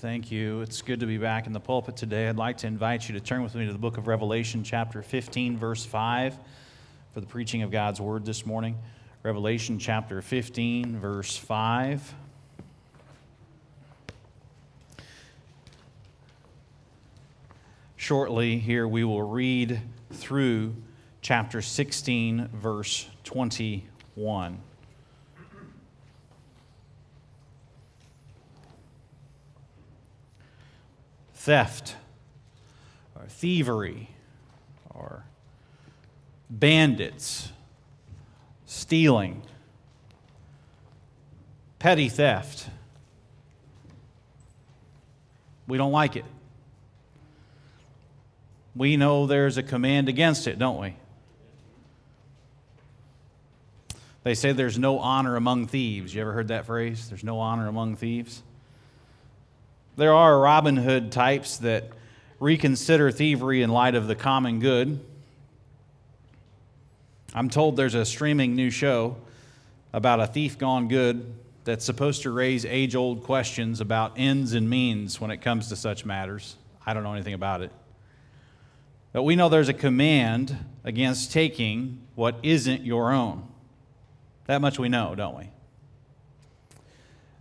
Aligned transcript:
Thank 0.00 0.32
you. 0.32 0.62
It's 0.62 0.80
good 0.80 1.00
to 1.00 1.06
be 1.06 1.18
back 1.18 1.46
in 1.46 1.52
the 1.52 1.60
pulpit 1.60 1.94
today. 1.94 2.26
I'd 2.26 2.38
like 2.38 2.56
to 2.58 2.66
invite 2.66 3.06
you 3.06 3.12
to 3.16 3.20
turn 3.20 3.42
with 3.42 3.54
me 3.54 3.66
to 3.66 3.72
the 3.72 3.78
book 3.78 3.98
of 3.98 4.06
Revelation, 4.06 4.64
chapter 4.64 5.02
15, 5.02 5.58
verse 5.58 5.84
5, 5.84 6.38
for 7.12 7.20
the 7.20 7.26
preaching 7.26 7.60
of 7.60 7.70
God's 7.70 8.00
word 8.00 8.24
this 8.24 8.46
morning. 8.46 8.78
Revelation, 9.22 9.78
chapter 9.78 10.22
15, 10.22 10.98
verse 10.98 11.36
5. 11.36 12.14
Shortly, 17.96 18.56
here 18.56 18.88
we 18.88 19.04
will 19.04 19.22
read 19.22 19.82
through 20.14 20.76
chapter 21.20 21.60
16, 21.60 22.48
verse 22.54 23.06
21. 23.24 24.62
Theft 31.40 31.96
or 33.16 33.24
thievery 33.26 34.10
or 34.90 35.24
bandits, 36.50 37.50
stealing, 38.66 39.40
petty 41.78 42.10
theft. 42.10 42.68
We 45.66 45.78
don't 45.78 45.92
like 45.92 46.14
it. 46.14 46.26
We 48.76 48.98
know 48.98 49.26
there's 49.26 49.56
a 49.56 49.62
command 49.62 50.10
against 50.10 50.46
it, 50.46 50.58
don't 50.58 50.78
we? 50.78 50.94
They 54.24 54.34
say 54.34 54.52
there's 54.52 54.78
no 54.78 54.98
honor 54.98 55.36
among 55.36 55.68
thieves. 55.68 56.14
You 56.14 56.20
ever 56.20 56.32
heard 56.32 56.48
that 56.48 56.66
phrase? 56.66 57.08
There's 57.08 57.24
no 57.24 57.38
honor 57.38 57.66
among 57.66 57.96
thieves. 57.96 58.42
There 60.00 60.14
are 60.14 60.40
Robin 60.40 60.78
Hood 60.78 61.12
types 61.12 61.58
that 61.58 61.90
reconsider 62.38 63.10
thievery 63.10 63.60
in 63.60 63.68
light 63.68 63.94
of 63.94 64.06
the 64.06 64.14
common 64.14 64.58
good. 64.58 64.98
I'm 67.34 67.50
told 67.50 67.76
there's 67.76 67.94
a 67.94 68.06
streaming 68.06 68.56
new 68.56 68.70
show 68.70 69.18
about 69.92 70.18
a 70.18 70.26
thief 70.26 70.56
gone 70.56 70.88
good 70.88 71.34
that's 71.64 71.84
supposed 71.84 72.22
to 72.22 72.30
raise 72.30 72.64
age 72.64 72.94
old 72.94 73.24
questions 73.24 73.82
about 73.82 74.14
ends 74.16 74.54
and 74.54 74.70
means 74.70 75.20
when 75.20 75.30
it 75.30 75.42
comes 75.42 75.68
to 75.68 75.76
such 75.76 76.06
matters. 76.06 76.56
I 76.86 76.94
don't 76.94 77.02
know 77.02 77.12
anything 77.12 77.34
about 77.34 77.60
it. 77.60 77.70
But 79.12 79.24
we 79.24 79.36
know 79.36 79.50
there's 79.50 79.68
a 79.68 79.74
command 79.74 80.56
against 80.82 81.30
taking 81.30 82.00
what 82.14 82.36
isn't 82.42 82.86
your 82.86 83.12
own. 83.12 83.46
That 84.46 84.62
much 84.62 84.78
we 84.78 84.88
know, 84.88 85.14
don't 85.14 85.36
we? 85.36 85.50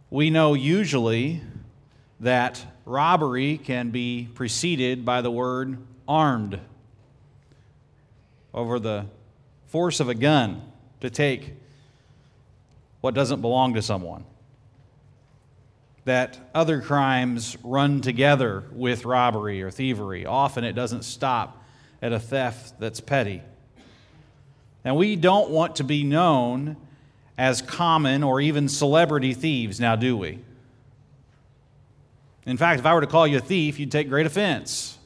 We 0.09 0.29
know 0.29 0.55
usually 0.55 1.41
that 2.19 2.65
robbery 2.85 3.57
can 3.57 3.91
be 3.91 4.27
preceded 4.33 5.05
by 5.05 5.21
the 5.21 5.31
word 5.31 5.77
armed 6.07 6.59
over 8.53 8.79
the 8.79 9.05
force 9.67 9.99
of 9.99 10.09
a 10.09 10.15
gun 10.15 10.61
to 11.01 11.09
take 11.09 11.53
what 13.01 13.13
doesn't 13.13 13.41
belong 13.41 13.75
to 13.75 13.81
someone. 13.81 14.25
That 16.05 16.39
other 16.53 16.81
crimes 16.81 17.55
run 17.63 18.01
together 18.01 18.63
with 18.71 19.05
robbery 19.05 19.61
or 19.61 19.69
thievery. 19.69 20.25
Often 20.25 20.63
it 20.63 20.73
doesn't 20.73 21.03
stop 21.03 21.63
at 22.01 22.11
a 22.11 22.19
theft 22.19 22.79
that's 22.79 22.99
petty. 22.99 23.41
And 24.83 24.95
we 24.95 25.15
don't 25.15 25.51
want 25.51 25.77
to 25.77 25.83
be 25.83 26.03
known 26.03 26.77
as 27.37 27.61
common 27.61 28.23
or 28.23 28.41
even 28.41 28.67
celebrity 28.67 29.33
thieves, 29.33 29.79
now 29.79 29.95
do 29.95 30.17
we? 30.17 30.39
In 32.45 32.57
fact, 32.57 32.79
if 32.79 32.85
I 32.85 32.93
were 32.93 33.01
to 33.01 33.07
call 33.07 33.27
you 33.27 33.37
a 33.37 33.41
thief, 33.41 33.79
you'd 33.79 33.91
take 33.91 34.09
great 34.09 34.25
offense. 34.25 34.97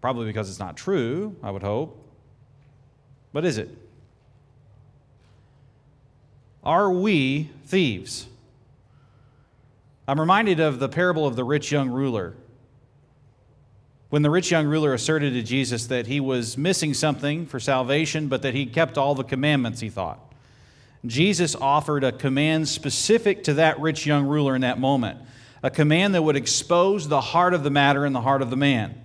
Probably 0.00 0.26
because 0.26 0.48
it's 0.48 0.58
not 0.58 0.76
true, 0.76 1.36
I 1.42 1.50
would 1.50 1.62
hope. 1.62 1.96
But 3.32 3.44
is 3.44 3.58
it? 3.58 3.68
Are 6.64 6.90
we 6.90 7.50
thieves? 7.66 8.26
I'm 10.08 10.18
reminded 10.18 10.60
of 10.60 10.78
the 10.78 10.88
parable 10.88 11.26
of 11.26 11.36
the 11.36 11.44
rich 11.44 11.70
young 11.70 11.88
ruler. 11.88 12.34
When 14.08 14.22
the 14.22 14.30
rich 14.30 14.50
young 14.50 14.66
ruler 14.66 14.92
asserted 14.92 15.34
to 15.34 15.42
Jesus 15.42 15.86
that 15.86 16.06
he 16.06 16.18
was 16.18 16.58
missing 16.58 16.94
something 16.94 17.46
for 17.46 17.60
salvation, 17.60 18.26
but 18.26 18.42
that 18.42 18.54
he 18.54 18.66
kept 18.66 18.98
all 18.98 19.14
the 19.14 19.22
commandments, 19.22 19.80
he 19.80 19.88
thought. 19.88 20.18
Jesus 21.06 21.54
offered 21.54 22.02
a 22.02 22.12
command 22.12 22.68
specific 22.68 23.44
to 23.44 23.54
that 23.54 23.78
rich 23.78 24.04
young 24.04 24.26
ruler 24.26 24.54
in 24.54 24.62
that 24.62 24.78
moment 24.78 25.18
a 25.62 25.70
command 25.70 26.14
that 26.14 26.22
would 26.22 26.36
expose 26.36 27.08
the 27.08 27.20
heart 27.20 27.54
of 27.54 27.62
the 27.62 27.70
matter 27.70 28.04
and 28.04 28.14
the 28.14 28.20
heart 28.20 28.42
of 28.42 28.50
the 28.50 28.56
man. 28.56 29.00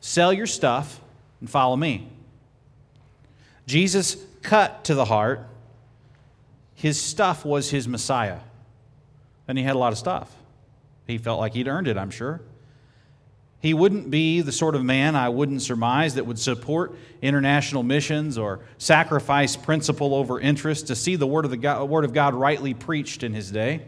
Sell 0.00 0.32
your 0.32 0.46
stuff 0.46 1.00
and 1.40 1.50
follow 1.50 1.76
me. 1.76 2.08
Jesus 3.66 4.16
cut 4.42 4.84
to 4.84 4.94
the 4.94 5.04
heart. 5.04 5.46
His 6.74 7.00
stuff 7.00 7.44
was 7.44 7.70
his 7.70 7.88
Messiah. 7.88 8.38
And 9.48 9.58
he 9.58 9.64
had 9.64 9.74
a 9.74 9.78
lot 9.78 9.92
of 9.92 9.98
stuff. 9.98 10.32
He 11.06 11.18
felt 11.18 11.40
like 11.40 11.54
he'd 11.54 11.68
earned 11.68 11.88
it, 11.88 11.96
I'm 11.96 12.10
sure. 12.10 12.40
He 13.60 13.74
wouldn't 13.74 14.10
be 14.10 14.40
the 14.40 14.52
sort 14.52 14.76
of 14.76 14.84
man 14.84 15.16
I 15.16 15.30
wouldn't 15.30 15.62
surmise 15.62 16.14
that 16.14 16.26
would 16.26 16.38
support 16.38 16.94
international 17.20 17.82
missions 17.82 18.38
or 18.38 18.60
sacrifice 18.78 19.56
principle 19.56 20.14
over 20.14 20.38
interest 20.38 20.86
to 20.88 20.94
see 20.94 21.16
the 21.16 21.26
word 21.26 21.44
of, 21.44 21.50
the 21.50 21.56
God, 21.56 21.88
word 21.88 22.04
of 22.04 22.12
God 22.12 22.34
rightly 22.34 22.72
preached 22.72 23.24
in 23.24 23.34
his 23.34 23.50
day. 23.50 23.82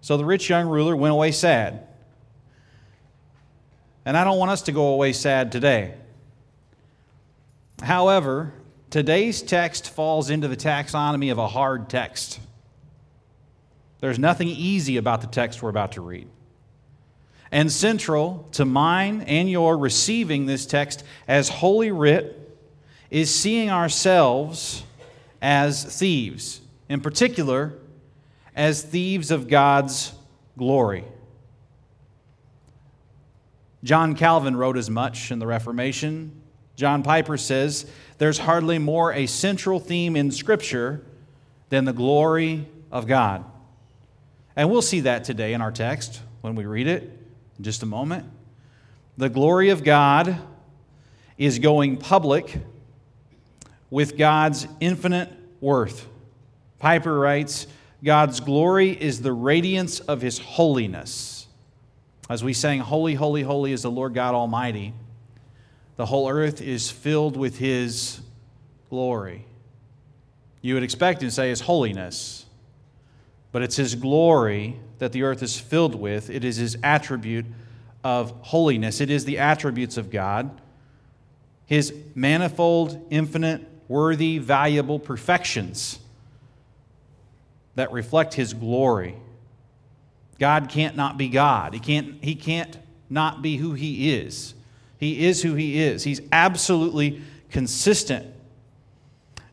So 0.00 0.16
the 0.16 0.24
rich 0.24 0.48
young 0.48 0.68
ruler 0.68 0.96
went 0.96 1.12
away 1.12 1.32
sad. 1.32 1.86
And 4.04 4.16
I 4.16 4.24
don't 4.24 4.38
want 4.38 4.50
us 4.50 4.62
to 4.62 4.72
go 4.72 4.88
away 4.88 5.12
sad 5.12 5.52
today. 5.52 5.94
However, 7.82 8.52
today's 8.88 9.42
text 9.42 9.90
falls 9.90 10.30
into 10.30 10.48
the 10.48 10.56
taxonomy 10.56 11.30
of 11.30 11.38
a 11.38 11.48
hard 11.48 11.88
text. 11.88 12.40
There's 14.00 14.18
nothing 14.18 14.48
easy 14.48 14.96
about 14.96 15.20
the 15.20 15.26
text 15.26 15.62
we're 15.62 15.70
about 15.70 15.92
to 15.92 16.00
read. 16.00 16.28
And 17.52 17.70
central 17.70 18.48
to 18.52 18.64
mine 18.64 19.22
and 19.22 19.50
your 19.50 19.76
receiving 19.76 20.46
this 20.46 20.64
text 20.66 21.04
as 21.28 21.48
Holy 21.48 21.90
Writ 21.90 22.36
is 23.10 23.34
seeing 23.34 23.70
ourselves 23.70 24.84
as 25.42 25.84
thieves. 25.98 26.60
In 26.88 27.00
particular, 27.00 27.74
as 28.54 28.82
thieves 28.82 29.30
of 29.30 29.48
God's 29.48 30.12
glory. 30.58 31.04
John 33.82 34.14
Calvin 34.14 34.56
wrote 34.56 34.76
as 34.76 34.90
much 34.90 35.30
in 35.30 35.38
the 35.38 35.46
Reformation. 35.46 36.42
John 36.76 37.02
Piper 37.02 37.36
says 37.36 37.86
there's 38.18 38.38
hardly 38.38 38.78
more 38.78 39.12
a 39.12 39.26
central 39.26 39.80
theme 39.80 40.16
in 40.16 40.30
Scripture 40.30 41.02
than 41.70 41.84
the 41.84 41.92
glory 41.92 42.66
of 42.92 43.06
God. 43.06 43.44
And 44.56 44.70
we'll 44.70 44.82
see 44.82 45.00
that 45.00 45.24
today 45.24 45.54
in 45.54 45.62
our 45.62 45.72
text 45.72 46.20
when 46.42 46.54
we 46.54 46.66
read 46.66 46.86
it 46.86 47.04
in 47.56 47.64
just 47.64 47.82
a 47.82 47.86
moment. 47.86 48.26
The 49.16 49.28
glory 49.28 49.70
of 49.70 49.84
God 49.84 50.38
is 51.38 51.58
going 51.58 51.96
public 51.96 52.58
with 53.88 54.16
God's 54.18 54.66
infinite 54.80 55.30
worth. 55.60 56.06
Piper 56.78 57.18
writes, 57.18 57.66
God's 58.02 58.40
glory 58.40 58.90
is 58.90 59.20
the 59.20 59.32
radiance 59.32 60.00
of 60.00 60.22
his 60.22 60.38
holiness. 60.38 61.46
As 62.30 62.42
we 62.42 62.52
sang, 62.52 62.80
Holy, 62.80 63.14
holy, 63.14 63.42
holy 63.42 63.72
is 63.72 63.82
the 63.82 63.90
Lord 63.90 64.14
God 64.14 64.34
Almighty, 64.34 64.94
the 65.96 66.06
whole 66.06 66.30
earth 66.30 66.62
is 66.62 66.90
filled 66.90 67.36
with 67.36 67.58
his 67.58 68.20
glory. 68.88 69.44
You 70.62 70.74
would 70.74 70.82
expect 70.82 71.20
to 71.20 71.30
say 71.30 71.50
his 71.50 71.60
holiness, 71.60 72.46
but 73.52 73.62
it's 73.62 73.76
his 73.76 73.94
glory 73.94 74.76
that 74.98 75.12
the 75.12 75.22
earth 75.24 75.42
is 75.42 75.58
filled 75.58 75.94
with. 75.94 76.30
It 76.30 76.44
is 76.44 76.56
his 76.56 76.78
attribute 76.82 77.46
of 78.02 78.30
holiness, 78.40 79.02
it 79.02 79.10
is 79.10 79.26
the 79.26 79.38
attributes 79.38 79.98
of 79.98 80.10
God, 80.10 80.58
his 81.66 81.92
manifold, 82.14 83.06
infinite, 83.10 83.66
worthy, 83.88 84.38
valuable 84.38 84.98
perfections 84.98 85.98
that 87.74 87.92
reflect 87.92 88.34
his 88.34 88.52
glory. 88.54 89.16
God 90.38 90.68
can't 90.68 90.96
not 90.96 91.18
be 91.18 91.28
God. 91.28 91.74
He 91.74 91.80
can't, 91.80 92.22
he 92.22 92.34
can't 92.34 92.76
not 93.08 93.42
be 93.42 93.56
who 93.56 93.74
he 93.74 94.12
is. 94.12 94.54
He 94.98 95.26
is 95.26 95.42
who 95.42 95.54
he 95.54 95.80
is. 95.80 96.04
He's 96.04 96.20
absolutely 96.32 97.22
consistent. 97.50 98.26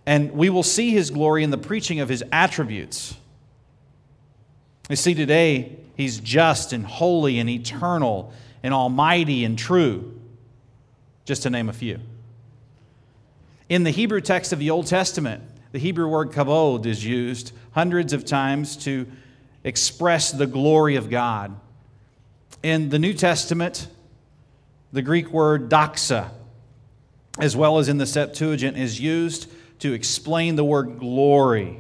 And 0.05 0.31
we 0.31 0.49
will 0.49 0.63
see 0.63 0.91
his 0.91 1.09
glory 1.09 1.43
in 1.43 1.49
the 1.49 1.57
preaching 1.57 1.99
of 1.99 2.07
his 2.07 2.23
attributes. 2.31 3.15
You 4.89 4.95
see, 4.95 5.13
today, 5.13 5.75
he's 5.95 6.19
just 6.19 6.71
and 6.71 6.85
holy 6.85 7.39
and 7.39 7.49
eternal 7.49 8.33
and 8.63 8.73
almighty 8.73 9.43
and 9.43 9.57
true, 9.57 10.17
just 11.25 11.43
to 11.43 11.49
name 11.49 11.67
a 11.67 11.73
few. 11.73 11.99
In 13.67 13.83
the 13.83 13.91
Hebrew 13.91 14.21
text 14.21 14.53
of 14.53 14.59
the 14.59 14.69
Old 14.69 14.87
Testament, 14.87 15.43
the 15.77 15.83
Hebrew 15.83 16.07
word 16.07 16.31
kavod 16.31 16.88
is 16.88 17.06
used 17.06 17.51
hundreds 17.69 18.12
of 18.12 18.25
times 18.25 18.77
to 18.77 19.06
express 19.63 20.31
the 20.31 20.47
glory 20.47 20.95
of 20.95 21.07
God. 21.07 21.56
In 22.63 22.89
the 22.89 22.97
New 22.97 23.13
Testament, 23.13 23.88
the 24.91 25.03
Greek 25.03 25.29
word 25.29 25.69
doxa, 25.69 26.31
as 27.38 27.56
well 27.56 27.77
as 27.77 27.89
in 27.89 28.00
the 28.00 28.07
Septuagint, 28.07 28.75
is 28.75 29.00
used 29.00 29.51
to 29.77 29.94
explain 29.94 30.56
the 30.56 30.63
word 30.63 30.97
glory, 30.97 31.80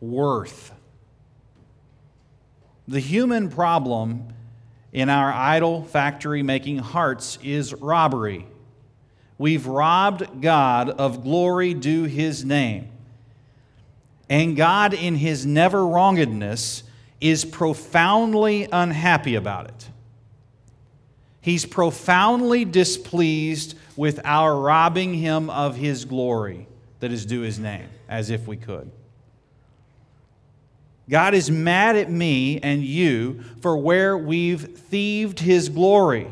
worth. 0.00 0.72
The 2.88 2.98
human 2.98 3.48
problem 3.48 4.34
in 4.92 5.08
our 5.08 5.32
idol 5.32 5.84
factory 5.84 6.42
making 6.42 6.78
hearts 6.78 7.38
is 7.44 7.72
robbery. 7.74 8.48
We've 9.38 9.68
robbed 9.68 10.42
God 10.42 10.90
of 10.90 11.22
glory 11.22 11.74
due 11.74 12.06
his 12.06 12.44
name. 12.44 12.89
And 14.30 14.56
God, 14.56 14.94
in 14.94 15.16
his 15.16 15.44
never 15.44 15.84
wrongedness, 15.84 16.84
is 17.20 17.44
profoundly 17.44 18.68
unhappy 18.72 19.34
about 19.34 19.66
it. 19.66 19.88
He's 21.40 21.66
profoundly 21.66 22.64
displeased 22.64 23.76
with 23.96 24.20
our 24.24 24.56
robbing 24.56 25.14
him 25.14 25.50
of 25.50 25.76
his 25.76 26.04
glory 26.04 26.68
that 27.00 27.10
is 27.10 27.26
due 27.26 27.40
his 27.40 27.58
name, 27.58 27.88
as 28.08 28.30
if 28.30 28.46
we 28.46 28.56
could. 28.56 28.90
God 31.08 31.34
is 31.34 31.50
mad 31.50 31.96
at 31.96 32.08
me 32.08 32.60
and 32.60 32.84
you 32.84 33.42
for 33.60 33.76
where 33.76 34.16
we've 34.16 34.78
thieved 34.78 35.40
his 35.40 35.68
glory. 35.68 36.28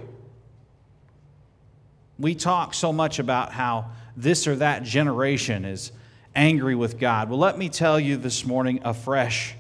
We 2.16 2.36
talk 2.36 2.74
so 2.74 2.92
much 2.92 3.18
about 3.18 3.52
how 3.52 3.86
this 4.16 4.46
or 4.46 4.54
that 4.56 4.84
generation 4.84 5.64
is 5.64 5.90
angry 6.34 6.74
with 6.74 6.98
God. 6.98 7.28
Well, 7.28 7.38
let 7.38 7.58
me 7.58 7.68
tell 7.68 7.98
you 7.98 8.16
this 8.16 8.44
morning 8.44 8.80
afresh 8.84 9.54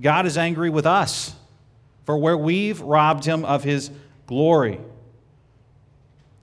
God 0.00 0.26
is 0.26 0.36
angry 0.36 0.70
with 0.70 0.86
us 0.86 1.34
for 2.04 2.18
where 2.18 2.36
we've 2.36 2.80
robbed 2.80 3.24
him 3.24 3.44
of 3.44 3.64
his 3.64 3.90
glory. 4.26 4.80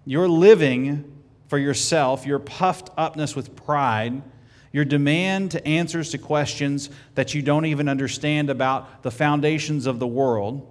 You're 0.05 0.29
living 0.29 1.21
for 1.47 1.57
yourself, 1.57 2.25
your 2.25 2.39
puffed 2.39 2.89
upness 2.97 3.35
with 3.35 3.55
pride 3.55 4.21
your 4.71 4.85
demand 4.85 5.51
to 5.51 5.67
answers 5.67 6.11
to 6.11 6.17
questions 6.17 6.89
that 7.15 7.33
you 7.33 7.41
don't 7.41 7.65
even 7.65 7.89
understand 7.89 8.49
about 8.49 9.03
the 9.03 9.11
foundations 9.11 9.85
of 9.85 9.99
the 9.99 10.07
world, 10.07 10.65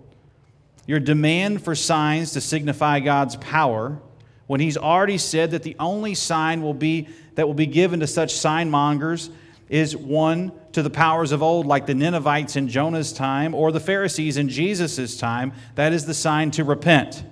your 0.87 1.01
demand 1.01 1.63
for 1.63 1.75
signs 1.75 2.33
to 2.33 2.41
signify 2.41 3.01
God's 3.01 3.37
power, 3.37 4.01
when 4.51 4.59
He's 4.59 4.77
already 4.77 5.17
said 5.17 5.53
that 5.53 5.63
the 5.63 5.77
only 5.79 6.13
sign 6.13 6.61
will 6.61 6.75
be 6.75 7.07
that 7.37 7.47
will 7.47 7.55
be 7.55 7.67
given 7.67 8.01
to 8.01 8.09
such 8.09 8.35
sign 8.35 8.69
mongers 8.69 9.31
is 9.69 9.97
one 9.97 10.51
to 10.73 10.83
the 10.83 10.91
powers 10.91 11.31
of 11.31 11.41
old, 11.41 11.67
like 11.67 11.87
the 11.87 11.95
Ninevites 11.95 12.57
in 12.57 12.67
Jonah's 12.67 13.13
time 13.13 13.55
or 13.55 13.71
the 13.71 13.79
Pharisees 13.79 14.37
in 14.37 14.49
Jesus' 14.49 15.17
time. 15.17 15.53
That 15.77 15.93
is 15.93 16.05
the 16.05 16.15
sign 16.15 16.51
to 16.51 16.65
repent, 16.65 17.23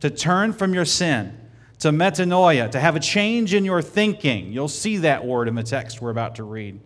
to 0.00 0.08
turn 0.08 0.54
from 0.54 0.72
your 0.72 0.86
sin 0.86 1.38
to 1.80 1.90
metanoia, 1.90 2.70
to 2.70 2.80
have 2.80 2.96
a 2.96 3.00
change 3.00 3.52
in 3.52 3.66
your 3.66 3.82
thinking. 3.82 4.50
You'll 4.50 4.68
see 4.68 4.96
that 4.96 5.26
word 5.26 5.48
in 5.48 5.54
the 5.56 5.62
text 5.62 6.00
we're 6.00 6.08
about 6.08 6.36
to 6.36 6.44
read. 6.44 6.80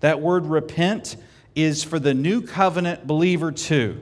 That 0.00 0.22
word 0.22 0.46
repent 0.46 1.16
is 1.54 1.84
for 1.84 1.98
the 1.98 2.14
new 2.14 2.40
covenant 2.40 3.06
believer 3.06 3.52
too. 3.52 4.00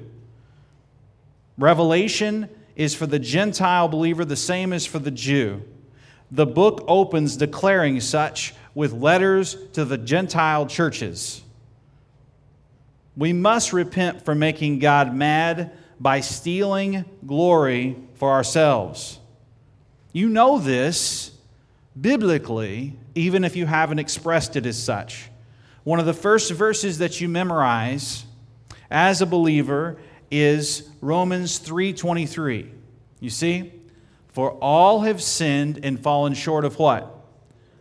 Revelation 1.58 2.48
is 2.78 2.94
for 2.94 3.06
the 3.06 3.18
Gentile 3.18 3.88
believer, 3.88 4.24
the 4.24 4.36
same 4.36 4.72
as 4.72 4.86
for 4.86 5.00
the 5.00 5.10
Jew. 5.10 5.62
The 6.30 6.46
book 6.46 6.84
opens 6.86 7.36
declaring 7.36 8.00
such 8.00 8.54
with 8.74 8.92
letters 8.92 9.56
to 9.72 9.84
the 9.84 9.98
Gentile 9.98 10.64
churches. 10.66 11.42
We 13.16 13.32
must 13.32 13.72
repent 13.72 14.24
for 14.24 14.34
making 14.34 14.78
God 14.78 15.12
mad 15.12 15.72
by 15.98 16.20
stealing 16.20 17.04
glory 17.26 17.96
for 18.14 18.30
ourselves. 18.30 19.18
You 20.12 20.28
know 20.28 20.60
this 20.60 21.32
biblically, 22.00 22.96
even 23.16 23.42
if 23.42 23.56
you 23.56 23.66
haven't 23.66 23.98
expressed 23.98 24.54
it 24.54 24.66
as 24.66 24.80
such. 24.80 25.30
One 25.82 25.98
of 25.98 26.06
the 26.06 26.14
first 26.14 26.52
verses 26.52 26.98
that 26.98 27.20
you 27.20 27.28
memorize 27.28 28.24
as 28.88 29.20
a 29.20 29.26
believer 29.26 29.98
is 30.30 30.88
Romans 31.00 31.58
3:23. 31.58 32.70
You 33.20 33.30
see? 33.30 33.72
For 34.28 34.52
all 34.52 35.00
have 35.00 35.22
sinned 35.22 35.80
and 35.82 35.98
fallen 35.98 36.34
short 36.34 36.64
of 36.64 36.78
what? 36.78 37.18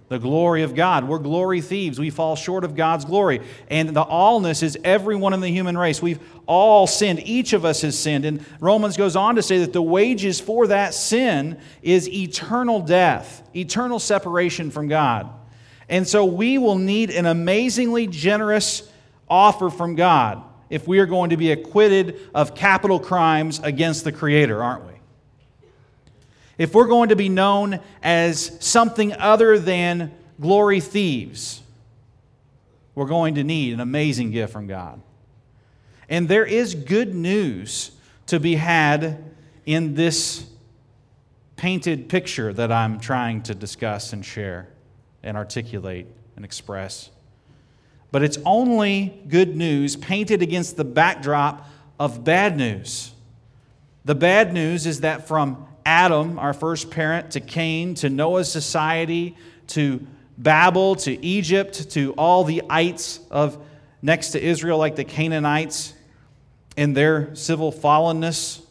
the 0.10 0.20
glory 0.20 0.64
of 0.64 0.74
God. 0.74 1.08
We're 1.08 1.20
glory 1.20 1.60
thieves. 1.62 2.00
We 2.00 2.10
fall 2.10 2.36
short 2.36 2.64
of 2.64 2.76
God's 2.76 3.04
glory. 3.04 3.42
And 3.70 3.90
the 3.90 4.06
allness 4.06 4.64
is 4.64 4.78
everyone 4.84 5.34
in 5.34 5.42
the 5.42 5.50
human 5.50 5.78
race. 5.78 6.02
We've 6.02 6.20
all 6.46 6.88
sinned. 6.88 7.20
Each 7.28 7.54
of 7.54 7.66
us 7.66 7.82
has 7.82 7.98
sinned. 7.98 8.24
And 8.24 8.46
Romans 8.60 8.96
goes 8.96 9.16
on 9.16 9.36
to 9.36 9.44
say 9.44 9.60
that 9.60 9.74
the 9.74 9.82
wages 9.82 10.40
for 10.40 10.68
that 10.68 10.94
sin 10.94 11.60
is 11.82 12.10
eternal 12.10 12.80
death, 12.80 13.44
eternal 13.54 14.00
separation 14.00 14.72
from 14.72 14.88
God. 14.88 15.30
And 15.90 16.08
so 16.08 16.24
we 16.24 16.58
will 16.58 16.78
need 16.78 17.10
an 17.10 17.26
amazingly 17.26 18.08
generous 18.08 18.90
offer 19.30 19.70
from 19.70 19.96
God 19.96 20.42
if 20.70 20.88
we 20.88 21.00
are 21.00 21.06
going 21.06 21.30
to 21.30 21.38
be 21.38 21.52
acquitted 21.52 22.20
of 22.34 22.56
capital 22.56 23.00
crimes 23.00 23.60
against 23.64 24.04
the 24.04 24.12
Creator, 24.12 24.62
aren't 24.62 24.86
we? 24.86 24.98
if 26.58 26.74
we're 26.74 26.88
going 26.88 27.10
to 27.10 27.16
be 27.16 27.30
known 27.30 27.80
as 28.02 28.58
something 28.60 29.14
other 29.14 29.60
than 29.60 30.12
glory 30.40 30.80
thieves, 30.80 31.62
we're 32.96 33.06
going 33.06 33.36
to 33.36 33.44
need 33.44 33.74
an 33.74 33.80
amazing 33.80 34.32
gift 34.32 34.52
from 34.52 34.68
God. 34.68 35.02
And 36.10 36.28
there 36.28 36.46
is 36.46 36.74
good 36.74 37.14
news 37.14 37.92
to 38.28 38.40
be 38.40 38.56
had 38.56 39.24
in 39.66 39.94
this 39.94 40.46
painted 41.58 42.10
picture 42.10 42.54
that 42.54 42.72
I'm 42.72 43.00
trying 43.00 43.44
to 43.44 43.56
discuss 43.56 44.14
and 44.14 44.26
share 44.26 44.70
and 45.22 45.38
articulate 45.38 46.08
and 46.36 46.46
express. 46.46 47.10
But 48.12 48.24
it's 48.24 48.38
only 48.46 49.22
good 49.28 49.56
news 49.56 49.96
painted 49.96 50.42
against 50.42 50.78
the 50.78 50.86
backdrop 50.86 51.68
of 52.00 52.24
bad 52.24 52.58
news. 52.58 53.12
The 54.06 54.16
bad 54.16 54.54
news 54.54 54.86
is 54.86 55.02
that 55.02 55.28
from 55.28 55.68
Adam, 55.86 56.40
our 56.40 56.54
first 56.54 56.90
parent, 56.90 57.32
to 57.32 57.40
Cain, 57.40 57.96
to 57.96 58.10
Noah's 58.10 58.52
society, 58.52 59.36
to 59.68 60.06
Babel, 60.38 60.96
to 60.96 61.26
Egypt, 61.26 61.92
to 61.92 62.14
all 62.14 62.44
the 62.44 62.62
ites 62.70 63.20
of 63.32 63.58
next 64.02 64.32
to 64.32 64.42
Israel, 64.42 64.78
like 64.78 64.96
the 64.96 65.04
Canaanites 65.04 65.94
in 66.76 66.94
their 66.94 67.34
civil 67.36 67.72
fallenness, 67.74 68.62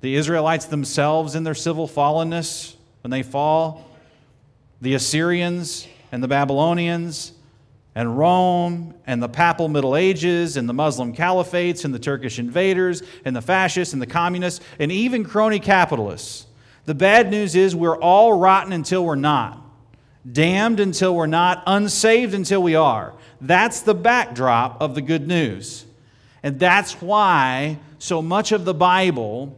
the 0.00 0.14
Israelites 0.14 0.64
themselves 0.64 1.34
in 1.34 1.44
their 1.44 1.54
civil 1.54 1.86
fallenness 1.86 2.74
when 3.02 3.10
they 3.10 3.22
fall, 3.22 3.86
the 4.80 4.94
Assyrians 4.94 5.86
and 6.10 6.22
the 6.22 6.28
Babylonians, 6.28 7.32
and 7.94 8.16
Rome 8.16 8.94
and 9.06 9.22
the 9.22 9.28
Papal 9.28 9.68
Middle 9.68 9.96
Ages 9.96 10.56
and 10.56 10.68
the 10.68 10.72
Muslim 10.72 11.14
caliphates 11.14 11.84
and 11.84 11.92
the 11.92 11.98
Turkish 11.98 12.38
invaders 12.38 13.02
and 13.24 13.34
the 13.34 13.42
fascists 13.42 13.92
and 13.92 14.00
the 14.00 14.06
communists 14.06 14.64
and 14.78 14.92
even 14.92 15.24
crony 15.24 15.58
capitalists. 15.58 16.46
The 16.84 16.94
bad 16.94 17.30
news 17.30 17.54
is 17.54 17.74
we're 17.74 17.98
all 17.98 18.38
rotten 18.38 18.72
until 18.72 19.04
we're 19.04 19.16
not, 19.16 19.62
damned 20.30 20.80
until 20.80 21.14
we're 21.14 21.26
not, 21.26 21.62
unsaved 21.66 22.34
until 22.34 22.62
we 22.62 22.74
are. 22.74 23.14
That's 23.40 23.80
the 23.80 23.94
backdrop 23.94 24.80
of 24.80 24.94
the 24.94 25.02
good 25.02 25.26
news. 25.26 25.84
And 26.42 26.58
that's 26.58 27.00
why 27.02 27.78
so 27.98 28.22
much 28.22 28.52
of 28.52 28.64
the 28.64 28.74
Bible 28.74 29.56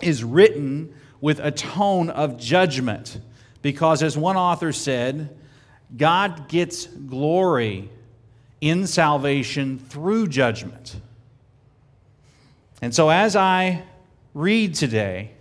is 0.00 0.22
written 0.22 0.94
with 1.20 1.40
a 1.40 1.50
tone 1.50 2.10
of 2.10 2.38
judgment. 2.38 3.18
Because, 3.62 4.02
as 4.02 4.16
one 4.16 4.36
author 4.36 4.72
said, 4.72 5.36
God 5.96 6.48
gets 6.48 6.86
glory 6.86 7.90
in 8.60 8.86
salvation 8.86 9.78
through 9.78 10.28
judgment. 10.28 10.96
And 12.80 12.94
so, 12.94 13.10
as 13.10 13.36
I 13.36 13.82
read 14.34 14.74
today, 14.74 15.32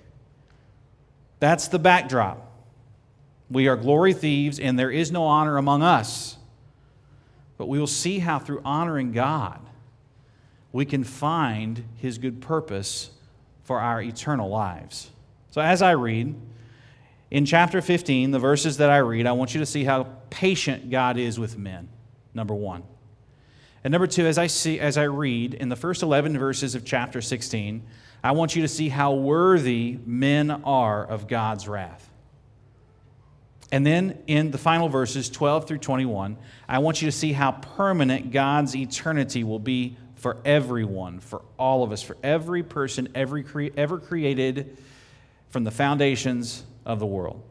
that's 1.39 1.70
the 1.70 1.79
backdrop. 1.79 2.48
We 3.50 3.67
are 3.67 3.75
glory 3.75 4.13
thieves, 4.13 4.60
and 4.60 4.77
there 4.77 4.91
is 4.91 5.12
no 5.12 5.25
honor 5.25 5.58
among 5.58 5.81
us. 5.84 6.38
But 7.58 7.67
we 7.67 7.79
will 7.79 7.88
see 7.88 8.20
how, 8.20 8.39
through 8.39 8.62
honoring 8.63 9.12
God, 9.12 9.60
we 10.72 10.86
can 10.86 11.03
find 11.03 11.84
His 11.98 12.17
good 12.17 12.41
purpose 12.41 13.12
for 13.63 13.79
our 13.79 14.01
eternal 14.01 14.50
lives. 14.50 15.10
So, 15.51 15.62
as 15.62 15.81
I 15.81 15.91
read, 15.91 16.36
in 17.31 17.45
chapter 17.45 17.81
15, 17.81 18.31
the 18.31 18.39
verses 18.39 18.77
that 18.77 18.89
I 18.89 18.97
read, 18.97 19.25
I 19.25 19.31
want 19.31 19.53
you 19.53 19.61
to 19.61 19.65
see 19.65 19.85
how 19.85 20.03
patient 20.29 20.89
God 20.89 21.17
is 21.17 21.39
with 21.39 21.57
men, 21.57 21.88
number 22.33 22.53
one. 22.53 22.83
And 23.85 23.91
number 23.93 24.05
two, 24.05 24.27
as 24.27 24.38
I 24.38 24.47
see, 24.47 24.79
as 24.81 24.97
I 24.97 25.03
read 25.03 25.53
in 25.53 25.69
the 25.69 25.77
first 25.77 26.03
11 26.03 26.38
verses 26.38 26.75
of 26.75 26.83
chapter 26.83 27.21
16, 27.21 27.83
I 28.21 28.33
want 28.33 28.55
you 28.55 28.61
to 28.63 28.67
see 28.67 28.89
how 28.89 29.13
worthy 29.13 29.97
men 30.05 30.51
are 30.51 31.05
of 31.05 31.27
God's 31.27 31.69
wrath. 31.69 32.09
And 33.71 33.85
then 33.85 34.21
in 34.27 34.51
the 34.51 34.57
final 34.57 34.89
verses, 34.89 35.29
12 35.29 35.67
through 35.67 35.77
21, 35.77 36.38
I 36.67 36.79
want 36.79 37.01
you 37.01 37.07
to 37.07 37.11
see 37.13 37.31
how 37.31 37.53
permanent 37.53 38.31
God's 38.31 38.75
eternity 38.75 39.45
will 39.45 39.59
be 39.59 39.95
for 40.15 40.38
everyone, 40.43 41.21
for 41.21 41.41
all 41.57 41.83
of 41.83 41.93
us, 41.93 42.03
for 42.03 42.17
every 42.21 42.61
person 42.61 43.07
every 43.15 43.43
cre- 43.43 43.69
ever 43.77 43.97
created 43.97 44.77
from 45.50 45.63
the 45.63 45.71
foundations 45.71 46.65
of 46.85 47.00
the 47.00 47.05
world. 47.05 47.43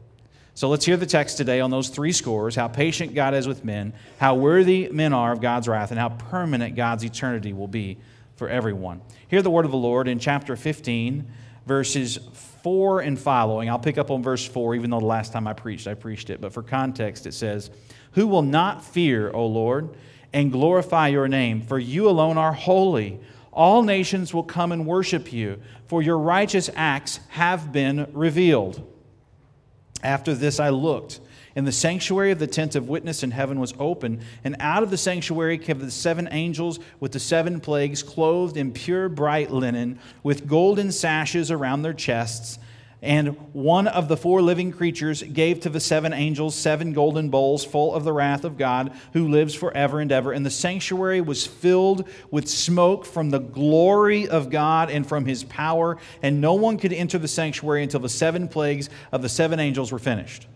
So 0.53 0.69
let's 0.69 0.85
hear 0.85 0.97
the 0.97 1.05
text 1.05 1.37
today 1.37 1.61
on 1.61 1.71
those 1.71 1.89
three 1.89 2.11
scores 2.11 2.55
how 2.55 2.67
patient 2.67 3.15
God 3.15 3.33
is 3.33 3.47
with 3.47 3.63
men, 3.63 3.93
how 4.19 4.35
worthy 4.35 4.89
men 4.91 5.13
are 5.13 5.31
of 5.31 5.41
God's 5.41 5.67
wrath, 5.67 5.91
and 5.91 5.99
how 5.99 6.09
permanent 6.09 6.75
God's 6.75 7.03
eternity 7.03 7.53
will 7.53 7.67
be 7.67 7.97
for 8.35 8.49
everyone. 8.49 9.01
Hear 9.27 9.41
the 9.41 9.49
word 9.49 9.65
of 9.65 9.71
the 9.71 9.77
Lord 9.77 10.07
in 10.07 10.19
chapter 10.19 10.55
15, 10.55 11.25
verses 11.65 12.19
4 12.63 13.01
and 13.01 13.17
following. 13.17 13.69
I'll 13.69 13.79
pick 13.79 13.97
up 13.97 14.11
on 14.11 14.21
verse 14.21 14.45
4, 14.45 14.75
even 14.75 14.89
though 14.89 14.99
the 14.99 15.05
last 15.05 15.31
time 15.31 15.47
I 15.47 15.53
preached, 15.53 15.87
I 15.87 15.93
preached 15.93 16.29
it. 16.29 16.41
But 16.41 16.53
for 16.53 16.63
context, 16.63 17.25
it 17.25 17.33
says, 17.33 17.71
Who 18.11 18.27
will 18.27 18.41
not 18.41 18.83
fear, 18.83 19.31
O 19.31 19.45
Lord? 19.45 19.95
and 20.33 20.51
glorify 20.51 21.09
your 21.09 21.27
name, 21.27 21.61
for 21.61 21.79
you 21.79 22.09
alone 22.09 22.37
are 22.37 22.53
holy. 22.53 23.19
All 23.51 23.83
nations 23.83 24.33
will 24.33 24.43
come 24.43 24.71
and 24.71 24.85
worship 24.85 25.33
you, 25.33 25.61
for 25.87 26.01
your 26.01 26.17
righteous 26.17 26.69
acts 26.75 27.19
have 27.29 27.71
been 27.71 28.07
revealed. 28.13 28.87
After 30.03 30.33
this 30.33 30.59
I 30.59 30.69
looked, 30.69 31.19
and 31.55 31.67
the 31.67 31.71
sanctuary 31.71 32.31
of 32.31 32.39
the 32.39 32.47
tent 32.47 32.75
of 32.75 32.89
witness 32.89 33.23
in 33.23 33.31
heaven 33.31 33.59
was 33.59 33.73
open, 33.77 34.21
and 34.43 34.55
out 34.59 34.83
of 34.83 34.89
the 34.89 34.97
sanctuary 34.97 35.57
came 35.57 35.79
the 35.79 35.91
seven 35.91 36.27
angels 36.31 36.79
with 36.99 37.11
the 37.11 37.19
seven 37.19 37.59
plagues, 37.59 38.01
clothed 38.03 38.57
in 38.57 38.71
pure 38.71 39.09
bright 39.09 39.51
linen, 39.51 39.99
with 40.23 40.47
golden 40.47 40.91
sashes 40.91 41.51
around 41.51 41.81
their 41.81 41.93
chests. 41.93 42.57
And 43.03 43.29
one 43.51 43.87
of 43.87 44.07
the 44.07 44.17
four 44.17 44.43
living 44.43 44.71
creatures 44.71 45.23
gave 45.23 45.61
to 45.61 45.69
the 45.69 45.79
seven 45.79 46.13
angels 46.13 46.53
seven 46.53 46.93
golden 46.93 47.29
bowls 47.29 47.65
full 47.65 47.95
of 47.95 48.03
the 48.03 48.13
wrath 48.13 48.43
of 48.43 48.59
God 48.59 48.93
who 49.13 49.27
lives 49.27 49.55
forever 49.55 49.99
and 49.99 50.11
ever. 50.11 50.31
And 50.31 50.45
the 50.45 50.51
sanctuary 50.51 51.19
was 51.19 51.47
filled 51.47 52.07
with 52.29 52.47
smoke 52.47 53.05
from 53.05 53.31
the 53.31 53.39
glory 53.39 54.27
of 54.27 54.51
God 54.51 54.91
and 54.91 55.07
from 55.07 55.25
his 55.25 55.43
power. 55.43 55.97
And 56.21 56.41
no 56.41 56.53
one 56.53 56.77
could 56.77 56.93
enter 56.93 57.17
the 57.17 57.27
sanctuary 57.27 57.81
until 57.81 58.01
the 58.01 58.09
seven 58.09 58.47
plagues 58.47 58.87
of 59.11 59.23
the 59.23 59.29
seven 59.29 59.59
angels 59.59 59.91
were 59.91 59.99
finished. 59.99 60.47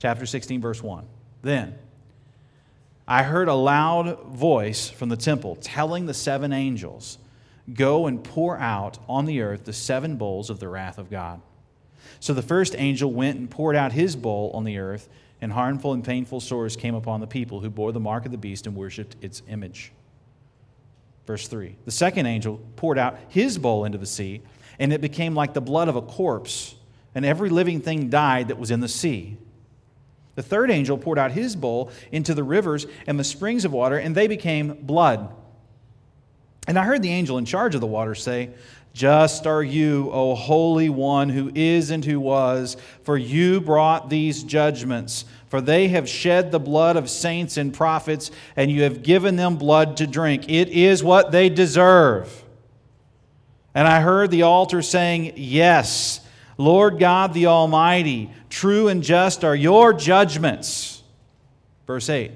Chapter 0.00 0.26
16, 0.26 0.60
verse 0.60 0.82
1. 0.82 1.06
Then 1.42 1.78
I 3.06 3.22
heard 3.22 3.46
a 3.46 3.54
loud 3.54 4.20
voice 4.24 4.90
from 4.90 5.10
the 5.10 5.16
temple 5.16 5.56
telling 5.60 6.06
the 6.06 6.14
seven 6.14 6.52
angels, 6.52 7.18
Go 7.72 8.08
and 8.08 8.24
pour 8.24 8.58
out 8.58 8.98
on 9.08 9.26
the 9.26 9.42
earth 9.42 9.64
the 9.64 9.72
seven 9.72 10.16
bowls 10.16 10.50
of 10.50 10.58
the 10.58 10.68
wrath 10.68 10.98
of 10.98 11.08
God. 11.08 11.40
So 12.22 12.32
the 12.32 12.40
first 12.40 12.76
angel 12.78 13.12
went 13.12 13.36
and 13.36 13.50
poured 13.50 13.74
out 13.74 13.90
his 13.90 14.14
bowl 14.14 14.52
on 14.54 14.62
the 14.62 14.78
earth, 14.78 15.08
and 15.40 15.50
harmful 15.50 15.92
and 15.92 16.04
painful 16.04 16.38
sores 16.38 16.76
came 16.76 16.94
upon 16.94 17.18
the 17.18 17.26
people 17.26 17.58
who 17.58 17.68
bore 17.68 17.90
the 17.90 17.98
mark 17.98 18.24
of 18.24 18.30
the 18.30 18.38
beast 18.38 18.68
and 18.68 18.76
worshipped 18.76 19.16
its 19.20 19.42
image. 19.48 19.90
Verse 21.26 21.48
3 21.48 21.74
The 21.84 21.90
second 21.90 22.26
angel 22.26 22.60
poured 22.76 22.96
out 22.96 23.18
his 23.28 23.58
bowl 23.58 23.84
into 23.84 23.98
the 23.98 24.06
sea, 24.06 24.40
and 24.78 24.92
it 24.92 25.00
became 25.00 25.34
like 25.34 25.52
the 25.52 25.60
blood 25.60 25.88
of 25.88 25.96
a 25.96 26.00
corpse, 26.00 26.76
and 27.12 27.24
every 27.26 27.50
living 27.50 27.80
thing 27.80 28.08
died 28.08 28.46
that 28.46 28.58
was 28.58 28.70
in 28.70 28.78
the 28.78 28.86
sea. 28.86 29.36
The 30.36 30.44
third 30.44 30.70
angel 30.70 30.98
poured 30.98 31.18
out 31.18 31.32
his 31.32 31.56
bowl 31.56 31.90
into 32.12 32.34
the 32.34 32.44
rivers 32.44 32.86
and 33.08 33.18
the 33.18 33.24
springs 33.24 33.64
of 33.64 33.72
water, 33.72 33.96
and 33.98 34.14
they 34.14 34.28
became 34.28 34.74
blood. 34.74 35.34
And 36.68 36.78
I 36.78 36.84
heard 36.84 37.02
the 37.02 37.10
angel 37.10 37.38
in 37.38 37.46
charge 37.46 37.74
of 37.74 37.80
the 37.80 37.88
water 37.88 38.14
say, 38.14 38.50
just 38.92 39.46
are 39.46 39.62
you, 39.62 40.10
O 40.12 40.34
Holy 40.34 40.88
One, 40.88 41.30
who 41.30 41.50
is 41.54 41.90
and 41.90 42.04
who 42.04 42.20
was, 42.20 42.76
for 43.02 43.16
you 43.16 43.60
brought 43.60 44.10
these 44.10 44.42
judgments. 44.42 45.24
For 45.48 45.60
they 45.60 45.88
have 45.88 46.08
shed 46.08 46.50
the 46.50 46.60
blood 46.60 46.96
of 46.96 47.08
saints 47.08 47.56
and 47.56 47.72
prophets, 47.72 48.30
and 48.56 48.70
you 48.70 48.82
have 48.82 49.02
given 49.02 49.36
them 49.36 49.56
blood 49.56 49.96
to 49.98 50.06
drink. 50.06 50.48
It 50.48 50.68
is 50.68 51.02
what 51.02 51.32
they 51.32 51.48
deserve. 51.48 52.42
And 53.74 53.88
I 53.88 54.00
heard 54.00 54.30
the 54.30 54.42
altar 54.42 54.82
saying, 54.82 55.34
Yes, 55.36 56.20
Lord 56.58 56.98
God 56.98 57.32
the 57.32 57.46
Almighty, 57.46 58.30
true 58.50 58.88
and 58.88 59.02
just 59.02 59.44
are 59.44 59.56
your 59.56 59.92
judgments. 59.92 61.02
Verse 61.86 62.08
8. 62.08 62.32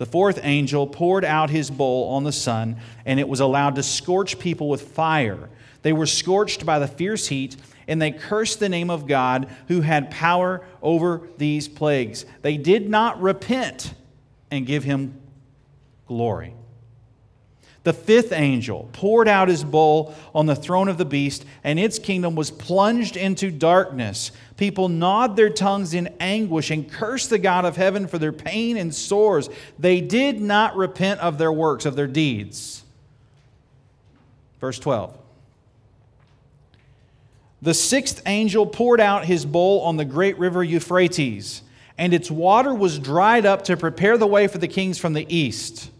The 0.00 0.06
fourth 0.06 0.40
angel 0.42 0.86
poured 0.86 1.26
out 1.26 1.50
his 1.50 1.70
bowl 1.70 2.08
on 2.14 2.24
the 2.24 2.32
sun, 2.32 2.78
and 3.04 3.20
it 3.20 3.28
was 3.28 3.40
allowed 3.40 3.74
to 3.74 3.82
scorch 3.82 4.38
people 4.38 4.70
with 4.70 4.80
fire. 4.80 5.50
They 5.82 5.92
were 5.92 6.06
scorched 6.06 6.64
by 6.64 6.78
the 6.78 6.88
fierce 6.88 7.26
heat, 7.26 7.58
and 7.86 8.00
they 8.00 8.10
cursed 8.10 8.60
the 8.60 8.70
name 8.70 8.88
of 8.88 9.06
God 9.06 9.54
who 9.68 9.82
had 9.82 10.10
power 10.10 10.64
over 10.80 11.28
these 11.36 11.68
plagues. 11.68 12.24
They 12.40 12.56
did 12.56 12.88
not 12.88 13.20
repent 13.20 13.92
and 14.50 14.64
give 14.64 14.84
him 14.84 15.20
glory. 16.06 16.54
The 17.82 17.92
fifth 17.94 18.32
angel 18.32 18.90
poured 18.92 19.26
out 19.26 19.48
his 19.48 19.64
bowl 19.64 20.14
on 20.34 20.44
the 20.44 20.54
throne 20.54 20.88
of 20.88 20.98
the 20.98 21.06
beast, 21.06 21.46
and 21.64 21.78
its 21.78 21.98
kingdom 21.98 22.34
was 22.34 22.50
plunged 22.50 23.16
into 23.16 23.50
darkness. 23.50 24.32
People 24.58 24.90
gnawed 24.90 25.34
their 25.34 25.48
tongues 25.48 25.94
in 25.94 26.14
anguish 26.20 26.70
and 26.70 26.90
cursed 26.90 27.30
the 27.30 27.38
God 27.38 27.64
of 27.64 27.76
heaven 27.76 28.06
for 28.06 28.18
their 28.18 28.32
pain 28.32 28.76
and 28.76 28.94
sores. 28.94 29.48
They 29.78 30.02
did 30.02 30.42
not 30.42 30.76
repent 30.76 31.20
of 31.20 31.38
their 31.38 31.52
works, 31.52 31.86
of 31.86 31.96
their 31.96 32.06
deeds. 32.06 32.84
Verse 34.60 34.78
12. 34.78 35.16
The 37.62 37.74
sixth 37.74 38.22
angel 38.26 38.66
poured 38.66 39.00
out 39.00 39.24
his 39.24 39.46
bowl 39.46 39.80
on 39.82 39.96
the 39.96 40.04
great 40.04 40.38
river 40.38 40.62
Euphrates, 40.62 41.62
and 41.96 42.12
its 42.12 42.30
water 42.30 42.74
was 42.74 42.98
dried 42.98 43.46
up 43.46 43.64
to 43.64 43.76
prepare 43.76 44.18
the 44.18 44.26
way 44.26 44.46
for 44.48 44.58
the 44.58 44.68
kings 44.68 44.98
from 44.98 45.14
the 45.14 45.26
east. 45.34 45.90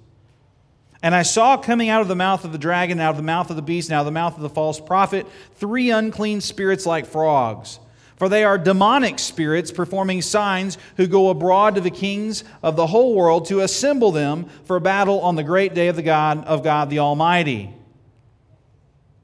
And 1.03 1.15
I 1.15 1.23
saw 1.23 1.57
coming 1.57 1.89
out 1.89 2.03
of 2.03 2.09
the 2.09 2.15
mouth 2.15 2.45
of 2.45 2.53
the 2.53 2.59
dragon, 2.59 3.01
out 3.01 3.11
of 3.11 3.17
the 3.17 3.23
mouth 3.23 3.49
of 3.51 3.57
the 3.57 3.63
beast, 3.63 3.89
and 3.89 3.95
out 3.95 4.01
of 4.01 4.07
the 4.07 4.13
mouth 4.13 4.37
of 4.37 4.43
the 4.43 4.51
false 4.51 4.79
prophet, 4.79 5.27
three 5.57 5.91
unclean 5.91 6.41
spirits 6.41 6.85
like 6.85 7.07
frogs. 7.07 7.81
For 8.17 8.29
they 8.29 8.45
are 8.45 8.59
demonic 8.59 9.19
spirits 9.19 9.73
performing 9.73 10.21
signs 10.21 10.77
who 10.99 11.07
go 11.07 11.31
abroad 11.31 11.77
to 11.77 11.81
the 11.81 11.91
kings 11.91 12.45
of 12.63 12.77
the 12.77 12.87
whole 12.87 13.15
world 13.15 13.47
to 13.47 13.61
assemble 13.61 14.13
them 14.13 14.45
for 14.65 14.79
battle 14.79 15.21
on 15.21 15.37
the 15.37 15.43
great 15.43 15.73
day 15.73 15.89
of 15.89 15.97
the 15.97 16.03
God 16.03 16.45
of 16.45 16.63
God 16.63 16.91
the 16.91 16.99
Almighty. 16.99 17.73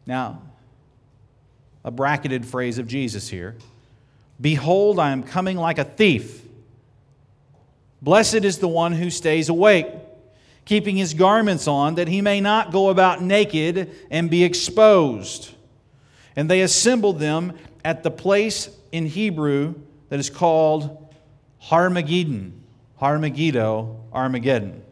Now, 0.06 0.40
a 1.84 1.90
bracketed 1.90 2.46
phrase 2.46 2.78
of 2.78 2.86
Jesus 2.86 3.28
here. 3.28 3.54
Behold, 4.40 4.98
I 4.98 5.10
am 5.10 5.22
coming 5.22 5.58
like 5.58 5.78
a 5.78 5.84
thief. 5.84 6.42
Blessed 8.00 8.44
is 8.44 8.58
the 8.58 8.68
one 8.68 8.92
who 8.92 9.10
stays 9.10 9.50
awake 9.50 9.88
keeping 10.66 10.96
his 10.96 11.14
garments 11.14 11.66
on, 11.66 11.94
that 11.94 12.08
he 12.08 12.20
may 12.20 12.40
not 12.40 12.70
go 12.70 12.90
about 12.90 13.22
naked 13.22 13.90
and 14.10 14.28
be 14.28 14.44
exposed. 14.44 15.54
And 16.34 16.50
they 16.50 16.60
assembled 16.60 17.18
them 17.18 17.54
at 17.84 18.02
the 18.02 18.10
place 18.10 18.68
in 18.92 19.06
Hebrew 19.06 19.76
that 20.10 20.20
is 20.20 20.28
called 20.28 21.14
Harmageddon. 21.62 22.52
Harmageddo, 23.00 23.96
Armageddon. 24.12 24.82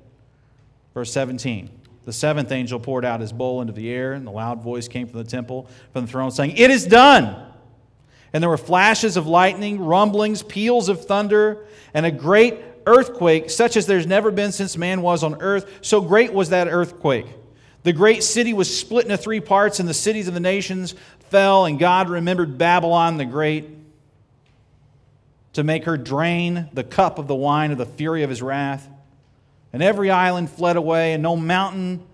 Verse 0.95 1.13
17. 1.13 1.71
The 2.05 2.13
seventh 2.13 2.53
angel 2.53 2.79
poured 2.79 3.05
out 3.05 3.21
his 3.21 3.33
bowl 3.33 3.61
into 3.61 3.73
the 3.73 3.91
air, 3.91 4.13
and 4.13 4.27
the 4.27 4.31
loud 4.31 4.63
voice 4.63 4.89
came 4.89 5.07
from 5.09 5.19
the 5.19 5.29
temple, 5.29 5.69
from 5.93 6.05
the 6.05 6.11
throne, 6.11 6.31
saying, 6.31 6.57
It 6.57 6.71
is 6.71 6.87
done! 6.87 7.51
And 8.33 8.43
there 8.43 8.51
were 8.51 8.59
flashes 8.59 9.17
of 9.17 9.27
lightning, 9.27 9.81
rumblings, 9.81 10.43
peals 10.43 10.89
of 10.89 11.07
thunder, 11.07 11.67
and 11.95 12.05
a 12.05 12.11
great 12.11 12.74
earthquake, 12.87 13.51
such 13.51 13.77
as 13.77 13.87
there's 13.87 14.07
never 14.07 14.31
been 14.31 14.53
since 14.53 14.77
man 14.77 15.03
was 15.03 15.23
on 15.23 15.41
earth. 15.41 15.79
So 15.81 16.01
great 16.01 16.33
was 16.33 16.51
that 16.51 16.69
earthquake. 16.69 17.27
The 17.83 17.93
great 17.93 18.23
city 18.23 18.53
was 18.53 18.75
split 18.75 19.05
into 19.05 19.17
three 19.17 19.41
parts, 19.41 19.79
and 19.81 19.89
the 19.89 19.95
cities 19.95 20.29
of 20.29 20.35
the 20.35 20.41
nations 20.41 20.95
fell, 21.31 21.67
and 21.67 21.79
God 21.79 22.09
remembered 22.09 22.57
Babylon 22.57 23.19
the 23.19 23.25
Great 23.25 23.69
to 25.53 25.63
make 25.63 25.85
her 25.85 25.97
drain 25.97 26.69
the 26.73 26.83
cup 26.83 27.19
of 27.19 27.27
the 27.27 27.35
wine 27.35 27.73
of 27.73 27.79
the 27.79 27.87
fury 27.87 28.23
of 28.23 28.31
his 28.31 28.43
wrath. 28.43 28.89
And 29.73 29.83
every 29.83 30.11
island 30.11 30.51
fled 30.51 30.77
away, 30.77 31.13
and 31.13 31.23
no 31.23 31.37
mountain 31.37 32.05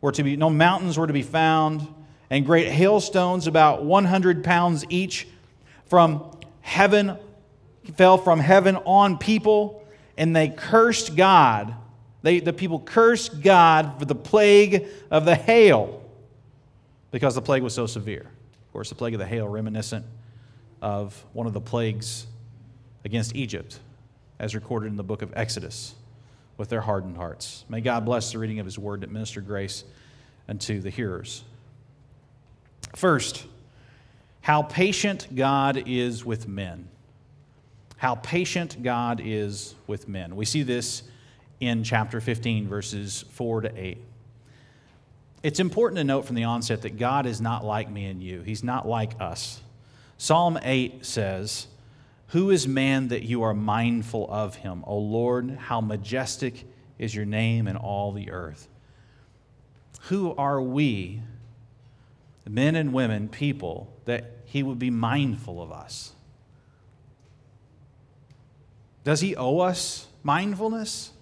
were 0.00 0.12
to 0.12 0.22
be 0.22 0.36
no 0.36 0.50
mountains 0.50 0.98
were 0.98 1.06
to 1.06 1.12
be 1.12 1.22
found, 1.22 1.86
and 2.28 2.44
great 2.44 2.68
hailstones 2.68 3.46
about 3.46 3.84
100 3.84 4.44
pounds 4.44 4.84
each 4.88 5.26
from 5.86 6.30
heaven 6.60 7.16
fell 7.94 8.18
from 8.18 8.40
heaven 8.40 8.76
on 8.76 9.18
people 9.18 9.85
and 10.16 10.34
they 10.34 10.48
cursed 10.48 11.16
God. 11.16 11.74
They, 12.22 12.40
the 12.40 12.52
people 12.52 12.80
cursed 12.80 13.40
God 13.42 13.98
for 13.98 14.04
the 14.04 14.14
plague 14.14 14.86
of 15.10 15.24
the 15.24 15.34
hail 15.34 16.02
because 17.10 17.34
the 17.34 17.42
plague 17.42 17.62
was 17.62 17.74
so 17.74 17.86
severe. 17.86 18.22
Of 18.66 18.72
course, 18.72 18.88
the 18.88 18.94
plague 18.94 19.14
of 19.14 19.20
the 19.20 19.26
hail 19.26 19.48
reminiscent 19.48 20.04
of 20.82 21.24
one 21.32 21.46
of 21.46 21.52
the 21.52 21.60
plagues 21.60 22.26
against 23.04 23.34
Egypt, 23.36 23.78
as 24.38 24.54
recorded 24.54 24.88
in 24.88 24.96
the 24.96 25.04
book 25.04 25.22
of 25.22 25.32
Exodus, 25.36 25.94
with 26.56 26.68
their 26.68 26.80
hardened 26.80 27.16
hearts. 27.16 27.64
May 27.68 27.80
God 27.80 28.04
bless 28.04 28.32
the 28.32 28.38
reading 28.38 28.58
of 28.58 28.66
His 28.66 28.78
word 28.78 29.02
that 29.02 29.10
minister 29.10 29.40
grace 29.40 29.84
unto 30.48 30.80
the 30.80 30.90
hearers. 30.90 31.44
First, 32.94 33.46
how 34.40 34.62
patient 34.62 35.34
God 35.34 35.82
is 35.86 36.24
with 36.24 36.48
men 36.48 36.88
how 37.96 38.16
patient 38.16 38.82
God 38.82 39.20
is 39.22 39.74
with 39.86 40.08
men. 40.08 40.36
We 40.36 40.44
see 40.44 40.62
this 40.62 41.02
in 41.60 41.82
chapter 41.84 42.20
15, 42.20 42.68
verses 42.68 43.24
4 43.30 43.62
to 43.62 43.72
8. 43.74 43.98
It's 45.42 45.60
important 45.60 45.98
to 45.98 46.04
note 46.04 46.26
from 46.26 46.36
the 46.36 46.44
onset 46.44 46.82
that 46.82 46.98
God 46.98 47.26
is 47.26 47.40
not 47.40 47.64
like 47.64 47.90
me 47.90 48.06
and 48.06 48.22
you, 48.22 48.42
He's 48.42 48.64
not 48.64 48.86
like 48.86 49.20
us. 49.20 49.60
Psalm 50.18 50.58
8 50.62 51.04
says, 51.04 51.66
Who 52.28 52.50
is 52.50 52.66
man 52.66 53.08
that 53.08 53.22
you 53.22 53.42
are 53.42 53.54
mindful 53.54 54.26
of 54.30 54.56
him? 54.56 54.82
O 54.86 54.98
Lord, 54.98 55.50
how 55.50 55.80
majestic 55.80 56.64
is 56.98 57.14
your 57.14 57.26
name 57.26 57.68
in 57.68 57.76
all 57.76 58.12
the 58.12 58.30
earth. 58.30 58.68
Who 60.02 60.34
are 60.36 60.60
we, 60.60 61.20
men 62.48 62.76
and 62.76 62.92
women, 62.92 63.28
people, 63.28 63.92
that 64.04 64.32
he 64.44 64.62
would 64.62 64.78
be 64.78 64.90
mindful 64.90 65.62
of 65.62 65.72
us? 65.72 66.12
Does 69.06 69.20
he 69.20 69.36
owe 69.36 69.60
us 69.60 70.08
mindfulness? 70.24 71.12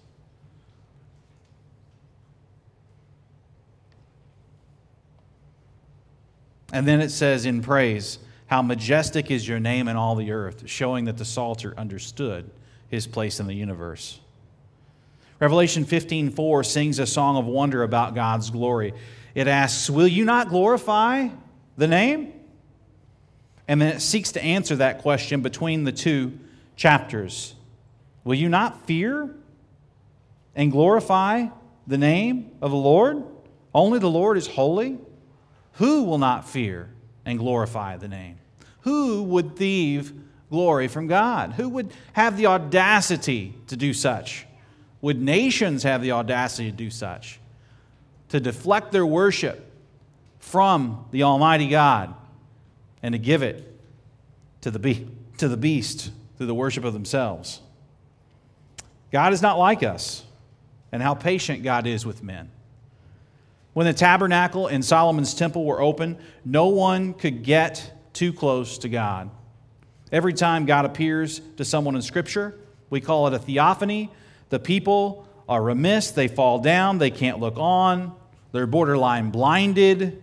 And 6.73 6.87
then 6.87 6.99
it 6.99 7.09
says 7.11 7.45
in 7.45 7.61
praise, 7.61 8.17
How 8.47 8.63
majestic 8.63 9.29
is 9.29 9.47
your 9.47 9.59
name 9.59 9.87
in 9.87 9.95
all 9.95 10.15
the 10.15 10.31
earth, 10.31 10.67
showing 10.67 11.05
that 11.05 11.17
the 11.17 11.25
Psalter 11.25 11.75
understood 11.77 12.49
his 12.89 13.05
place 13.05 13.39
in 13.39 13.45
the 13.45 13.53
universe. 13.53 14.19
Revelation 15.39 15.85
15:4 15.85 16.63
sings 16.63 16.97
a 16.97 17.05
song 17.05 17.37
of 17.37 17.45
wonder 17.45 17.83
about 17.83 18.15
God's 18.15 18.49
glory. 18.49 18.95
It 19.35 19.47
asks, 19.47 19.91
"Will 19.91 20.07
you 20.07 20.25
not 20.25 20.49
glorify 20.49 21.27
the 21.77 21.87
name?" 21.87 22.33
And 23.67 23.79
then 23.79 23.93
it 23.95 23.99
seeks 23.99 24.31
to 24.31 24.43
answer 24.43 24.75
that 24.77 25.03
question 25.03 25.41
between 25.41 25.83
the 25.83 25.91
two 25.91 26.39
chapters. 26.75 27.53
Will 28.25 28.35
you 28.35 28.49
not 28.49 28.85
fear 28.85 29.29
and 30.55 30.71
glorify 30.71 31.47
the 31.87 31.97
name 31.97 32.51
of 32.59 32.71
the 32.71 32.77
Lord? 32.77 33.23
Only 33.73 33.99
the 33.99 34.09
Lord 34.09 34.37
is 34.37 34.47
holy. 34.47 34.97
Who 35.73 36.03
will 36.03 36.17
not 36.17 36.49
fear 36.49 36.89
and 37.23 37.39
glorify 37.39 37.97
the 37.97 38.07
name? 38.07 38.37
Who 38.81 39.23
would 39.23 39.55
thieve 39.55 40.11
glory 40.49 40.87
from 40.87 41.07
God? 41.07 41.53
Who 41.53 41.69
would 41.69 41.93
have 42.13 42.35
the 42.35 42.47
audacity 42.47 43.53
to 43.67 43.77
do 43.77 43.93
such? 43.93 44.47
Would 45.01 45.21
nations 45.21 45.83
have 45.83 46.01
the 46.01 46.13
audacity 46.13 46.71
to 46.71 46.75
do 46.75 46.89
such? 46.89 47.39
To 48.29 48.39
deflect 48.39 48.91
their 48.91 49.05
worship 49.05 49.71
from 50.39 51.05
the 51.11 51.23
Almighty 51.23 51.67
God 51.67 52.15
and 53.03 53.13
to 53.13 53.19
give 53.19 53.43
it 53.43 53.71
to 54.61 54.71
the, 54.71 54.79
be- 54.79 55.07
to 55.37 55.47
the 55.47 55.57
beast 55.57 56.11
through 56.37 56.47
the 56.47 56.55
worship 56.55 56.83
of 56.83 56.93
themselves. 56.93 57.61
God 59.15 59.31
is 59.31 59.41
not 59.41 59.57
like 59.57 59.81
us, 59.81 60.25
and 60.91 61.01
how 61.01 61.13
patient 61.13 61.63
God 61.63 61.87
is 61.87 62.05
with 62.05 62.21
men. 62.21 62.51
When 63.71 63.85
the 63.85 63.93
tabernacle 63.93 64.67
and 64.67 64.83
Solomon's 64.83 65.33
temple 65.33 65.63
were 65.63 65.79
open, 65.79 66.17
no 66.43 66.67
one 66.67 67.13
could 67.13 67.41
get 67.41 67.93
too 68.11 68.33
close 68.33 68.77
to 68.79 68.89
God. 68.89 69.29
Every 70.11 70.33
time 70.33 70.65
God 70.65 70.83
appears 70.83 71.39
to 71.55 71.63
someone 71.63 71.95
in 71.95 72.01
Scripture, 72.01 72.59
we 72.89 72.99
call 72.99 73.27
it 73.27 73.33
a 73.33 73.39
theophany. 73.39 74.11
The 74.49 74.59
people 74.59 75.25
are 75.47 75.63
remiss, 75.63 76.11
they 76.11 76.27
fall 76.27 76.59
down, 76.59 76.97
they 76.97 77.09
can't 77.09 77.39
look 77.39 77.57
on, 77.57 78.13
they're 78.51 78.67
borderline 78.67 79.29
blinded. 79.29 80.21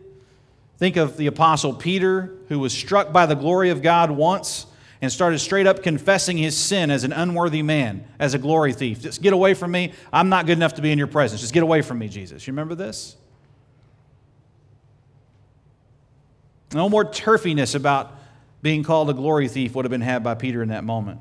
Think 0.76 0.98
of 0.98 1.16
the 1.16 1.28
Apostle 1.28 1.72
Peter, 1.72 2.30
who 2.50 2.58
was 2.58 2.74
struck 2.74 3.10
by 3.10 3.24
the 3.24 3.36
glory 3.36 3.70
of 3.70 3.80
God 3.80 4.10
once 4.10 4.66
and 5.02 5.10
started 5.10 5.40
straight 5.40 5.66
up 5.66 5.82
confessing 5.82 6.38
his 6.38 6.56
sin 6.56 6.88
as 6.88 7.02
an 7.02 7.12
unworthy 7.12 7.60
man, 7.60 8.06
as 8.20 8.34
a 8.34 8.38
glory 8.38 8.72
thief. 8.72 9.00
Just 9.00 9.20
get 9.20 9.32
away 9.32 9.52
from 9.52 9.72
me. 9.72 9.92
I'm 10.12 10.28
not 10.28 10.46
good 10.46 10.56
enough 10.56 10.74
to 10.74 10.82
be 10.82 10.92
in 10.92 10.96
your 10.96 11.08
presence. 11.08 11.40
Just 11.40 11.52
get 11.52 11.64
away 11.64 11.82
from 11.82 11.98
me, 11.98 12.08
Jesus. 12.08 12.46
You 12.46 12.52
remember 12.52 12.76
this? 12.76 13.16
No 16.72 16.88
more 16.88 17.04
turfiness 17.04 17.74
about 17.74 18.16
being 18.62 18.84
called 18.84 19.10
a 19.10 19.14
glory 19.14 19.48
thief 19.48 19.74
would 19.74 19.84
have 19.84 19.90
been 19.90 20.00
had 20.00 20.22
by 20.22 20.36
Peter 20.36 20.62
in 20.62 20.68
that 20.68 20.84
moment. 20.84 21.20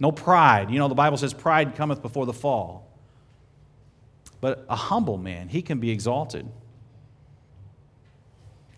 No 0.00 0.10
pride. 0.10 0.70
You 0.70 0.78
know, 0.78 0.88
the 0.88 0.94
Bible 0.94 1.18
says 1.18 1.34
pride 1.34 1.76
cometh 1.76 2.00
before 2.00 2.24
the 2.24 2.32
fall. 2.32 2.90
But 4.40 4.64
a 4.70 4.76
humble 4.76 5.18
man, 5.18 5.48
he 5.48 5.60
can 5.60 5.80
be 5.80 5.90
exalted. 5.90 6.48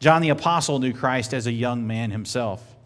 John 0.00 0.22
the 0.22 0.30
Apostle 0.30 0.80
knew 0.80 0.92
Christ 0.92 1.32
as 1.32 1.46
a 1.46 1.52
young 1.52 1.86
man 1.86 2.10
himself. 2.10 2.77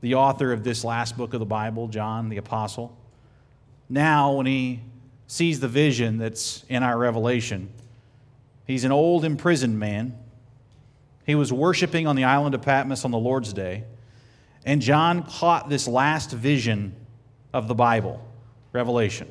The 0.00 0.14
author 0.14 0.52
of 0.52 0.64
this 0.64 0.84
last 0.84 1.16
book 1.16 1.34
of 1.34 1.40
the 1.40 1.46
Bible, 1.46 1.88
John 1.88 2.28
the 2.28 2.36
Apostle. 2.36 2.96
Now, 3.88 4.32
when 4.32 4.46
he 4.46 4.80
sees 5.26 5.60
the 5.60 5.68
vision 5.68 6.18
that's 6.18 6.64
in 6.68 6.82
our 6.82 6.96
revelation, 6.96 7.70
he's 8.66 8.84
an 8.84 8.92
old 8.92 9.24
imprisoned 9.24 9.78
man 9.78 10.16
he 11.28 11.34
was 11.34 11.52
worshiping 11.52 12.06
on 12.06 12.16
the 12.16 12.24
island 12.24 12.54
of 12.54 12.62
Patmos 12.62 13.04
on 13.04 13.10
the 13.10 13.18
Lord's 13.18 13.52
day, 13.52 13.84
and 14.64 14.80
John 14.80 15.22
caught 15.24 15.68
this 15.68 15.86
last 15.86 16.30
vision 16.30 16.96
of 17.52 17.68
the 17.68 17.74
Bible, 17.74 18.26
Revelation. 18.72 19.28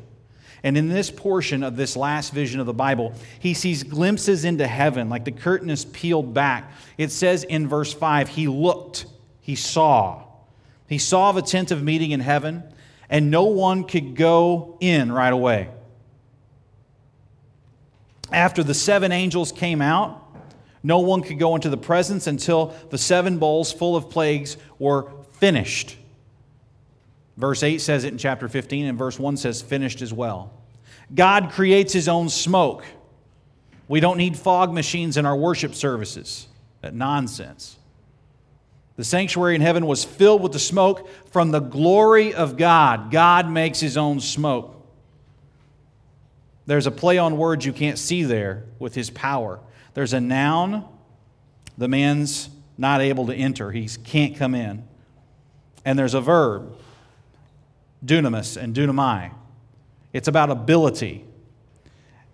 And 0.62 0.78
in 0.78 0.90
this 0.90 1.10
portion 1.10 1.64
of 1.64 1.76
this 1.76 1.98
last 1.98 2.34
vision 2.34 2.60
of 2.60 2.68
the 2.68 2.74
Bible, 2.74 3.16
he 3.40 3.56
sees 3.56 3.82
glimpses 3.82 4.46
into 4.46 4.68
heaven, 4.68 5.10
like 5.10 5.26
the 5.26 5.32
curtain 5.32 5.72
is 5.72 5.86
peeled 5.86 6.36
back. 6.36 6.72
It 7.00 7.12
says 7.12 7.44
in 7.44 7.68
verse 7.68 7.92
5 7.92 8.30
he 8.30 8.48
looked, 8.48 9.08
he 9.42 9.56
saw. 9.56 10.24
He 10.88 10.98
saw 10.98 11.32
the 11.32 11.42
tent 11.42 11.72
of 11.72 11.84
meeting 11.84 12.12
in 12.12 12.20
heaven, 12.20 12.64
and 13.10 13.30
no 13.30 13.44
one 13.44 13.84
could 13.84 14.16
go 14.16 14.78
in 14.80 15.12
right 15.12 15.34
away. 15.34 15.70
After 18.32 18.64
the 18.64 18.74
seven 18.74 19.12
angels 19.12 19.52
came 19.52 19.82
out, 19.82 20.24
no 20.84 21.00
one 21.00 21.22
could 21.22 21.40
go 21.40 21.56
into 21.56 21.70
the 21.70 21.78
presence 21.78 22.28
until 22.28 22.74
the 22.90 22.98
seven 22.98 23.38
bowls 23.38 23.72
full 23.72 23.96
of 23.96 24.10
plagues 24.10 24.58
were 24.80 25.12
finished. 25.34 25.98
Verse 27.36 27.64
8 27.64 27.80
says 27.80 28.04
it 28.04 28.12
in 28.12 28.18
chapter 28.18 28.48
15, 28.48 28.86
and 28.86 28.98
verse 28.98 29.20
1 29.20 29.38
says 29.38 29.62
finished 29.62 30.02
as 30.02 30.12
well. 30.12 30.54
God 31.14 31.52
creates 31.52 31.94
his 31.94 32.08
own 32.08 32.30
smoke. 32.30 32.84
We 33.88 34.00
don't 34.00 34.18
need 34.18 34.38
fog 34.38 34.74
machines 34.74 35.18
in 35.18 35.26
our 35.26 35.36
worship 35.36 35.76
services. 35.76 36.48
That 36.82 36.94
nonsense. 36.94 37.78
The 38.98 39.04
sanctuary 39.04 39.56
in 39.56 39.62
heaven 39.62 39.86
was 39.86 40.04
filled 40.04 40.42
with 40.42 40.52
the 40.52 40.60
smoke 40.60 41.08
from 41.32 41.52
the 41.52 41.60
glory 41.60 42.34
of 42.34 42.58
God. 42.58 43.12
God 43.12 43.50
makes 43.50 43.80
his 43.80 43.96
own 43.96 44.20
smoke. 44.20 44.74
There's 46.66 46.88
a 46.88 46.92
play 46.92 47.18
on 47.18 47.38
words 47.38 47.66
you 47.66 47.74
can't 47.74 47.98
see 47.98 48.24
there 48.24 48.66
with 48.80 48.96
his 48.96 49.10
power. 49.12 49.60
There's 49.94 50.14
a 50.14 50.20
noun, 50.20 50.86
the 51.78 51.88
man's 51.88 52.50
not 52.78 53.02
able 53.02 53.28
to 53.28 53.34
enter, 53.34 53.72
he 53.72 53.88
can't 53.88 54.36
come 54.36 54.54
in. 54.54 54.86
And 55.86 55.98
there's 55.98 56.16
a 56.16 56.22
verb, 56.22 56.76
dunamis 58.04 58.58
and 58.58 58.76
dunamai. 58.76 59.32
It's 60.12 60.28
about 60.28 60.50
ability. 60.50 61.24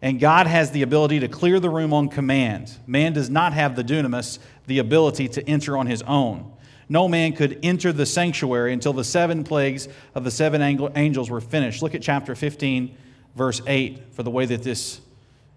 And 0.02 0.20
God 0.20 0.48
has 0.48 0.72
the 0.72 0.82
ability 0.82 1.20
to 1.20 1.28
clear 1.28 1.60
the 1.60 1.70
room 1.70 1.94
on 1.94 2.10
command. 2.10 2.76
Man 2.88 3.14
does 3.14 3.30
not 3.30 3.54
have 3.54 3.76
the 3.76 3.84
dunamis, 3.84 4.40
the 4.66 4.80
ability 4.80 5.28
to 5.30 5.48
enter 5.48 5.78
on 5.78 5.88
his 5.88 6.02
own. 6.04 6.53
No 6.90 7.08
man 7.08 7.34
could 7.34 7.60
enter 7.64 7.94
the 7.94 8.06
sanctuary 8.06 8.74
until 8.74 8.94
the 8.94 9.04
seven 9.04 9.44
plagues 9.44 9.88
of 10.16 10.24
the 10.24 10.32
seven 10.32 10.62
angels 10.96 11.30
were 11.30 11.42
finished. 11.42 11.82
Look 11.82 11.96
at 11.96 12.02
chapter 12.02 12.36
15, 12.36 12.96
verse 13.36 13.62
8, 13.66 14.14
for 14.14 14.24
the 14.24 14.32
way 14.32 14.46
that 14.46 14.64
this 14.64 15.02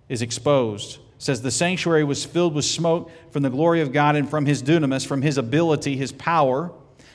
is 0.08 0.22
exposed 0.22 0.98
says 1.18 1.42
the 1.42 1.50
sanctuary 1.50 2.04
was 2.04 2.24
filled 2.24 2.54
with 2.54 2.64
smoke 2.64 3.10
from 3.30 3.42
the 3.42 3.50
glory 3.50 3.80
of 3.80 3.92
God 3.92 4.16
and 4.16 4.28
from 4.28 4.46
his 4.46 4.62
dunamis, 4.62 5.06
from 5.06 5.22
his 5.22 5.38
ability, 5.38 5.96
his 5.96 6.12
power, 6.12 6.70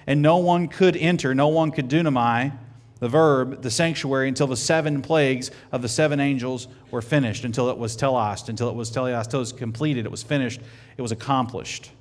and 0.08 0.21
no 0.21 0.38
one 0.38 0.67
could 0.67 0.97
enter, 0.97 1.36
no 1.36 1.50
one 1.50 1.71
could 1.71 1.88
dunamai, 1.88 2.52
the 3.00 3.10
verb, 3.10 3.62
the 3.62 3.71
sanctuary, 3.71 4.28
until 4.28 4.47
the 4.47 4.58
seven 4.58 5.02
plagues 5.02 5.52
of 5.71 5.82
the 5.82 5.89
seven 5.89 6.19
angels 6.19 6.67
were 6.91 7.02
finished, 7.02 7.45
until 7.45 7.69
it 7.69 7.78
was 7.78 7.95
telos, 7.95 8.47
until 8.47 8.69
it 8.69 8.76
was 8.76 8.91
teleos, 8.91 9.26
until 9.26 9.39
it 9.39 9.41
was 9.41 9.54
completed, 9.54 10.06
it 10.06 10.12
was 10.12 10.24
finished, 10.24 10.62
it 10.97 11.02
was 11.02 11.12
accomplished. 11.12 11.91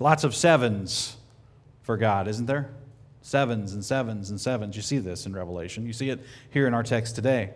Lots 0.00 0.24
of 0.24 0.34
sevens 0.34 1.16
for 1.82 1.96
God, 1.96 2.28
isn't 2.28 2.46
there? 2.46 2.70
Sevens 3.22 3.72
and 3.72 3.84
sevens 3.84 4.30
and 4.30 4.40
sevens. 4.40 4.76
You 4.76 4.82
see 4.82 4.98
this 4.98 5.26
in 5.26 5.34
Revelation. 5.34 5.86
You 5.86 5.92
see 5.92 6.10
it 6.10 6.20
here 6.50 6.66
in 6.66 6.74
our 6.74 6.82
text 6.82 7.16
today. 7.16 7.50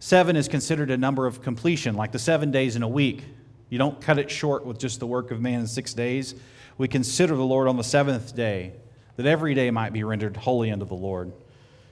Seven 0.00 0.36
is 0.36 0.48
considered 0.48 0.90
a 0.90 0.96
number 0.96 1.26
of 1.26 1.42
completion, 1.42 1.94
like 1.94 2.12
the 2.12 2.18
seven 2.18 2.50
days 2.50 2.76
in 2.76 2.82
a 2.82 2.88
week. 2.88 3.24
You 3.68 3.78
don't 3.78 4.00
cut 4.00 4.18
it 4.18 4.30
short 4.30 4.64
with 4.64 4.78
just 4.78 5.00
the 5.00 5.06
work 5.06 5.30
of 5.30 5.40
man 5.40 5.60
in 5.60 5.66
six 5.66 5.94
days. 5.94 6.34
We 6.76 6.88
consider 6.88 7.34
the 7.34 7.44
Lord 7.44 7.68
on 7.68 7.76
the 7.76 7.84
seventh 7.84 8.34
day, 8.34 8.72
that 9.16 9.26
every 9.26 9.54
day 9.54 9.70
might 9.70 9.92
be 9.92 10.04
rendered 10.04 10.36
holy 10.36 10.70
unto 10.70 10.84
the 10.84 10.94
Lord. 10.94 11.32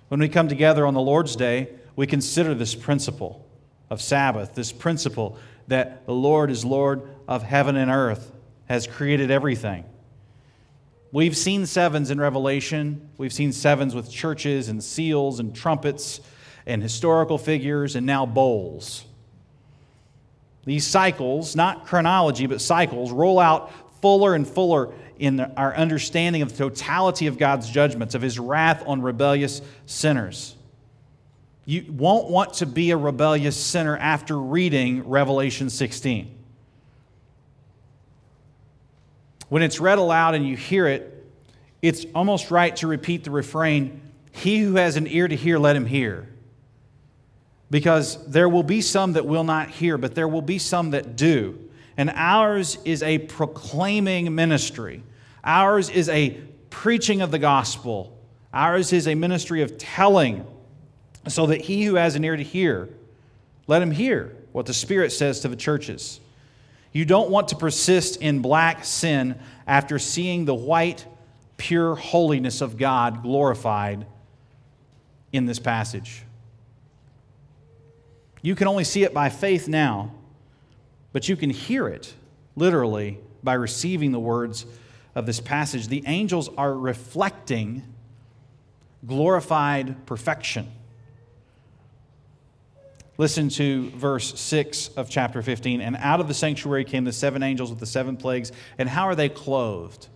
When 0.08 0.20
we 0.20 0.28
come 0.28 0.48
together 0.48 0.86
on 0.86 0.94
the 0.94 1.00
Lord's 1.00 1.34
day, 1.34 1.70
we 1.96 2.06
consider 2.06 2.54
this 2.54 2.74
principle 2.74 3.44
of 3.90 4.00
Sabbath, 4.00 4.54
this 4.54 4.70
principle 4.70 5.38
that 5.66 6.06
the 6.06 6.14
Lord 6.14 6.50
is 6.50 6.64
Lord 6.64 7.02
of 7.26 7.42
heaven 7.42 7.76
and 7.76 7.90
earth, 7.90 8.32
has 8.66 8.86
created 8.86 9.30
everything. 9.30 9.84
We've 11.12 11.36
seen 11.36 11.66
sevens 11.66 12.10
in 12.10 12.20
Revelation. 12.20 13.08
We've 13.16 13.32
seen 13.32 13.52
sevens 13.52 13.94
with 13.94 14.10
churches 14.10 14.68
and 14.68 14.82
seals 14.82 15.40
and 15.40 15.54
trumpets. 15.54 16.20
and 16.66 16.82
historical 16.82 17.38
figures 17.38 17.94
and 17.94 18.04
now 18.04 18.26
bowls. 18.26 19.04
These 20.64 20.84
cycles, 20.84 21.54
not 21.54 21.86
chronology, 21.86 22.46
but 22.46 22.60
cycles, 22.60 23.12
roll 23.12 23.38
out 23.38 23.70
fuller 24.02 24.34
and 24.34 24.46
fuller 24.46 24.92
in 25.18 25.40
our 25.40 25.74
understanding 25.74 26.42
of 26.42 26.50
the 26.50 26.56
totality 26.56 27.28
of 27.28 27.38
God's 27.38 27.70
judgments, 27.70 28.14
of 28.14 28.22
his 28.22 28.38
wrath 28.38 28.82
on 28.84 29.00
rebellious 29.00 29.62
sinners. 29.86 30.56
You 31.64 31.84
won't 31.88 32.28
want 32.30 32.54
to 32.54 32.66
be 32.66 32.90
a 32.90 32.96
rebellious 32.96 33.56
sinner 33.56 33.96
after 33.96 34.38
reading 34.38 35.08
Revelation 35.08 35.70
16. 35.70 36.35
When 39.48 39.62
it's 39.62 39.80
read 39.80 39.98
aloud 39.98 40.34
and 40.34 40.46
you 40.46 40.56
hear 40.56 40.86
it, 40.86 41.24
it's 41.82 42.06
almost 42.14 42.50
right 42.50 42.74
to 42.76 42.86
repeat 42.86 43.24
the 43.24 43.30
refrain 43.30 44.00
He 44.32 44.58
who 44.58 44.76
has 44.76 44.96
an 44.96 45.06
ear 45.06 45.28
to 45.28 45.36
hear, 45.36 45.58
let 45.58 45.76
him 45.76 45.86
hear. 45.86 46.28
Because 47.70 48.24
there 48.26 48.48
will 48.48 48.62
be 48.62 48.80
some 48.80 49.14
that 49.14 49.26
will 49.26 49.44
not 49.44 49.70
hear, 49.70 49.98
but 49.98 50.14
there 50.14 50.28
will 50.28 50.42
be 50.42 50.58
some 50.58 50.90
that 50.90 51.16
do. 51.16 51.58
And 51.96 52.10
ours 52.14 52.78
is 52.84 53.02
a 53.02 53.18
proclaiming 53.18 54.34
ministry. 54.34 55.02
Ours 55.42 55.88
is 55.88 56.08
a 56.08 56.38
preaching 56.70 57.22
of 57.22 57.30
the 57.30 57.38
gospel. 57.38 58.16
Ours 58.52 58.92
is 58.92 59.08
a 59.08 59.14
ministry 59.14 59.62
of 59.62 59.78
telling, 59.78 60.46
so 61.28 61.46
that 61.46 61.62
he 61.62 61.84
who 61.84 61.94
has 61.94 62.14
an 62.14 62.24
ear 62.24 62.36
to 62.36 62.42
hear, 62.42 62.88
let 63.66 63.82
him 63.82 63.90
hear 63.90 64.36
what 64.52 64.66
the 64.66 64.74
Spirit 64.74 65.10
says 65.10 65.40
to 65.40 65.48
the 65.48 65.56
churches. 65.56 66.20
You 66.96 67.04
don't 67.04 67.28
want 67.28 67.48
to 67.48 67.56
persist 67.56 68.22
in 68.22 68.40
black 68.40 68.82
sin 68.82 69.38
after 69.66 69.98
seeing 69.98 70.46
the 70.46 70.54
white, 70.54 71.04
pure 71.58 71.94
holiness 71.94 72.62
of 72.62 72.78
God 72.78 73.22
glorified 73.22 74.06
in 75.30 75.44
this 75.44 75.58
passage. 75.58 76.22
You 78.40 78.54
can 78.54 78.66
only 78.66 78.82
see 78.84 79.02
it 79.02 79.12
by 79.12 79.28
faith 79.28 79.68
now, 79.68 80.14
but 81.12 81.28
you 81.28 81.36
can 81.36 81.50
hear 81.50 81.86
it 81.86 82.14
literally 82.56 83.18
by 83.44 83.52
receiving 83.52 84.12
the 84.12 84.18
words 84.18 84.64
of 85.14 85.26
this 85.26 85.38
passage. 85.38 85.88
The 85.88 86.02
angels 86.06 86.48
are 86.56 86.72
reflecting 86.72 87.82
glorified 89.06 90.06
perfection. 90.06 90.72
Listen 93.18 93.48
to 93.50 93.90
verse 93.90 94.38
6 94.38 94.88
of 94.88 95.08
chapter 95.08 95.42
15. 95.42 95.80
And 95.80 95.96
out 95.96 96.20
of 96.20 96.28
the 96.28 96.34
sanctuary 96.34 96.84
came 96.84 97.04
the 97.04 97.12
seven 97.12 97.42
angels 97.42 97.70
with 97.70 97.78
the 97.78 97.86
seven 97.86 98.16
plagues. 98.16 98.52
And 98.76 98.88
how 98.88 99.04
are 99.04 99.14
they 99.14 99.28
clothed? 99.28 100.08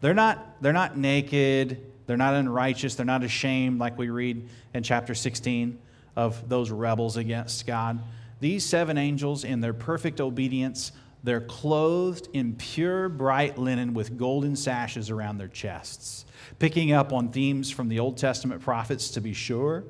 They're 0.00 0.14
not, 0.14 0.62
they're 0.62 0.72
not 0.72 0.96
naked, 0.96 1.84
they're 2.06 2.16
not 2.16 2.34
unrighteous, 2.34 2.94
they're 2.94 3.06
not 3.06 3.24
ashamed, 3.24 3.80
like 3.80 3.98
we 3.98 4.10
read 4.10 4.48
in 4.72 4.82
chapter 4.82 5.14
16 5.14 5.78
of 6.14 6.48
those 6.48 6.70
rebels 6.70 7.16
against 7.16 7.66
God. 7.66 8.00
These 8.40 8.64
seven 8.64 8.98
angels, 8.98 9.44
in 9.44 9.60
their 9.60 9.72
perfect 9.72 10.20
obedience, 10.20 10.92
they're 11.24 11.40
clothed 11.40 12.28
in 12.34 12.54
pure, 12.54 13.08
bright 13.08 13.56
linen 13.56 13.94
with 13.94 14.18
golden 14.18 14.54
sashes 14.54 15.10
around 15.10 15.38
their 15.38 15.48
chests, 15.48 16.26
picking 16.58 16.92
up 16.92 17.12
on 17.12 17.30
themes 17.30 17.70
from 17.70 17.88
the 17.88 17.98
Old 17.98 18.18
Testament 18.18 18.60
prophets 18.60 19.10
to 19.12 19.20
be 19.20 19.32
sure. 19.32 19.84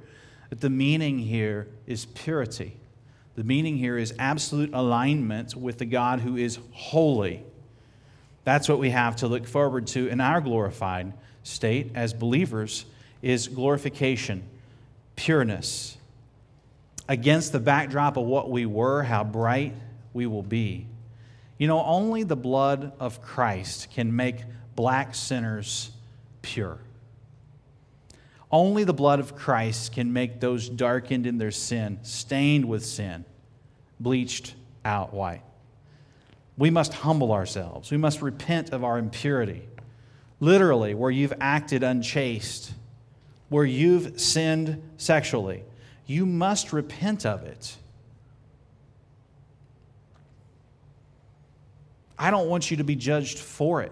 But 0.48 0.60
the 0.60 0.70
meaning 0.70 1.18
here 1.18 1.68
is 1.86 2.06
purity. 2.06 2.76
The 3.36 3.44
meaning 3.44 3.76
here 3.76 3.98
is 3.98 4.14
absolute 4.18 4.70
alignment 4.72 5.56
with 5.56 5.78
the 5.78 5.84
God 5.84 6.20
who 6.20 6.36
is 6.36 6.58
holy. 6.72 7.42
That's 8.44 8.68
what 8.68 8.78
we 8.78 8.90
have 8.90 9.16
to 9.16 9.26
look 9.26 9.46
forward 9.46 9.86
to 9.88 10.06
in 10.08 10.20
our 10.20 10.40
glorified 10.40 11.12
state 11.42 11.92
as 11.94 12.12
believers 12.12 12.84
is 13.22 13.48
glorification, 13.48 14.42
pureness, 15.16 15.96
against 17.08 17.52
the 17.52 17.60
backdrop 17.60 18.16
of 18.16 18.24
what 18.24 18.50
we 18.50 18.66
were, 18.66 19.02
how 19.02 19.24
bright 19.24 19.74
we 20.12 20.26
will 20.26 20.42
be. 20.42 20.86
You 21.58 21.66
know, 21.66 21.82
only 21.82 22.22
the 22.22 22.36
blood 22.36 22.92
of 23.00 23.22
Christ 23.22 23.90
can 23.92 24.14
make 24.14 24.36
black 24.74 25.14
sinners 25.14 25.90
pure. 26.42 26.78
Only 28.54 28.84
the 28.84 28.94
blood 28.94 29.18
of 29.18 29.34
Christ 29.34 29.90
can 29.90 30.12
make 30.12 30.38
those 30.38 30.68
darkened 30.68 31.26
in 31.26 31.38
their 31.38 31.50
sin, 31.50 31.98
stained 32.02 32.64
with 32.66 32.86
sin, 32.86 33.24
bleached 33.98 34.54
out 34.84 35.12
white. 35.12 35.42
We 36.56 36.70
must 36.70 36.94
humble 36.94 37.32
ourselves. 37.32 37.90
We 37.90 37.96
must 37.96 38.22
repent 38.22 38.70
of 38.70 38.84
our 38.84 38.96
impurity. 38.96 39.68
Literally, 40.38 40.94
where 40.94 41.10
you've 41.10 41.32
acted 41.40 41.82
unchaste, 41.82 42.72
where 43.48 43.64
you've 43.64 44.20
sinned 44.20 44.80
sexually, 44.98 45.64
you 46.06 46.24
must 46.24 46.72
repent 46.72 47.26
of 47.26 47.42
it. 47.42 47.76
I 52.16 52.30
don't 52.30 52.48
want 52.48 52.70
you 52.70 52.76
to 52.76 52.84
be 52.84 52.94
judged 52.94 53.38
for 53.38 53.82
it. 53.82 53.90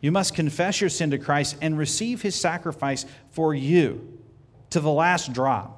You 0.00 0.12
must 0.12 0.34
confess 0.34 0.80
your 0.80 0.90
sin 0.90 1.10
to 1.10 1.18
Christ 1.18 1.56
and 1.60 1.76
receive 1.76 2.22
his 2.22 2.34
sacrifice 2.34 3.04
for 3.30 3.54
you 3.54 4.18
to 4.70 4.80
the 4.80 4.90
last 4.90 5.32
drop. 5.32 5.74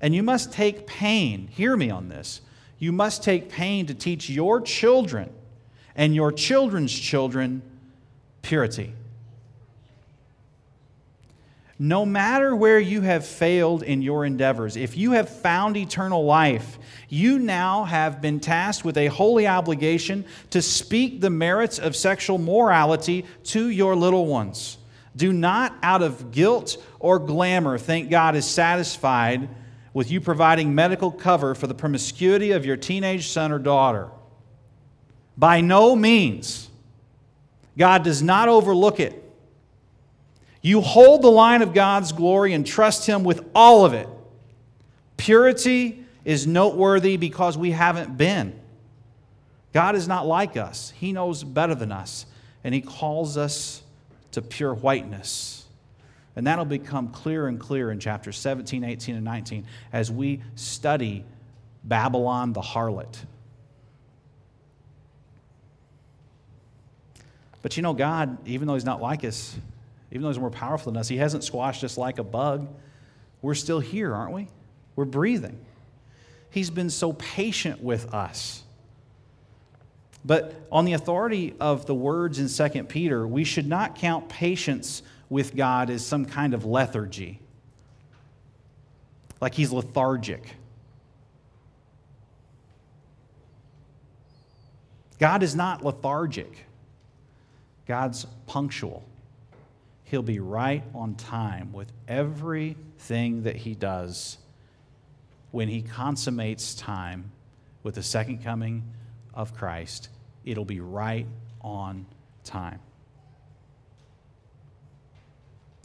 And 0.00 0.14
you 0.14 0.22
must 0.22 0.52
take 0.52 0.86
pain, 0.86 1.48
hear 1.48 1.76
me 1.76 1.90
on 1.90 2.08
this. 2.08 2.40
You 2.78 2.92
must 2.92 3.22
take 3.22 3.48
pain 3.48 3.86
to 3.86 3.94
teach 3.94 4.28
your 4.28 4.60
children 4.60 5.30
and 5.94 6.14
your 6.14 6.32
children's 6.32 6.92
children 6.92 7.62
purity. 8.42 8.92
No 11.78 12.06
matter 12.06 12.56
where 12.56 12.80
you 12.80 13.02
have 13.02 13.26
failed 13.26 13.82
in 13.82 14.00
your 14.00 14.24
endeavors, 14.24 14.76
if 14.76 14.96
you 14.96 15.12
have 15.12 15.28
found 15.28 15.76
eternal 15.76 16.24
life, 16.24 16.78
you 17.10 17.38
now 17.38 17.84
have 17.84 18.22
been 18.22 18.40
tasked 18.40 18.84
with 18.84 18.96
a 18.96 19.08
holy 19.08 19.46
obligation 19.46 20.24
to 20.50 20.62
speak 20.62 21.20
the 21.20 21.28
merits 21.28 21.78
of 21.78 21.94
sexual 21.94 22.38
morality 22.38 23.26
to 23.44 23.68
your 23.68 23.94
little 23.94 24.26
ones. 24.26 24.78
Do 25.14 25.32
not, 25.32 25.74
out 25.82 26.02
of 26.02 26.30
guilt 26.30 26.82
or 26.98 27.18
glamour, 27.18 27.76
think 27.76 28.10
God 28.10 28.36
is 28.36 28.46
satisfied 28.46 29.48
with 29.92 30.10
you 30.10 30.20
providing 30.20 30.74
medical 30.74 31.10
cover 31.10 31.54
for 31.54 31.66
the 31.66 31.74
promiscuity 31.74 32.52
of 32.52 32.64
your 32.64 32.76
teenage 32.76 33.28
son 33.28 33.52
or 33.52 33.58
daughter. 33.58 34.08
By 35.36 35.60
no 35.60 35.94
means. 35.94 36.70
God 37.76 38.02
does 38.02 38.22
not 38.22 38.48
overlook 38.48 38.98
it. 39.00 39.25
You 40.66 40.80
hold 40.80 41.22
the 41.22 41.30
line 41.30 41.62
of 41.62 41.72
God's 41.72 42.10
glory 42.10 42.52
and 42.52 42.66
trust 42.66 43.06
Him 43.06 43.22
with 43.22 43.48
all 43.54 43.84
of 43.84 43.94
it. 43.94 44.08
Purity 45.16 46.04
is 46.24 46.44
noteworthy 46.44 47.16
because 47.16 47.56
we 47.56 47.70
haven't 47.70 48.18
been. 48.18 48.58
God 49.72 49.94
is 49.94 50.08
not 50.08 50.26
like 50.26 50.56
us, 50.56 50.92
He 50.96 51.12
knows 51.12 51.44
better 51.44 51.76
than 51.76 51.92
us, 51.92 52.26
and 52.64 52.74
He 52.74 52.80
calls 52.80 53.36
us 53.36 53.80
to 54.32 54.42
pure 54.42 54.74
whiteness. 54.74 55.66
And 56.34 56.48
that'll 56.48 56.64
become 56.64 57.10
clearer 57.10 57.46
and 57.46 57.60
clearer 57.60 57.92
in 57.92 58.00
chapters 58.00 58.36
17, 58.36 58.82
18, 58.82 59.14
and 59.14 59.24
19 59.24 59.66
as 59.92 60.10
we 60.10 60.42
study 60.56 61.24
Babylon 61.84 62.52
the 62.52 62.60
harlot. 62.60 63.16
But 67.62 67.76
you 67.76 67.84
know, 67.84 67.94
God, 67.94 68.48
even 68.48 68.66
though 68.66 68.74
He's 68.74 68.84
not 68.84 69.00
like 69.00 69.24
us, 69.24 69.56
even 70.10 70.22
though 70.22 70.28
he's 70.28 70.38
more 70.38 70.50
powerful 70.50 70.92
than 70.92 71.00
us, 71.00 71.08
he 71.08 71.16
hasn't 71.16 71.44
squashed 71.44 71.82
us 71.84 71.98
like 71.98 72.18
a 72.18 72.24
bug. 72.24 72.68
We're 73.42 73.54
still 73.54 73.80
here, 73.80 74.14
aren't 74.14 74.32
we? 74.32 74.48
We're 74.94 75.04
breathing. 75.04 75.58
He's 76.50 76.70
been 76.70 76.90
so 76.90 77.12
patient 77.14 77.82
with 77.82 78.14
us. 78.14 78.62
But 80.24 80.54
on 80.72 80.84
the 80.84 80.94
authority 80.94 81.54
of 81.60 81.86
the 81.86 81.94
words 81.94 82.38
in 82.38 82.48
2 82.48 82.84
Peter, 82.84 83.26
we 83.26 83.44
should 83.44 83.66
not 83.66 83.94
count 83.96 84.28
patience 84.28 85.02
with 85.28 85.54
God 85.54 85.90
as 85.90 86.04
some 86.04 86.24
kind 86.24 86.54
of 86.54 86.64
lethargy, 86.64 87.40
like 89.40 89.54
he's 89.54 89.72
lethargic. 89.72 90.54
God 95.18 95.42
is 95.42 95.54
not 95.54 95.84
lethargic, 95.84 96.66
God's 97.86 98.26
punctual. 98.46 99.04
He'll 100.06 100.22
be 100.22 100.38
right 100.38 100.84
on 100.94 101.16
time 101.16 101.72
with 101.72 101.90
everything 102.06 103.42
that 103.42 103.56
he 103.56 103.74
does 103.74 104.38
when 105.50 105.68
he 105.68 105.82
consummates 105.82 106.76
time 106.76 107.32
with 107.82 107.96
the 107.96 108.04
second 108.04 108.44
coming 108.44 108.84
of 109.34 109.52
Christ. 109.52 110.08
It'll 110.44 110.64
be 110.64 110.78
right 110.78 111.26
on 111.60 112.06
time. 112.44 112.78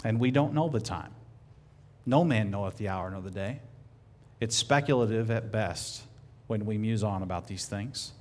And 0.04 0.20
we 0.20 0.30
don't 0.30 0.54
know 0.54 0.70
the 0.70 0.80
time. 0.80 1.16
No 2.06 2.24
man 2.24 2.52
knoweth 2.52 2.78
the 2.78 2.90
hour 2.90 3.10
nor 3.10 3.22
the 3.22 3.32
day. 3.32 3.60
It's 4.40 4.56
speculative 4.56 5.32
at 5.32 5.52
best 5.52 6.04
when 6.46 6.68
we 6.68 6.78
muse 6.78 7.04
on 7.04 7.24
about 7.24 7.48
these 7.48 7.66
things. 7.66 8.12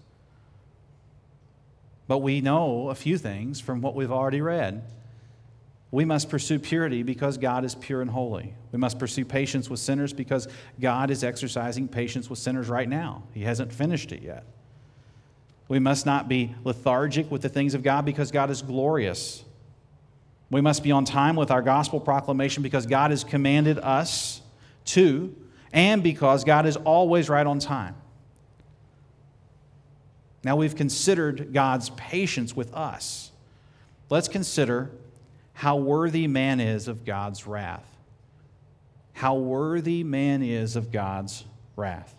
But 2.09 2.19
we 2.21 2.41
know 2.41 2.89
a 2.89 2.95
few 2.95 3.19
things 3.19 3.61
from 3.61 3.83
what 3.83 3.95
we've 3.95 4.11
already 4.11 4.41
read 4.41 4.83
We 5.93 6.05
must 6.05 6.29
pursue 6.29 6.59
purity 6.61 7.03
because 7.03 7.37
God 7.37 7.65
is 7.65 7.75
pure 7.75 8.01
and 8.01 8.11
holy. 8.11 8.55
We 8.71 8.79
must 8.79 8.99
pursue 8.99 9.25
patience 9.25 9.69
with 9.69 9.81
sinners 9.81 10.13
because 10.13 10.47
God 10.81 11.11
is 11.11 11.25
exercising 11.25 11.89
patience 11.89 12.31
with 12.31 12.39
sinners 12.39 12.69
right 12.69 12.89
now. 12.89 13.25
He 13.35 13.43
hasn't 13.43 13.73
finished 13.73 14.13
it 14.13 14.23
yet. 14.23 14.45
We 15.67 15.81
must 15.81 16.07
not 16.07 16.29
be 16.29 16.55
lethargic 16.65 17.31
with 17.31 17.43
the 17.43 17.49
things 17.49 17.75
of 17.75 17.83
God 17.83 18.05
because 18.05 18.31
God 18.31 18.51
is 18.51 18.63
glorious. 18.63 19.45
We 20.49 20.61
must 20.61 20.83
be 20.83 20.93
on 20.93 21.05
time 21.05 21.37
with 21.37 21.51
our 21.51 21.63
gospel 21.63 22.01
proclamation 22.01 22.63
because 22.63 22.87
God 22.87 23.11
has 23.11 23.23
commanded 23.23 23.79
us 23.79 24.43
to, 24.87 25.35
and 25.73 26.03
because 26.03 26.43
God 26.45 26.67
is 26.67 26.77
always 26.77 27.29
right 27.29 27.47
on 27.47 27.61
time. 27.61 27.95
Now 30.43 30.57
we've 30.57 30.75
considered 30.75 31.53
God's 31.53 31.91
patience 31.91 32.57
with 32.57 32.75
us. 32.75 33.31
Let's 34.09 34.27
consider 34.27 34.91
how 35.53 35.77
worthy 35.77 36.27
man 36.27 36.61
is 36.61 36.89
of 36.89 37.05
God's 37.05 37.47
wrath. 37.47 37.87
How 39.13 39.35
worthy 39.35 40.03
man 40.03 40.43
is 40.43 40.77
of 40.77 40.91
God's 40.91 41.45
wrath. 41.77 42.15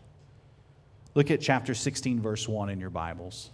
Look 1.15 1.31
at 1.31 1.41
chapter 1.41 1.73
16, 1.73 2.21
verse 2.21 2.47
1 2.47 2.69
in 2.69 2.79
your 2.79 2.89
Bibles. 2.89 3.49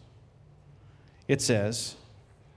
It 1.28 1.42
says, 1.42 1.96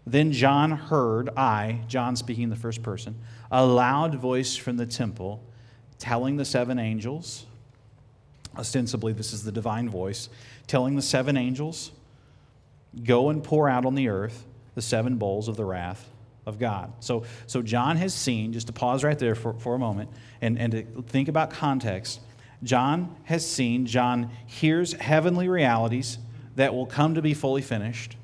Then 0.06 0.32
John 0.32 0.72
heard, 0.72 1.30
I, 1.36 1.80
John 1.88 2.16
speaking 2.16 2.44
in 2.44 2.50
the 2.50 2.56
first 2.56 2.82
person, 2.82 3.16
a 3.50 3.64
loud 3.64 4.16
voice 4.16 4.56
from 4.56 4.76
the 4.76 4.86
temple 4.86 5.42
telling 5.98 6.36
the 6.36 6.44
seven 6.44 6.78
angels, 6.78 7.46
ostensibly, 8.56 9.12
this 9.12 9.32
is 9.32 9.44
the 9.44 9.52
divine 9.52 9.88
voice, 9.88 10.28
telling 10.66 10.96
the 10.96 11.02
seven 11.02 11.36
angels, 11.36 11.92
Go 13.04 13.30
and 13.30 13.44
pour 13.44 13.68
out 13.68 13.86
on 13.86 13.94
the 13.94 14.08
earth 14.08 14.44
the 14.74 14.82
seven 14.82 15.16
bowls 15.16 15.46
of 15.46 15.56
the 15.56 15.64
wrath 15.64 16.08
of 16.50 16.58
God. 16.58 16.92
So, 17.00 17.24
so 17.46 17.62
John 17.62 17.96
has 17.96 18.12
seen, 18.12 18.52
just 18.52 18.66
to 18.66 18.74
pause 18.74 19.02
right 19.02 19.18
there 19.18 19.34
for, 19.34 19.54
for 19.54 19.74
a 19.74 19.78
moment 19.78 20.10
and, 20.42 20.58
and 20.58 20.72
to 20.72 20.82
think 21.02 21.28
about 21.28 21.50
context, 21.50 22.20
John 22.62 23.16
has 23.24 23.48
seen, 23.48 23.86
John 23.86 24.30
hears 24.44 24.92
heavenly 24.92 25.48
realities 25.48 26.18
that 26.56 26.74
will 26.74 26.84
come 26.84 27.14
to 27.14 27.22
be 27.22 27.32
fully 27.32 27.62
finished. 27.62 28.16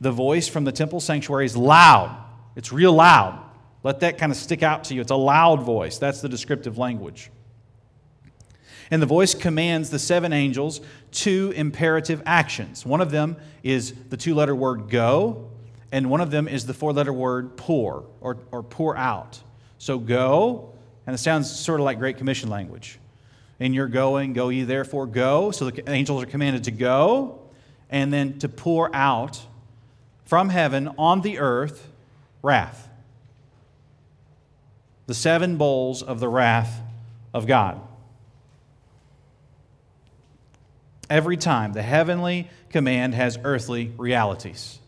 The 0.00 0.12
voice 0.12 0.48
from 0.48 0.64
the 0.64 0.72
temple 0.72 1.00
sanctuary 1.00 1.44
is 1.44 1.56
loud, 1.56 2.16
it's 2.56 2.72
real 2.72 2.94
loud. 2.94 3.44
Let 3.84 4.00
that 4.00 4.18
kind 4.18 4.32
of 4.32 4.38
stick 4.38 4.62
out 4.62 4.84
to 4.84 4.94
you. 4.94 5.00
It's 5.00 5.12
a 5.12 5.16
loud 5.16 5.62
voice. 5.62 5.98
That's 5.98 6.20
the 6.20 6.28
descriptive 6.28 6.78
language. 6.78 7.30
And 8.90 9.00
the 9.00 9.06
voice 9.06 9.34
commands 9.34 9.90
the 9.90 10.00
seven 10.00 10.32
angels 10.32 10.80
two 11.12 11.52
imperative 11.54 12.22
actions. 12.26 12.84
One 12.84 13.00
of 13.00 13.10
them 13.10 13.36
is 13.62 13.92
the 14.08 14.16
two 14.16 14.34
letter 14.34 14.54
word 14.54 14.88
go, 14.88 15.50
and 15.90 16.10
one 16.10 16.20
of 16.20 16.30
them 16.30 16.48
is 16.48 16.66
the 16.66 16.74
four 16.74 16.92
letter 16.92 17.12
word 17.12 17.56
pour 17.56 18.04
or, 18.20 18.38
or 18.50 18.62
pour 18.62 18.96
out. 18.96 19.40
So 19.78 19.98
go, 19.98 20.72
and 21.06 21.14
it 21.14 21.18
sounds 21.18 21.50
sort 21.50 21.80
of 21.80 21.84
like 21.84 21.98
Great 21.98 22.18
Commission 22.18 22.50
language. 22.50 22.98
And 23.60 23.74
you're 23.74 23.88
going, 23.88 24.34
go 24.34 24.50
ye 24.50 24.64
therefore 24.64 25.06
go. 25.06 25.50
So 25.50 25.70
the 25.70 25.90
angels 25.90 26.22
are 26.22 26.26
commanded 26.26 26.64
to 26.64 26.70
go, 26.70 27.40
and 27.90 28.12
then 28.12 28.38
to 28.40 28.48
pour 28.48 28.94
out 28.94 29.40
from 30.26 30.50
heaven 30.50 30.90
on 30.98 31.22
the 31.22 31.38
earth 31.38 31.88
wrath. 32.42 32.88
The 35.06 35.14
seven 35.14 35.56
bowls 35.56 36.02
of 36.02 36.20
the 36.20 36.28
wrath 36.28 36.80
of 37.32 37.46
God. 37.46 37.80
Every 41.08 41.38
time 41.38 41.72
the 41.72 41.82
heavenly 41.82 42.50
command 42.68 43.14
has 43.14 43.38
earthly 43.42 43.92
realities. 43.96 44.78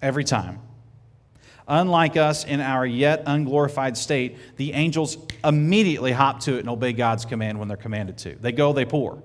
Every 0.00 0.24
time. 0.24 0.60
Unlike 1.66 2.16
us 2.16 2.44
in 2.44 2.60
our 2.60 2.86
yet 2.86 3.24
unglorified 3.26 3.96
state, 3.98 4.38
the 4.56 4.72
angels 4.72 5.18
immediately 5.44 6.12
hop 6.12 6.40
to 6.40 6.56
it 6.56 6.60
and 6.60 6.68
obey 6.68 6.94
God's 6.94 7.26
command 7.26 7.58
when 7.58 7.68
they're 7.68 7.76
commanded 7.76 8.16
to. 8.18 8.34
They 8.36 8.52
go, 8.52 8.72
they 8.72 8.86
pour. 8.86 9.22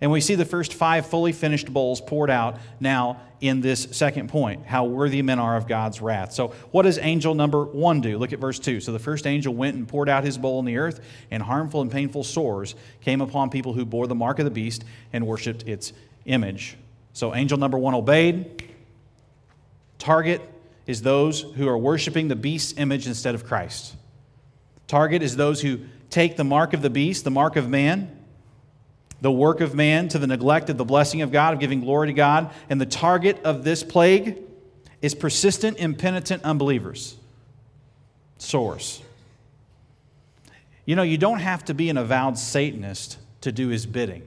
And 0.00 0.10
we 0.10 0.20
see 0.20 0.34
the 0.34 0.44
first 0.44 0.74
five 0.74 1.06
fully 1.06 1.30
finished 1.30 1.72
bowls 1.72 2.00
poured 2.00 2.28
out 2.28 2.58
now 2.80 3.20
in 3.40 3.60
this 3.60 3.86
second 3.92 4.30
point 4.30 4.66
how 4.66 4.84
worthy 4.84 5.22
men 5.22 5.38
are 5.38 5.56
of 5.56 5.68
God's 5.68 6.00
wrath. 6.00 6.32
So, 6.32 6.48
what 6.72 6.82
does 6.82 6.98
angel 6.98 7.36
number 7.36 7.64
one 7.64 8.00
do? 8.00 8.18
Look 8.18 8.32
at 8.32 8.40
verse 8.40 8.58
2. 8.58 8.80
So, 8.80 8.90
the 8.90 8.98
first 8.98 9.28
angel 9.28 9.54
went 9.54 9.76
and 9.76 9.86
poured 9.86 10.08
out 10.08 10.24
his 10.24 10.36
bowl 10.36 10.58
on 10.58 10.64
the 10.64 10.78
earth, 10.78 11.00
and 11.30 11.40
harmful 11.40 11.82
and 11.82 11.90
painful 11.90 12.24
sores 12.24 12.74
came 13.00 13.20
upon 13.20 13.50
people 13.50 13.74
who 13.74 13.84
bore 13.84 14.08
the 14.08 14.14
mark 14.16 14.40
of 14.40 14.44
the 14.44 14.50
beast 14.50 14.84
and 15.12 15.24
worshiped 15.24 15.68
its 15.68 15.92
image. 16.24 16.76
So, 17.12 17.32
angel 17.32 17.56
number 17.56 17.78
one 17.78 17.94
obeyed 17.94 18.71
Target 20.02 20.42
is 20.84 21.02
those 21.02 21.42
who 21.42 21.68
are 21.68 21.78
worshiping 21.78 22.26
the 22.26 22.34
beast's 22.34 22.76
image 22.76 23.06
instead 23.06 23.36
of 23.36 23.46
Christ. 23.46 23.94
Target 24.88 25.22
is 25.22 25.36
those 25.36 25.62
who 25.62 25.78
take 26.10 26.36
the 26.36 26.42
mark 26.42 26.72
of 26.72 26.82
the 26.82 26.90
beast, 26.90 27.22
the 27.22 27.30
mark 27.30 27.54
of 27.54 27.68
man, 27.68 28.10
the 29.20 29.30
work 29.30 29.60
of 29.60 29.76
man 29.76 30.08
to 30.08 30.18
the 30.18 30.26
neglect 30.26 30.70
of 30.70 30.76
the 30.76 30.84
blessing 30.84 31.22
of 31.22 31.30
God, 31.30 31.54
of 31.54 31.60
giving 31.60 31.82
glory 31.82 32.08
to 32.08 32.12
God. 32.12 32.50
And 32.68 32.80
the 32.80 32.86
target 32.86 33.40
of 33.44 33.62
this 33.62 33.84
plague 33.84 34.42
is 35.00 35.14
persistent, 35.14 35.78
impenitent 35.78 36.42
unbelievers. 36.42 37.16
Source. 38.38 39.00
You 40.84 40.96
know, 40.96 41.04
you 41.04 41.16
don't 41.16 41.38
have 41.38 41.64
to 41.66 41.74
be 41.74 41.90
an 41.90 41.96
avowed 41.96 42.38
Satanist 42.38 43.18
to 43.42 43.52
do 43.52 43.68
his 43.68 43.86
bidding. 43.86 44.26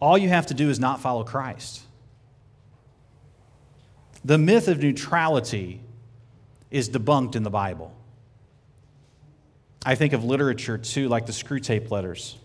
All 0.00 0.18
you 0.18 0.30
have 0.30 0.48
to 0.48 0.54
do 0.54 0.68
is 0.68 0.80
not 0.80 1.00
follow 1.00 1.22
Christ. 1.22 1.82
The 4.24 4.38
myth 4.38 4.68
of 4.68 4.78
neutrality 4.80 5.80
is 6.70 6.88
debunked 6.88 7.34
in 7.34 7.42
the 7.42 7.50
Bible. 7.50 7.92
I 9.84 9.96
think 9.96 10.12
of 10.12 10.24
literature 10.24 10.78
too, 10.78 11.08
like 11.08 11.26
the 11.26 11.32
Screwtape 11.32 11.90
letters. 11.90 12.36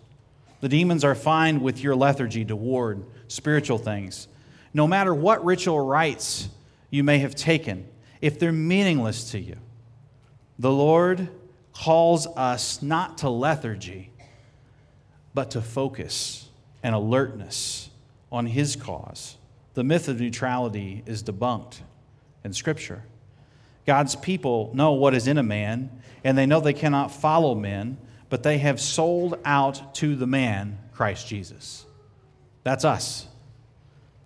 The 0.59 0.69
demons 0.69 1.03
are 1.03 1.13
fine 1.13 1.61
with 1.61 1.79
your 1.81 1.95
lethargy 1.95 2.43
toward 2.43 3.05
spiritual 3.27 3.77
things. 3.77 4.27
No 4.73 4.87
matter 4.87 5.13
what 5.13 5.45
ritual 5.45 5.79
rites 5.79 6.49
you 6.89 7.03
may 7.03 7.19
have 7.19 7.35
taken, 7.35 7.87
if 8.21 8.39
they're 8.39 8.51
meaningless 8.51 9.31
to 9.31 9.39
you, 9.39 9.57
the 10.57 10.71
Lord 10.71 11.29
calls 11.73 12.25
us 12.25 12.81
not 12.81 13.19
to 13.19 13.29
lethargy, 13.29 14.09
but 15.35 15.51
to 15.51 15.61
focus 15.61 16.49
and 16.81 16.95
alertness 16.95 17.91
on 18.31 18.47
His 18.47 18.75
cause 18.75 19.36
the 19.77 19.83
myth 19.83 20.07
of 20.07 20.19
neutrality 20.19 21.03
is 21.05 21.21
debunked 21.21 21.81
in 22.43 22.51
Scripture. 22.51 23.03
God's 23.85 24.15
people 24.15 24.71
know 24.73 24.93
what 24.93 25.13
is 25.13 25.27
in 25.27 25.37
a 25.37 25.43
man, 25.43 26.01
and 26.23 26.35
they 26.35 26.47
know 26.47 26.59
they 26.59 26.73
cannot 26.73 27.11
follow 27.11 27.53
men, 27.53 27.99
but 28.27 28.41
they 28.41 28.57
have 28.57 28.81
sold 28.81 29.37
out 29.45 29.93
to 29.93 30.15
the 30.15 30.25
man, 30.25 30.79
Christ 30.93 31.27
Jesus. 31.27 31.85
That's 32.63 32.83
us. 32.83 33.27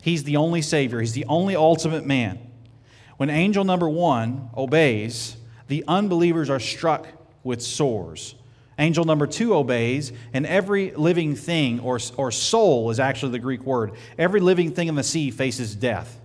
He's 0.01 0.23
the 0.23 0.37
only 0.37 0.61
Savior, 0.61 1.01
He's 1.01 1.11
the 1.11 1.25
only 1.25 1.57
ultimate 1.57 2.05
man. 2.05 2.39
When 3.17 3.29
angel 3.29 3.65
number 3.65 3.89
one 3.89 4.51
obeys, 4.55 5.35
the 5.67 5.83
unbelievers 5.85 6.49
are 6.49 6.61
struck 6.61 7.09
with 7.43 7.61
sores. 7.61 8.35
Angel 8.81 9.05
number 9.05 9.27
two 9.27 9.53
obeys, 9.53 10.11
and 10.33 10.43
every 10.47 10.89
living 10.91 11.35
thing, 11.35 11.79
or, 11.81 11.99
or 12.17 12.31
soul 12.31 12.89
is 12.89 12.99
actually 12.99 13.33
the 13.33 13.39
Greek 13.39 13.61
word, 13.61 13.91
every 14.17 14.39
living 14.39 14.71
thing 14.71 14.87
in 14.87 14.95
the 14.95 15.03
sea 15.03 15.29
faces 15.29 15.75
death. 15.75 16.19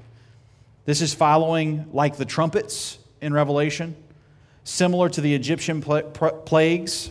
This 0.87 1.03
is 1.03 1.13
following 1.13 1.85
like 1.93 2.17
the 2.17 2.25
trumpets 2.25 2.99
in 3.21 3.35
Revelation, 3.35 3.95
similar 4.65 5.11
to 5.11 5.21
the 5.21 5.35
Egyptian 5.35 5.83
plagues. 5.83 7.11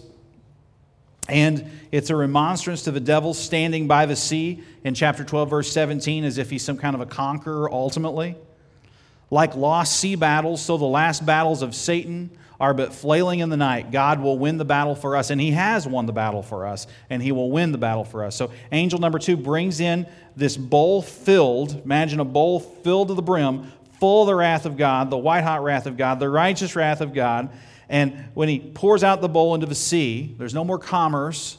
And 1.30 1.70
it's 1.92 2.10
a 2.10 2.16
remonstrance 2.16 2.82
to 2.84 2.92
the 2.92 3.00
devil 3.00 3.36
standing 3.36 3.86
by 3.86 4.08
the 4.08 4.16
sea 4.16 4.64
in 4.84 4.96
chapter 4.96 5.24
12, 5.24 5.48
verse 5.48 5.72
17, 5.72 6.24
as 6.24 6.40
if 6.40 6.50
he's 6.50 6.64
some 6.64 6.78
kind 6.78 6.96
of 6.96 7.02
a 7.02 7.06
conqueror 7.06 7.72
ultimately. 7.72 8.36
Like 9.32 9.56
lost 9.56 10.00
sea 10.00 10.16
battles, 10.16 10.62
so 10.62 10.78
the 10.78 10.86
last 10.86 11.26
battles 11.26 11.62
of 11.62 11.74
Satan 11.74 12.30
are 12.60 12.74
but 12.74 12.94
flailing 12.94 13.40
in 13.40 13.50
the 13.50 13.58
night. 13.58 13.92
God 13.92 14.20
will 14.20 14.38
win 14.38 14.58
the 14.58 14.66
battle 14.66 14.96
for 14.96 15.16
us, 15.16 15.30
and 15.30 15.40
He 15.42 15.52
has 15.52 15.88
won 15.88 16.06
the 16.06 16.14
battle 16.14 16.42
for 16.42 16.66
us, 16.66 16.88
and 17.10 17.22
He 17.22 17.32
will 17.32 17.52
win 17.52 17.72
the 17.72 17.78
battle 17.78 18.04
for 18.04 18.24
us. 18.24 18.36
So, 18.36 18.52
angel 18.72 19.00
number 19.00 19.20
two 19.20 19.36
brings 19.36 19.80
in 19.80 20.08
this 20.36 20.56
bowl 20.56 21.02
filled, 21.02 21.82
imagine 21.84 22.20
a 22.20 22.26
bowl 22.26 22.60
filled 22.60 23.10
to 23.10 23.14
the 23.14 23.22
brim, 23.22 23.72
full 24.00 24.24
of 24.24 24.28
the 24.28 24.36
wrath 24.36 24.66
of 24.66 24.78
God, 24.78 25.10
the 25.10 25.18
white 25.18 25.44
hot 25.44 25.64
wrath 25.64 25.86
of 25.86 25.98
God, 25.98 26.20
the 26.20 26.30
righteous 26.30 26.76
wrath 26.76 27.02
of 27.02 27.14
God. 27.14 27.50
And 27.90 28.26
when 28.34 28.50
He 28.50 28.60
pours 28.60 29.04
out 29.04 29.22
the 29.22 29.30
bowl 29.30 29.56
into 29.56 29.68
the 29.68 29.76
sea, 29.76 30.36
there's 30.38 30.54
no 30.54 30.64
more 30.64 30.80
commerce, 30.80 31.58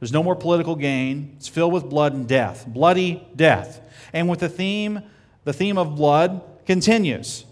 there's 0.00 0.12
no 0.12 0.22
more 0.22 0.36
political 0.36 0.76
gain. 0.76 1.34
It's 1.36 1.48
filled 1.48 1.72
with 1.72 1.88
blood 1.88 2.12
and 2.12 2.28
death, 2.28 2.66
bloody 2.66 3.26
death. 3.34 3.80
And 4.12 4.28
with 4.28 4.40
the 4.40 4.48
theme, 4.48 5.02
the 5.44 5.52
theme 5.52 5.78
of 5.78 5.96
blood 5.96 6.42
continues. 6.66 7.44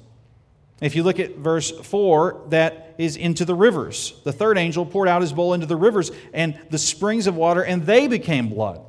If 0.81 0.96
you 0.96 1.03
look 1.03 1.20
at 1.20 1.37
verse 1.37 1.70
4, 1.70 2.46
that 2.48 2.94
is 2.98 3.16
into 3.16 3.44
the 3.44 3.55
rivers. 3.55 4.14
The 4.24 4.33
third 4.33 4.59
angel 4.59 4.85
poured 4.85 5.09
out 5.09 5.22
his 5.22 5.33
bowl 5.33 5.55
into 5.55 5.66
the 5.66 5.77
rivers 5.77 6.11
and 6.33 6.59
the 6.70 6.79
springs 6.79 7.27
of 7.27 7.37
water, 7.37 7.62
and 7.62 7.87
they 7.87 8.07
became 8.09 8.48
blood. 8.48 8.81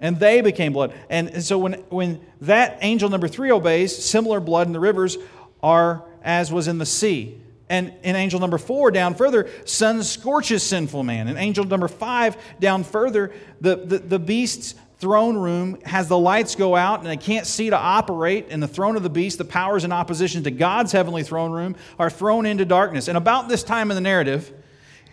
and 0.00 0.18
they 0.18 0.40
became 0.40 0.72
blood. 0.72 0.94
And 1.10 1.44
so 1.44 1.58
when, 1.58 1.74
when 1.90 2.24
that 2.40 2.78
angel 2.80 3.10
number 3.10 3.28
three 3.28 3.52
obeys, 3.52 3.94
similar 3.94 4.40
blood 4.40 4.66
in 4.66 4.72
the 4.72 4.80
rivers 4.80 5.18
are 5.62 6.02
as 6.22 6.50
was 6.50 6.68
in 6.68 6.78
the 6.78 6.86
sea. 6.86 7.38
And 7.68 7.92
in 8.02 8.16
angel 8.16 8.40
number 8.40 8.58
four, 8.58 8.90
down 8.90 9.14
further, 9.14 9.48
sun 9.64 10.02
scorches 10.02 10.62
sinful 10.62 11.04
man. 11.04 11.28
And 11.28 11.38
angel 11.38 11.64
number 11.64 11.86
five, 11.86 12.36
down 12.58 12.82
further, 12.82 13.30
the, 13.60 13.76
the, 13.76 13.98
the 13.98 14.18
beast's 14.18 14.74
throne 15.00 15.36
room 15.36 15.80
has 15.84 16.08
the 16.08 16.18
lights 16.18 16.54
go 16.54 16.76
out 16.76 17.00
and 17.00 17.08
they 17.08 17.16
can't 17.16 17.46
see 17.46 17.70
to 17.70 17.76
operate. 17.76 18.46
And 18.50 18.62
the 18.62 18.68
throne 18.68 18.96
of 18.96 19.02
the 19.02 19.10
beast, 19.10 19.38
the 19.38 19.44
powers 19.44 19.82
in 19.82 19.92
opposition 19.92 20.44
to 20.44 20.50
God's 20.50 20.92
heavenly 20.92 21.22
throne 21.22 21.50
room, 21.50 21.74
are 21.98 22.10
thrown 22.10 22.46
into 22.46 22.64
darkness. 22.64 23.08
And 23.08 23.16
about 23.16 23.48
this 23.48 23.64
time 23.64 23.90
in 23.90 23.94
the 23.94 24.02
narrative, 24.02 24.52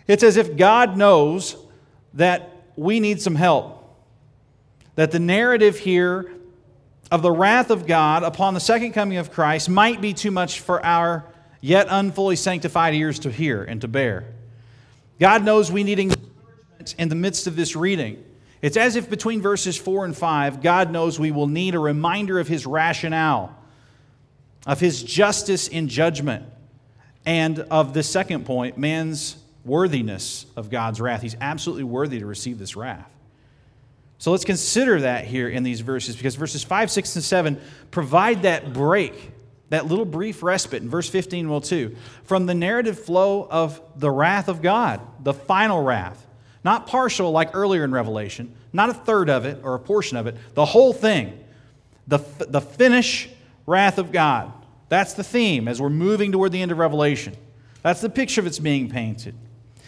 it's 0.06 0.22
as 0.22 0.36
if 0.36 0.56
God 0.56 0.96
knows 0.96 1.56
that 2.14 2.52
we 2.76 3.00
need 3.00 3.20
some 3.20 3.34
help. 3.34 3.74
That 4.94 5.10
the 5.10 5.18
narrative 5.18 5.78
here 5.78 6.32
of 7.10 7.22
the 7.22 7.30
wrath 7.30 7.70
of 7.70 7.86
God 7.86 8.22
upon 8.22 8.52
the 8.52 8.60
second 8.60 8.92
coming 8.92 9.16
of 9.16 9.32
Christ 9.32 9.70
might 9.70 10.00
be 10.02 10.12
too 10.12 10.30
much 10.30 10.60
for 10.60 10.84
our 10.84 11.24
yet 11.60 11.86
unfully 11.88 12.36
sanctified 12.36 12.94
ears 12.94 13.20
to 13.20 13.30
hear 13.30 13.64
and 13.64 13.80
to 13.80 13.88
bear. 13.88 14.26
God 15.18 15.44
knows 15.44 15.72
we 15.72 15.82
need 15.82 15.98
encouragement 15.98 16.94
in 16.98 17.08
the 17.08 17.14
midst 17.14 17.46
of 17.46 17.56
this 17.56 17.74
reading. 17.74 18.22
It's 18.60 18.76
as 18.76 18.96
if 18.96 19.08
between 19.08 19.40
verses 19.40 19.76
4 19.76 20.04
and 20.04 20.16
5, 20.16 20.62
God 20.62 20.90
knows 20.90 21.18
we 21.18 21.30
will 21.30 21.46
need 21.46 21.74
a 21.74 21.78
reminder 21.78 22.40
of 22.40 22.48
his 22.48 22.66
rationale, 22.66 23.56
of 24.66 24.80
his 24.80 25.02
justice 25.02 25.68
in 25.68 25.88
judgment, 25.88 26.44
and 27.24 27.60
of 27.70 27.94
the 27.94 28.02
second 28.02 28.46
point, 28.46 28.76
man's 28.78 29.36
worthiness 29.64 30.46
of 30.56 30.70
God's 30.70 31.00
wrath. 31.00 31.22
He's 31.22 31.36
absolutely 31.40 31.84
worthy 31.84 32.18
to 32.18 32.26
receive 32.26 32.58
this 32.58 32.74
wrath. 32.74 33.08
So 34.18 34.32
let's 34.32 34.44
consider 34.44 35.00
that 35.02 35.26
here 35.26 35.48
in 35.48 35.62
these 35.62 35.80
verses 35.80 36.16
because 36.16 36.34
verses 36.34 36.64
5, 36.64 36.90
6, 36.90 37.16
and 37.16 37.24
7 37.24 37.60
provide 37.92 38.42
that 38.42 38.72
break, 38.72 39.30
that 39.68 39.86
little 39.86 40.04
brief 40.04 40.42
respite. 40.42 40.82
In 40.82 40.88
verse 40.88 41.08
15 41.08 41.48
will 41.48 41.60
too, 41.60 41.94
from 42.24 42.46
the 42.46 42.54
narrative 42.54 42.98
flow 42.98 43.46
of 43.48 43.80
the 43.94 44.10
wrath 44.10 44.48
of 44.48 44.60
God, 44.60 45.00
the 45.22 45.34
final 45.34 45.82
wrath. 45.82 46.26
Not 46.68 46.86
partial 46.86 47.30
like 47.30 47.56
earlier 47.56 47.82
in 47.82 47.92
Revelation, 47.92 48.54
not 48.74 48.90
a 48.90 48.92
third 48.92 49.30
of 49.30 49.46
it 49.46 49.60
or 49.62 49.74
a 49.74 49.78
portion 49.78 50.18
of 50.18 50.26
it, 50.26 50.36
the 50.52 50.66
whole 50.66 50.92
thing. 50.92 51.42
The, 52.08 52.18
the 52.40 52.60
finish 52.60 53.30
wrath 53.64 53.96
of 53.96 54.12
God. 54.12 54.52
That's 54.90 55.14
the 55.14 55.24
theme 55.24 55.66
as 55.66 55.80
we're 55.80 55.88
moving 55.88 56.30
toward 56.30 56.52
the 56.52 56.60
end 56.60 56.70
of 56.70 56.76
Revelation. 56.76 57.34
That's 57.80 58.02
the 58.02 58.10
picture 58.10 58.42
that's 58.42 58.58
being 58.58 58.90
painted. 58.90 59.34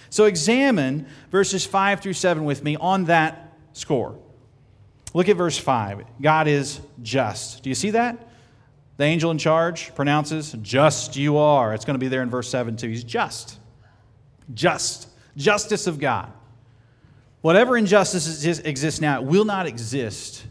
So 0.08 0.24
examine 0.24 1.06
verses 1.30 1.66
5 1.66 2.00
through 2.00 2.14
7 2.14 2.46
with 2.46 2.64
me 2.64 2.76
on 2.76 3.04
that 3.04 3.52
score. 3.74 4.18
Look 5.12 5.28
at 5.28 5.36
verse 5.36 5.58
5. 5.58 6.02
God 6.22 6.48
is 6.48 6.80
just. 7.02 7.62
Do 7.62 7.68
you 7.68 7.74
see 7.74 7.90
that? 7.90 8.26
The 8.96 9.04
angel 9.04 9.30
in 9.32 9.36
charge 9.36 9.94
pronounces, 9.94 10.56
Just 10.62 11.14
you 11.14 11.36
are. 11.36 11.74
It's 11.74 11.84
going 11.84 11.96
to 11.96 12.00
be 12.00 12.08
there 12.08 12.22
in 12.22 12.30
verse 12.30 12.48
7 12.48 12.74
too. 12.78 12.88
He's 12.88 13.04
just. 13.04 13.58
Just. 14.54 15.10
Justice 15.36 15.86
of 15.86 15.98
God. 15.98 16.32
Whatever 17.42 17.76
injustice 17.76 18.44
exists 18.44 19.00
now, 19.00 19.22
will 19.22 19.44
not 19.44 19.66
exist 19.66 20.44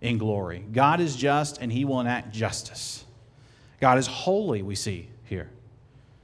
in 0.00 0.18
glory. 0.18 0.64
God 0.72 1.00
is 1.00 1.16
just 1.16 1.58
and 1.60 1.72
he 1.72 1.84
will 1.84 2.00
enact 2.00 2.32
justice. 2.32 3.04
God 3.80 3.98
is 3.98 4.06
holy, 4.06 4.62
we 4.62 4.74
see 4.74 5.08
here. 5.24 5.50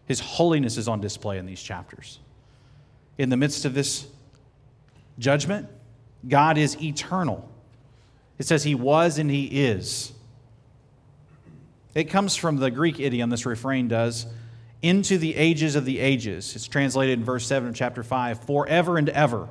His 0.06 0.20
holiness 0.20 0.76
is 0.76 0.88
on 0.88 1.00
display 1.00 1.38
in 1.38 1.46
these 1.46 1.62
chapters. 1.62 2.18
In 3.18 3.30
the 3.30 3.36
midst 3.36 3.64
of 3.64 3.74
this 3.74 4.06
judgment, 5.18 5.68
God 6.28 6.58
is 6.58 6.80
eternal. 6.82 7.48
It 8.38 8.46
says 8.46 8.64
he 8.64 8.74
was 8.74 9.18
and 9.18 9.30
he 9.30 9.46
is. 9.46 10.12
It 11.94 12.04
comes 12.04 12.36
from 12.36 12.56
the 12.56 12.70
Greek 12.70 13.00
idiom, 13.00 13.30
this 13.30 13.46
refrain 13.46 13.88
does, 13.88 14.26
into 14.80 15.18
the 15.18 15.36
ages 15.36 15.76
of 15.76 15.84
the 15.84 15.98
ages. 15.98 16.56
It's 16.56 16.66
translated 16.66 17.18
in 17.18 17.24
verse 17.24 17.46
7 17.46 17.68
of 17.70 17.74
chapter 17.74 18.02
5, 18.02 18.44
forever 18.44 18.98
and 18.98 19.08
ever. 19.10 19.48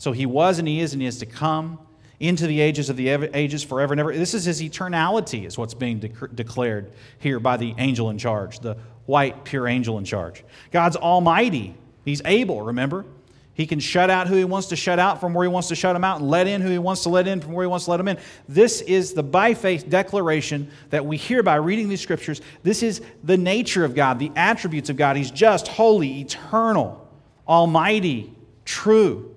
So 0.00 0.12
he 0.12 0.24
was 0.24 0.58
and 0.58 0.66
he 0.66 0.80
is 0.80 0.94
and 0.94 1.02
he 1.02 1.06
is 1.06 1.18
to 1.18 1.26
come 1.26 1.78
into 2.20 2.46
the 2.46 2.58
ages 2.58 2.88
of 2.88 2.96
the 2.96 3.10
ages 3.10 3.62
forever 3.62 3.92
and 3.92 4.00
ever. 4.00 4.16
This 4.16 4.32
is 4.32 4.46
his 4.46 4.62
eternality, 4.62 5.46
is 5.46 5.58
what's 5.58 5.74
being 5.74 5.98
de- 5.98 6.28
declared 6.34 6.92
here 7.18 7.38
by 7.38 7.58
the 7.58 7.74
angel 7.76 8.08
in 8.08 8.16
charge, 8.16 8.60
the 8.60 8.78
white, 9.04 9.44
pure 9.44 9.68
angel 9.68 9.98
in 9.98 10.06
charge. 10.06 10.42
God's 10.70 10.96
almighty. 10.96 11.74
He's 12.02 12.22
able, 12.24 12.62
remember? 12.62 13.04
He 13.52 13.66
can 13.66 13.78
shut 13.78 14.08
out 14.08 14.26
who 14.26 14.36
he 14.36 14.44
wants 14.44 14.68
to 14.68 14.76
shut 14.76 14.98
out 14.98 15.20
from 15.20 15.34
where 15.34 15.44
he 15.44 15.52
wants 15.52 15.68
to 15.68 15.74
shut 15.74 15.94
them 15.94 16.02
out 16.02 16.20
and 16.20 16.30
let 16.30 16.46
in 16.46 16.62
who 16.62 16.70
he 16.70 16.78
wants 16.78 17.02
to 17.02 17.10
let 17.10 17.28
in 17.28 17.42
from 17.42 17.52
where 17.52 17.64
he 17.64 17.68
wants 17.68 17.84
to 17.84 17.90
let 17.90 17.98
them 17.98 18.08
in. 18.08 18.16
This 18.48 18.80
is 18.80 19.12
the 19.12 19.22
by 19.22 19.52
faith 19.52 19.90
declaration 19.90 20.70
that 20.88 21.04
we 21.04 21.18
hear 21.18 21.42
by 21.42 21.56
reading 21.56 21.90
these 21.90 22.00
scriptures. 22.00 22.40
This 22.62 22.82
is 22.82 23.02
the 23.22 23.36
nature 23.36 23.84
of 23.84 23.94
God, 23.94 24.18
the 24.18 24.32
attributes 24.34 24.88
of 24.88 24.96
God. 24.96 25.18
He's 25.18 25.30
just, 25.30 25.68
holy, 25.68 26.20
eternal, 26.20 27.06
almighty, 27.46 28.34
true. 28.64 29.36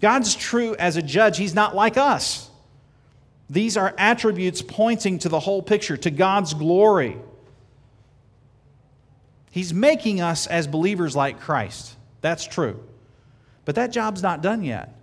God's 0.00 0.34
true 0.34 0.76
as 0.76 0.96
a 0.96 1.02
judge. 1.02 1.38
He's 1.38 1.54
not 1.54 1.74
like 1.74 1.96
us. 1.96 2.50
These 3.50 3.76
are 3.76 3.94
attributes 3.96 4.62
pointing 4.62 5.18
to 5.20 5.28
the 5.28 5.40
whole 5.40 5.62
picture, 5.62 5.96
to 5.96 6.10
God's 6.10 6.54
glory. 6.54 7.16
He's 9.50 9.72
making 9.72 10.20
us 10.20 10.46
as 10.46 10.66
believers 10.66 11.16
like 11.16 11.40
Christ. 11.40 11.96
That's 12.20 12.44
true. 12.46 12.82
But 13.64 13.74
that 13.76 13.90
job's 13.90 14.22
not 14.22 14.42
done 14.42 14.62
yet. 14.62 14.94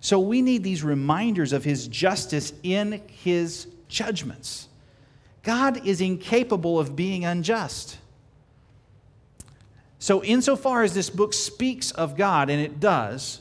So 0.00 0.20
we 0.20 0.42
need 0.42 0.62
these 0.62 0.84
reminders 0.84 1.52
of 1.52 1.64
his 1.64 1.88
justice 1.88 2.52
in 2.62 3.02
his 3.08 3.66
judgments. 3.88 4.68
God 5.42 5.86
is 5.86 6.00
incapable 6.00 6.78
of 6.78 6.94
being 6.94 7.24
unjust. 7.24 7.98
So, 9.98 10.22
insofar 10.22 10.84
as 10.84 10.94
this 10.94 11.10
book 11.10 11.34
speaks 11.34 11.90
of 11.90 12.16
God, 12.16 12.50
and 12.50 12.60
it 12.60 12.78
does, 12.78 13.40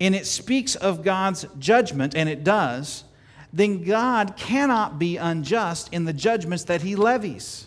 and 0.00 0.14
it 0.14 0.26
speaks 0.26 0.74
of 0.74 1.02
God's 1.02 1.46
judgment, 1.58 2.14
and 2.14 2.28
it 2.28 2.44
does, 2.44 3.04
then 3.52 3.82
God 3.82 4.36
cannot 4.36 4.98
be 4.98 5.16
unjust 5.16 5.92
in 5.92 6.04
the 6.04 6.12
judgments 6.12 6.64
that 6.64 6.82
he 6.82 6.94
levies. 6.94 7.66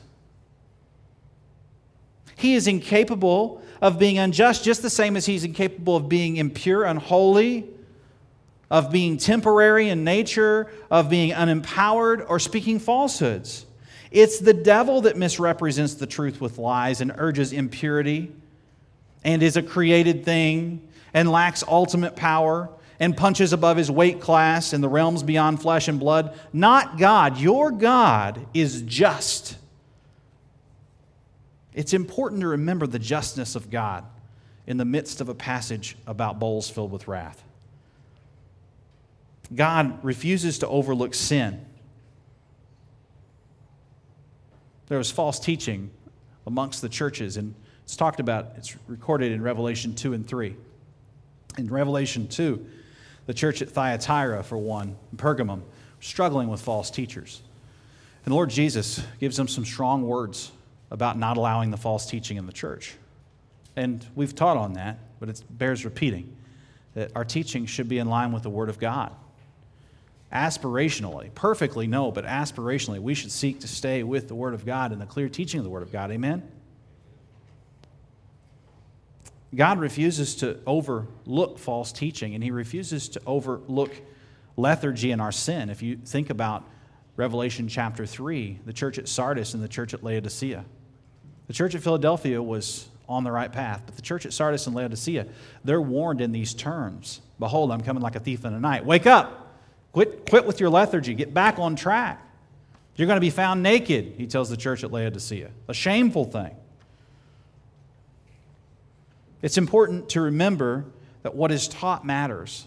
He 2.35 2.55
is 2.55 2.67
incapable 2.67 3.61
of 3.81 3.99
being 3.99 4.17
unjust, 4.17 4.63
just 4.63 4.81
the 4.81 4.89
same 4.89 5.17
as 5.17 5.25
he's 5.25 5.43
incapable 5.43 5.95
of 5.95 6.07
being 6.07 6.37
impure, 6.37 6.85
unholy, 6.85 7.67
of 8.69 8.91
being 8.91 9.17
temporary 9.17 9.89
in 9.89 10.03
nature, 10.03 10.71
of 10.89 11.09
being 11.09 11.31
unempowered, 11.31 12.25
or 12.29 12.39
speaking 12.39 12.79
falsehoods. 12.79 13.65
It's 14.11 14.39
the 14.39 14.53
devil 14.53 15.01
that 15.01 15.17
misrepresents 15.17 15.95
the 15.95 16.07
truth 16.07 16.39
with 16.39 16.57
lies 16.57 17.01
and 17.01 17.11
urges 17.17 17.53
impurity 17.53 18.31
and 19.23 19.43
is 19.43 19.57
a 19.57 19.63
created 19.63 20.25
thing 20.25 20.87
and 21.13 21.31
lacks 21.31 21.63
ultimate 21.67 22.15
power 22.15 22.69
and 22.99 23.17
punches 23.17 23.51
above 23.51 23.77
his 23.77 23.89
weight 23.89 24.21
class 24.21 24.73
in 24.73 24.81
the 24.81 24.87
realms 24.87 25.23
beyond 25.23 25.61
flesh 25.61 25.87
and 25.87 25.99
blood. 25.99 26.37
Not 26.53 26.97
God. 26.97 27.37
Your 27.37 27.71
God 27.71 28.45
is 28.53 28.83
just. 28.83 29.57
It's 31.73 31.93
important 31.93 32.41
to 32.41 32.47
remember 32.49 32.85
the 32.85 32.99
justness 32.99 33.55
of 33.55 33.71
God 33.71 34.05
in 34.67 34.77
the 34.77 34.85
midst 34.85 35.19
of 35.19 35.29
a 35.29 35.33
passage 35.33 35.97
about 36.05 36.39
bowls 36.39 36.69
filled 36.69 36.91
with 36.91 37.07
wrath. 37.07 37.43
God 39.53 40.03
refuses 40.03 40.59
to 40.59 40.67
overlook 40.67 41.13
sin. 41.13 41.65
There 44.87 44.97
was 44.97 45.09
false 45.09 45.39
teaching 45.39 45.89
amongst 46.45 46.81
the 46.81 46.89
churches, 46.89 47.37
and 47.37 47.55
it's 47.83 47.95
talked 47.95 48.19
about, 48.19 48.51
it's 48.57 48.75
recorded 48.87 49.31
in 49.31 49.41
Revelation 49.41 49.95
2 49.95 50.13
and 50.13 50.27
3. 50.27 50.55
In 51.57 51.67
Revelation 51.67 52.27
2, 52.27 52.65
the 53.25 53.33
church 53.33 53.61
at 53.61 53.69
Thyatira, 53.69 54.43
for 54.43 54.57
one, 54.57 54.95
Pergamum, 55.15 55.61
struggling 55.99 56.47
with 56.47 56.61
false 56.61 56.89
teachers. 56.89 57.41
And 58.25 58.31
the 58.31 58.35
Lord 58.35 58.49
Jesus 58.49 59.03
gives 59.19 59.37
them 59.37 59.47
some 59.47 59.65
strong 59.65 60.03
words 60.03 60.51
about 60.89 61.17
not 61.17 61.37
allowing 61.37 61.71
the 61.71 61.77
false 61.77 62.05
teaching 62.05 62.37
in 62.37 62.45
the 62.45 62.53
church. 62.53 62.95
And 63.75 64.05
we've 64.15 64.35
taught 64.35 64.57
on 64.57 64.73
that, 64.73 64.99
but 65.19 65.29
it 65.29 65.43
bears 65.49 65.85
repeating 65.85 66.35
that 66.93 67.11
our 67.15 67.23
teaching 67.23 67.65
should 67.65 67.87
be 67.87 67.99
in 67.99 68.09
line 68.09 68.31
with 68.31 68.43
the 68.43 68.49
Word 68.49 68.69
of 68.69 68.79
God. 68.79 69.13
Aspirationally, 70.31 71.33
perfectly 71.33 71.87
no, 71.87 72.11
but 72.11 72.25
aspirationally, 72.25 72.99
we 72.99 73.13
should 73.13 73.31
seek 73.31 73.59
to 73.61 73.67
stay 73.67 74.03
with 74.03 74.27
the 74.27 74.35
Word 74.35 74.53
of 74.53 74.65
God 74.65 74.91
and 74.91 75.01
the 75.01 75.05
clear 75.05 75.29
teaching 75.29 75.59
of 75.59 75.63
the 75.63 75.69
Word 75.69 75.83
of 75.83 75.91
God. 75.91 76.11
Amen? 76.11 76.43
God 79.53 79.79
refuses 79.79 80.35
to 80.35 80.59
overlook 80.65 81.59
false 81.59 81.91
teaching, 81.91 82.35
and 82.35 82.43
He 82.43 82.51
refuses 82.51 83.09
to 83.09 83.21
overlook 83.25 83.91
lethargy 84.57 85.11
and 85.11 85.21
our 85.21 85.31
sin. 85.31 85.69
If 85.69 85.81
you 85.81 85.97
think 85.97 86.29
about 86.29 86.63
Revelation 87.17 87.67
chapter 87.67 88.05
3, 88.05 88.59
the 88.65 88.73
church 88.73 88.97
at 88.97 89.07
Sardis 89.07 89.53
and 89.53 89.61
the 89.61 89.67
church 89.67 89.93
at 89.93 90.03
Laodicea. 90.03 90.63
The 91.47 91.53
church 91.53 91.75
at 91.75 91.83
Philadelphia 91.83 92.41
was 92.41 92.87
on 93.09 93.23
the 93.25 93.31
right 93.31 93.51
path. 93.51 93.83
But 93.85 93.95
the 93.95 94.01
church 94.01 94.25
at 94.25 94.33
Sardis 94.33 94.67
and 94.67 94.75
Laodicea, 94.75 95.27
they're 95.65 95.81
warned 95.81 96.21
in 96.21 96.31
these 96.31 96.53
terms 96.53 97.21
Behold, 97.39 97.71
I'm 97.71 97.81
coming 97.81 98.03
like 98.03 98.15
a 98.15 98.19
thief 98.19 98.45
in 98.45 98.53
the 98.53 98.59
night. 98.59 98.85
Wake 98.85 99.07
up. 99.07 99.57
Quit, 99.93 100.29
quit 100.29 100.45
with 100.45 100.59
your 100.59 100.69
lethargy. 100.69 101.15
Get 101.15 101.33
back 101.33 101.57
on 101.57 101.75
track. 101.75 102.21
You're 102.95 103.07
going 103.07 103.17
to 103.17 103.21
be 103.21 103.31
found 103.31 103.63
naked, 103.63 104.13
he 104.17 104.27
tells 104.27 104.49
the 104.49 104.57
church 104.57 104.83
at 104.83 104.91
Laodicea. 104.91 105.49
A 105.67 105.73
shameful 105.73 106.25
thing. 106.25 106.55
It's 109.41 109.57
important 109.57 110.09
to 110.09 110.21
remember 110.21 110.85
that 111.23 111.35
what 111.35 111.51
is 111.51 111.67
taught 111.67 112.05
matters. 112.05 112.65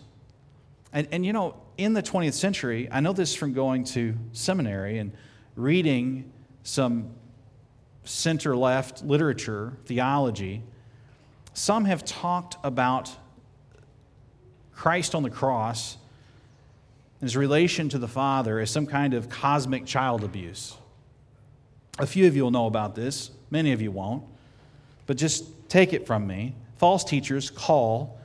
And, 0.92 1.08
and 1.10 1.26
you 1.26 1.32
know, 1.32 1.56
in 1.76 1.92
the 1.92 2.02
20th 2.02 2.34
century, 2.34 2.88
I 2.90 3.00
know 3.00 3.12
this 3.12 3.34
from 3.34 3.52
going 3.52 3.84
to 3.84 4.14
seminary 4.32 4.98
and 4.98 5.12
reading 5.56 6.32
some 6.62 7.10
center 8.04 8.56
left 8.56 9.04
literature, 9.04 9.76
theology. 9.86 10.62
Some 11.52 11.84
have 11.84 12.04
talked 12.04 12.56
about 12.62 13.14
Christ 14.72 15.14
on 15.14 15.22
the 15.22 15.30
cross 15.30 15.96
and 17.20 17.28
his 17.28 17.36
relation 17.36 17.88
to 17.90 17.98
the 17.98 18.08
Father 18.08 18.58
as 18.58 18.70
some 18.70 18.86
kind 18.86 19.14
of 19.14 19.28
cosmic 19.28 19.86
child 19.86 20.24
abuse. 20.24 20.76
A 21.98 22.06
few 22.06 22.26
of 22.26 22.36
you 22.36 22.42
will 22.42 22.50
know 22.50 22.66
about 22.66 22.94
this, 22.94 23.30
many 23.50 23.72
of 23.72 23.80
you 23.80 23.92
won't, 23.92 24.24
but 25.06 25.16
just 25.16 25.44
take 25.68 25.92
it 25.92 26.06
from 26.06 26.26
me. 26.26 26.54
False 26.76 27.04
teachers 27.04 27.50
call 27.50 28.18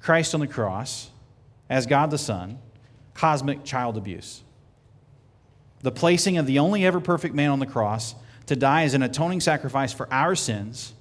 Christ 0.00 0.34
on 0.34 0.40
the 0.40 0.46
cross 0.46 1.10
as 1.68 1.86
God 1.86 2.10
the 2.10 2.18
Son 2.18 2.58
cosmic 3.14 3.64
child 3.64 3.96
abuse. 3.96 4.42
The 5.82 5.92
placing 5.92 6.38
of 6.38 6.46
the 6.46 6.58
only 6.58 6.86
ever 6.86 7.00
perfect 7.00 7.34
man 7.34 7.50
on 7.50 7.58
the 7.58 7.66
cross 7.66 8.14
to 8.46 8.56
die 8.56 8.84
as 8.84 8.94
an 8.94 9.02
atoning 9.02 9.40
sacrifice 9.40 9.92
for 9.92 10.12
our 10.12 10.34
sins. 10.34 10.94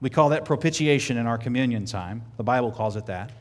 We 0.00 0.10
call 0.10 0.28
that 0.30 0.44
propitiation 0.44 1.16
in 1.16 1.26
our 1.26 1.38
communion 1.38 1.84
time. 1.84 2.22
The 2.36 2.44
Bible 2.44 2.70
calls 2.70 2.96
it 2.96 3.06
that. 3.06 3.32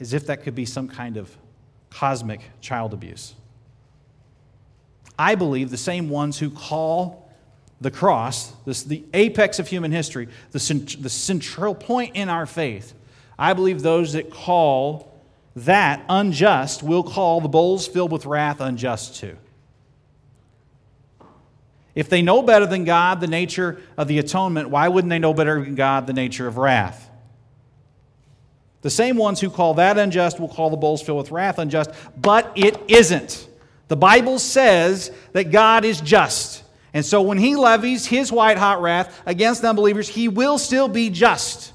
As 0.00 0.12
if 0.12 0.26
that 0.26 0.42
could 0.42 0.54
be 0.54 0.64
some 0.64 0.88
kind 0.88 1.16
of 1.16 1.34
cosmic 1.90 2.40
child 2.60 2.92
abuse. 2.92 3.34
I 5.18 5.34
believe 5.36 5.70
the 5.70 5.76
same 5.76 6.08
ones 6.08 6.38
who 6.38 6.50
call 6.50 7.27
the 7.80 7.90
cross, 7.90 8.52
this, 8.64 8.82
the 8.82 9.04
apex 9.14 9.58
of 9.58 9.68
human 9.68 9.92
history, 9.92 10.28
the, 10.50 10.58
cent- 10.58 11.02
the 11.02 11.10
central 11.10 11.74
point 11.74 12.16
in 12.16 12.28
our 12.28 12.46
faith, 12.46 12.94
I 13.38 13.52
believe 13.52 13.82
those 13.82 14.14
that 14.14 14.30
call 14.30 15.14
that 15.54 16.04
unjust 16.08 16.82
will 16.82 17.02
call 17.02 17.40
the 17.40 17.48
bowls 17.48 17.86
filled 17.86 18.12
with 18.12 18.26
wrath 18.26 18.60
unjust 18.60 19.16
too. 19.16 19.36
If 21.94 22.08
they 22.08 22.22
know 22.22 22.42
better 22.42 22.66
than 22.66 22.84
God 22.84 23.20
the 23.20 23.26
nature 23.26 23.80
of 23.96 24.06
the 24.06 24.20
atonement, 24.20 24.70
why 24.70 24.88
wouldn't 24.88 25.10
they 25.10 25.18
know 25.18 25.34
better 25.34 25.60
than 25.60 25.74
God 25.74 26.06
the 26.06 26.12
nature 26.12 26.46
of 26.46 26.56
wrath? 26.56 27.10
The 28.82 28.90
same 28.90 29.16
ones 29.16 29.40
who 29.40 29.50
call 29.50 29.74
that 29.74 29.98
unjust 29.98 30.38
will 30.38 30.48
call 30.48 30.70
the 30.70 30.76
bowls 30.76 31.02
filled 31.02 31.18
with 31.18 31.32
wrath 31.32 31.58
unjust, 31.58 31.90
but 32.16 32.52
it 32.54 32.80
isn't. 32.86 33.48
The 33.88 33.96
Bible 33.96 34.38
says 34.38 35.10
that 35.32 35.50
God 35.50 35.84
is 35.84 36.00
just. 36.00 36.62
And 36.94 37.04
so 37.04 37.22
when 37.22 37.38
he 37.38 37.56
levies 37.56 38.06
his 38.06 38.32
white 38.32 38.58
hot 38.58 38.80
wrath 38.80 39.22
against 39.26 39.64
unbelievers, 39.64 40.08
he 40.08 40.28
will 40.28 40.58
still 40.58 40.88
be 40.88 41.10
just. 41.10 41.72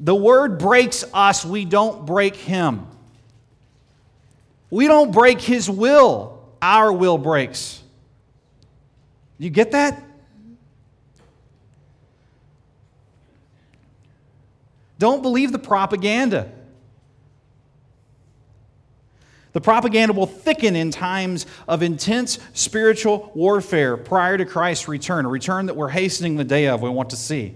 The 0.00 0.14
word 0.14 0.58
breaks 0.58 1.04
us, 1.12 1.44
we 1.44 1.64
don't 1.64 2.06
break 2.06 2.36
him. 2.36 2.86
We 4.70 4.86
don't 4.86 5.10
break 5.10 5.40
his 5.40 5.68
will, 5.68 6.40
our 6.62 6.92
will 6.92 7.18
breaks. 7.18 7.82
You 9.38 9.50
get 9.50 9.72
that? 9.72 10.02
Don't 14.98 15.22
believe 15.22 15.52
the 15.52 15.58
propaganda. 15.58 16.50
The 19.52 19.60
propaganda 19.60 20.12
will 20.12 20.26
thicken 20.26 20.76
in 20.76 20.90
times 20.90 21.46
of 21.66 21.82
intense 21.82 22.38
spiritual 22.52 23.32
warfare 23.34 23.96
prior 23.96 24.36
to 24.36 24.44
Christ's 24.44 24.88
return, 24.88 25.24
a 25.24 25.28
return 25.28 25.66
that 25.66 25.74
we're 25.74 25.88
hastening 25.88 26.36
the 26.36 26.44
day 26.44 26.68
of, 26.68 26.82
we 26.82 26.90
want 26.90 27.10
to 27.10 27.16
see. 27.16 27.54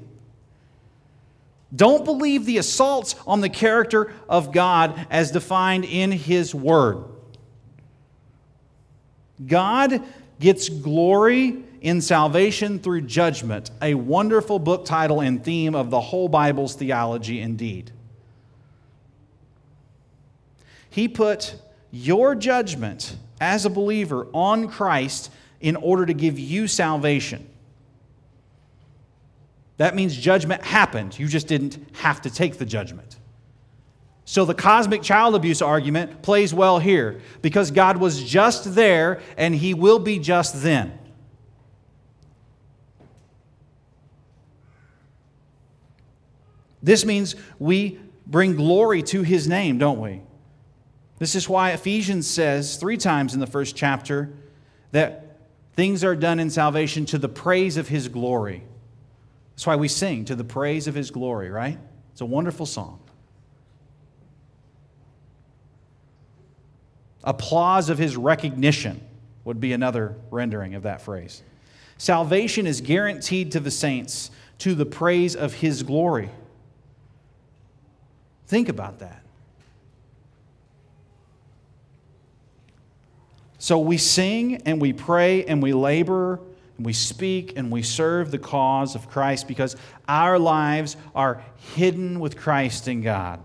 Don't 1.74 2.04
believe 2.04 2.44
the 2.44 2.58
assaults 2.58 3.14
on 3.26 3.40
the 3.40 3.48
character 3.48 4.12
of 4.28 4.52
God 4.52 5.06
as 5.10 5.30
defined 5.30 5.84
in 5.84 6.12
His 6.12 6.54
Word. 6.54 7.04
God 9.46 10.02
gets 10.38 10.68
glory 10.68 11.62
in 11.80 12.00
salvation 12.00 12.78
through 12.78 13.02
judgment, 13.02 13.70
a 13.80 13.94
wonderful 13.94 14.58
book 14.58 14.84
title 14.84 15.20
and 15.20 15.42
theme 15.42 15.74
of 15.74 15.90
the 15.90 16.00
whole 16.00 16.28
Bible's 16.28 16.74
theology, 16.74 17.40
indeed. 17.40 17.90
He 20.90 21.08
put 21.08 21.56
your 21.92 22.34
judgment 22.34 23.16
as 23.40 23.64
a 23.64 23.70
believer 23.70 24.26
on 24.32 24.66
Christ 24.66 25.30
in 25.60 25.76
order 25.76 26.06
to 26.06 26.14
give 26.14 26.38
you 26.38 26.66
salvation. 26.66 27.46
That 29.76 29.94
means 29.94 30.16
judgment 30.16 30.62
happened. 30.62 31.18
You 31.18 31.28
just 31.28 31.46
didn't 31.46 31.78
have 31.96 32.22
to 32.22 32.30
take 32.30 32.58
the 32.58 32.64
judgment. 32.64 33.16
So 34.24 34.44
the 34.44 34.54
cosmic 34.54 35.02
child 35.02 35.34
abuse 35.34 35.60
argument 35.60 36.22
plays 36.22 36.54
well 36.54 36.78
here 36.78 37.20
because 37.42 37.70
God 37.70 37.96
was 37.98 38.22
just 38.22 38.74
there 38.74 39.20
and 39.36 39.54
he 39.54 39.74
will 39.74 39.98
be 39.98 40.18
just 40.18 40.62
then. 40.62 40.98
This 46.82 47.04
means 47.04 47.36
we 47.58 48.00
bring 48.26 48.56
glory 48.56 49.02
to 49.04 49.22
his 49.22 49.46
name, 49.46 49.78
don't 49.78 50.00
we? 50.00 50.22
This 51.22 51.36
is 51.36 51.48
why 51.48 51.70
Ephesians 51.70 52.26
says 52.26 52.74
three 52.74 52.96
times 52.96 53.32
in 53.32 53.38
the 53.38 53.46
first 53.46 53.76
chapter 53.76 54.30
that 54.90 55.38
things 55.74 56.02
are 56.02 56.16
done 56.16 56.40
in 56.40 56.50
salvation 56.50 57.06
to 57.06 57.16
the 57.16 57.28
praise 57.28 57.76
of 57.76 57.86
his 57.86 58.08
glory. 58.08 58.64
That's 59.52 59.64
why 59.64 59.76
we 59.76 59.86
sing 59.86 60.24
to 60.24 60.34
the 60.34 60.42
praise 60.42 60.88
of 60.88 60.96
his 60.96 61.12
glory, 61.12 61.48
right? 61.48 61.78
It's 62.10 62.22
a 62.22 62.26
wonderful 62.26 62.66
song. 62.66 62.98
Applause 67.22 67.88
of 67.88 67.98
his 67.98 68.16
recognition 68.16 69.00
would 69.44 69.60
be 69.60 69.72
another 69.72 70.16
rendering 70.32 70.74
of 70.74 70.82
that 70.82 71.02
phrase. 71.02 71.44
Salvation 71.98 72.66
is 72.66 72.80
guaranteed 72.80 73.52
to 73.52 73.60
the 73.60 73.70
saints 73.70 74.32
to 74.58 74.74
the 74.74 74.86
praise 74.86 75.36
of 75.36 75.54
his 75.54 75.84
glory. 75.84 76.30
Think 78.48 78.68
about 78.68 78.98
that. 78.98 79.21
So 83.62 83.78
we 83.78 83.96
sing 83.96 84.62
and 84.66 84.80
we 84.80 84.92
pray 84.92 85.44
and 85.44 85.62
we 85.62 85.72
labor 85.72 86.40
and 86.76 86.84
we 86.84 86.92
speak 86.92 87.52
and 87.54 87.70
we 87.70 87.82
serve 87.82 88.32
the 88.32 88.38
cause 88.38 88.96
of 88.96 89.08
Christ 89.08 89.46
because 89.46 89.76
our 90.08 90.36
lives 90.36 90.96
are 91.14 91.44
hidden 91.76 92.18
with 92.18 92.36
Christ 92.36 92.88
in 92.88 93.02
God. 93.02 93.38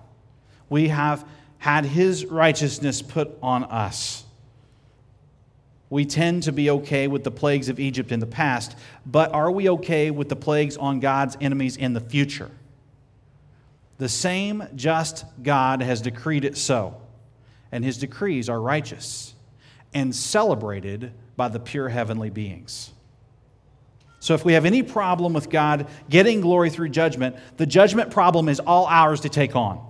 We 0.69 0.87
have 0.87 1.23
had 1.59 1.85
his 1.85 2.25
righteousness 2.25 3.03
put 3.03 3.37
on 3.43 3.65
us. 3.65 4.25
We 5.91 6.03
tend 6.03 6.41
to 6.43 6.51
be 6.51 6.71
okay 6.71 7.07
with 7.07 7.23
the 7.23 7.29
plagues 7.29 7.69
of 7.69 7.79
Egypt 7.79 8.11
in 8.11 8.19
the 8.19 8.25
past, 8.25 8.75
but 9.05 9.31
are 9.35 9.51
we 9.51 9.69
okay 9.69 10.09
with 10.09 10.29
the 10.29 10.35
plagues 10.35 10.77
on 10.77 10.99
God's 10.99 11.37
enemies 11.39 11.77
in 11.77 11.93
the 11.93 12.01
future? 12.01 12.49
The 13.99 14.09
same 14.09 14.63
just 14.73 15.25
God 15.43 15.83
has 15.83 16.01
decreed 16.01 16.43
it 16.43 16.57
so, 16.57 16.99
and 17.71 17.85
his 17.85 17.99
decrees 17.99 18.49
are 18.49 18.59
righteous 18.59 19.35
and 19.93 20.15
celebrated 20.15 21.13
by 21.35 21.47
the 21.47 21.59
pure 21.59 21.89
heavenly 21.89 22.29
beings. 22.29 22.91
So, 24.19 24.33
if 24.33 24.43
we 24.43 24.53
have 24.53 24.65
any 24.65 24.83
problem 24.83 25.33
with 25.33 25.49
God 25.49 25.87
getting 26.09 26.41
glory 26.41 26.69
through 26.69 26.89
judgment, 26.89 27.35
the 27.57 27.65
judgment 27.65 28.11
problem 28.11 28.49
is 28.49 28.59
all 28.59 28.87
ours 28.87 29.21
to 29.21 29.29
take 29.29 29.55
on. 29.55 29.83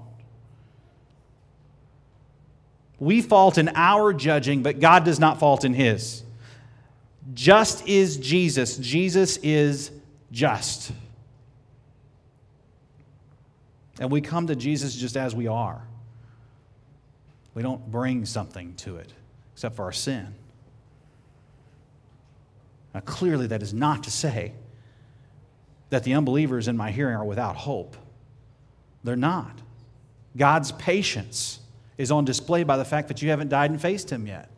We 2.99 3.21
fault 3.21 3.57
in 3.57 3.69
our 3.75 4.11
judging, 4.11 4.63
but 4.63 4.79
God 4.79 5.05
does 5.05 5.19
not 5.19 5.39
fault 5.39 5.63
in 5.63 5.73
his. 5.73 6.23
Just 7.33 7.87
is 7.87 8.17
Jesus. 8.17 8.77
Jesus 8.77 9.37
is 9.37 9.91
just. 10.31 10.91
And 13.99 14.11
we 14.11 14.21
come 14.21 14.47
to 14.47 14.55
Jesus 14.55 14.95
just 14.95 15.15
as 15.15 15.35
we 15.35 15.47
are. 15.47 15.81
We 17.53 17.63
don't 17.63 17.89
bring 17.89 18.25
something 18.25 18.75
to 18.75 18.97
it 18.97 19.11
except 19.57 19.75
for 19.75 19.85
our 19.85 19.91
sin. 19.91 20.35
Now, 22.93 22.99
clearly, 22.99 23.47
that 23.47 23.63
is 23.63 23.73
not 23.73 24.03
to 24.03 24.11
say 24.11 24.53
that 25.89 26.03
the 26.03 26.13
unbelievers 26.13 26.67
in 26.67 26.77
my 26.77 26.91
hearing 26.91 27.15
are 27.15 27.25
without 27.25 27.55
hope. 27.55 27.97
They're 29.03 29.15
not. 29.15 29.59
God's 30.37 30.71
patience 30.73 31.59
is 31.97 32.11
on 32.11 32.23
display 32.23 32.65
by 32.65 32.77
the 32.77 32.85
fact 32.85 33.07
that 33.07 33.23
you 33.23 33.31
haven't 33.31 33.49
died 33.49 33.71
and 33.71 33.81
faced 33.81 34.11
Him 34.11 34.27
yet. 34.27 34.51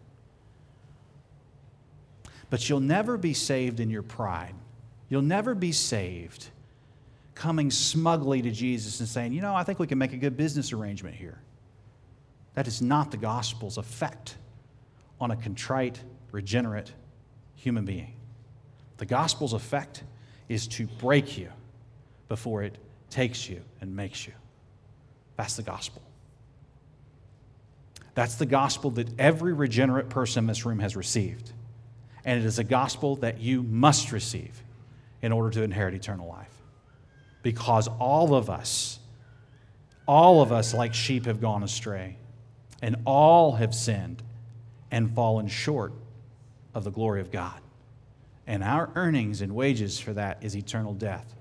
But 2.49 2.67
you'll 2.67 2.81
never 2.81 3.15
be 3.15 3.33
saved 3.33 3.79
in 3.79 3.89
your 3.89 4.03
pride. 4.03 4.55
You'll 5.07 5.21
never 5.21 5.55
be 5.55 5.71
saved 5.71 6.49
coming 7.35 7.71
smugly 7.71 8.41
to 8.41 8.51
Jesus 8.51 8.99
and 8.99 9.07
saying, 9.07 9.31
you 9.31 9.39
know, 9.39 9.55
I 9.55 9.63
think 9.63 9.79
we 9.79 9.87
can 9.87 9.97
make 9.97 10.11
a 10.11 10.17
good 10.17 10.35
business 10.35 10.73
arrangement 10.73 11.15
here. 11.15 11.39
That 12.55 12.67
is 12.67 12.81
not 12.81 13.11
the 13.11 13.17
gospel's 13.17 13.77
effect 13.77 14.35
on 15.19 15.31
a 15.31 15.35
contrite, 15.35 16.01
regenerate 16.31 16.93
human 17.55 17.85
being. 17.85 18.13
The 18.97 19.05
gospel's 19.05 19.53
effect 19.53 20.03
is 20.47 20.67
to 20.67 20.87
break 20.87 21.37
you 21.37 21.49
before 22.27 22.63
it 22.63 22.77
takes 23.09 23.49
you 23.49 23.61
and 23.81 23.95
makes 23.95 24.27
you. 24.27 24.33
That's 25.37 25.55
the 25.55 25.63
gospel. 25.63 26.01
That's 28.13 28.35
the 28.35 28.45
gospel 28.45 28.91
that 28.91 29.07
every 29.19 29.53
regenerate 29.53 30.09
person 30.09 30.43
in 30.43 30.47
this 30.47 30.65
room 30.65 30.79
has 30.79 30.95
received. 30.95 31.53
And 32.25 32.39
it 32.39 32.45
is 32.45 32.59
a 32.59 32.63
gospel 32.63 33.15
that 33.17 33.39
you 33.39 33.63
must 33.63 34.11
receive 34.11 34.61
in 35.21 35.31
order 35.31 35.49
to 35.51 35.63
inherit 35.63 35.93
eternal 35.93 36.27
life. 36.27 36.51
Because 37.41 37.87
all 37.87 38.35
of 38.35 38.49
us, 38.49 38.99
all 40.05 40.41
of 40.41 40.51
us 40.51 40.73
like 40.73 40.93
sheep 40.93 41.25
have 41.25 41.39
gone 41.39 41.63
astray, 41.63 42.17
and 42.81 42.97
all 43.05 43.53
have 43.53 43.73
sinned 43.73 44.21
and 44.91 45.13
fallen 45.13 45.47
short 45.47 45.93
of 46.73 46.83
the 46.83 46.91
glory 46.91 47.21
of 47.21 47.31
God. 47.31 47.59
And 48.47 48.63
our 48.63 48.89
earnings 48.95 49.41
and 49.41 49.53
wages 49.53 49.99
for 49.99 50.13
that 50.13 50.39
is 50.41 50.55
eternal 50.55 50.93
death. 50.93 51.35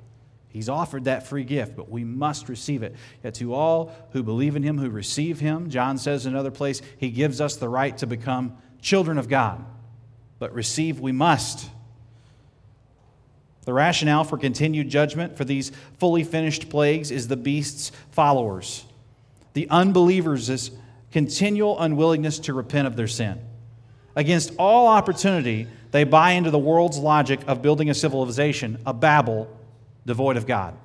He's 0.48 0.68
offered 0.68 1.04
that 1.04 1.26
free 1.26 1.44
gift, 1.44 1.76
but 1.76 1.90
we 1.90 2.04
must 2.04 2.48
receive 2.48 2.82
it. 2.82 2.94
Yet 3.22 3.34
to 3.34 3.54
all 3.54 3.92
who 4.12 4.22
believe 4.22 4.56
in 4.56 4.62
him, 4.62 4.78
who 4.78 4.90
receive 4.90 5.40
him, 5.40 5.70
John 5.70 5.98
says 5.98 6.26
in 6.26 6.32
another 6.32 6.50
place, 6.50 6.80
he 6.98 7.10
gives 7.10 7.40
us 7.40 7.56
the 7.56 7.68
right 7.68 7.96
to 7.98 8.06
become 8.06 8.56
children 8.80 9.18
of 9.18 9.28
God. 9.28 9.64
But 10.38 10.54
receive 10.54 11.00
we 11.00 11.12
must. 11.12 11.68
The 13.64 13.74
rationale 13.74 14.24
for 14.24 14.38
continued 14.38 14.88
judgment 14.88 15.36
for 15.36 15.44
these 15.44 15.72
fully 15.98 16.24
finished 16.24 16.70
plagues 16.70 17.10
is 17.10 17.28
the 17.28 17.36
beast's 17.36 17.92
followers, 18.10 18.84
the 19.52 19.68
unbelievers' 19.68 20.70
continual 21.12 21.78
unwillingness 21.78 22.38
to 22.40 22.54
repent 22.54 22.86
of 22.86 22.96
their 22.96 23.08
sin. 23.08 23.40
Against 24.14 24.52
all 24.58 24.88
opportunity, 24.88 25.68
they 25.90 26.04
buy 26.04 26.32
into 26.32 26.50
the 26.50 26.58
world's 26.58 26.98
logic 26.98 27.40
of 27.46 27.62
building 27.62 27.88
a 27.88 27.94
civilization, 27.94 28.78
a 28.84 28.92
Babel 28.92 29.48
devoid 30.04 30.36
of 30.36 30.46
God. 30.46 30.76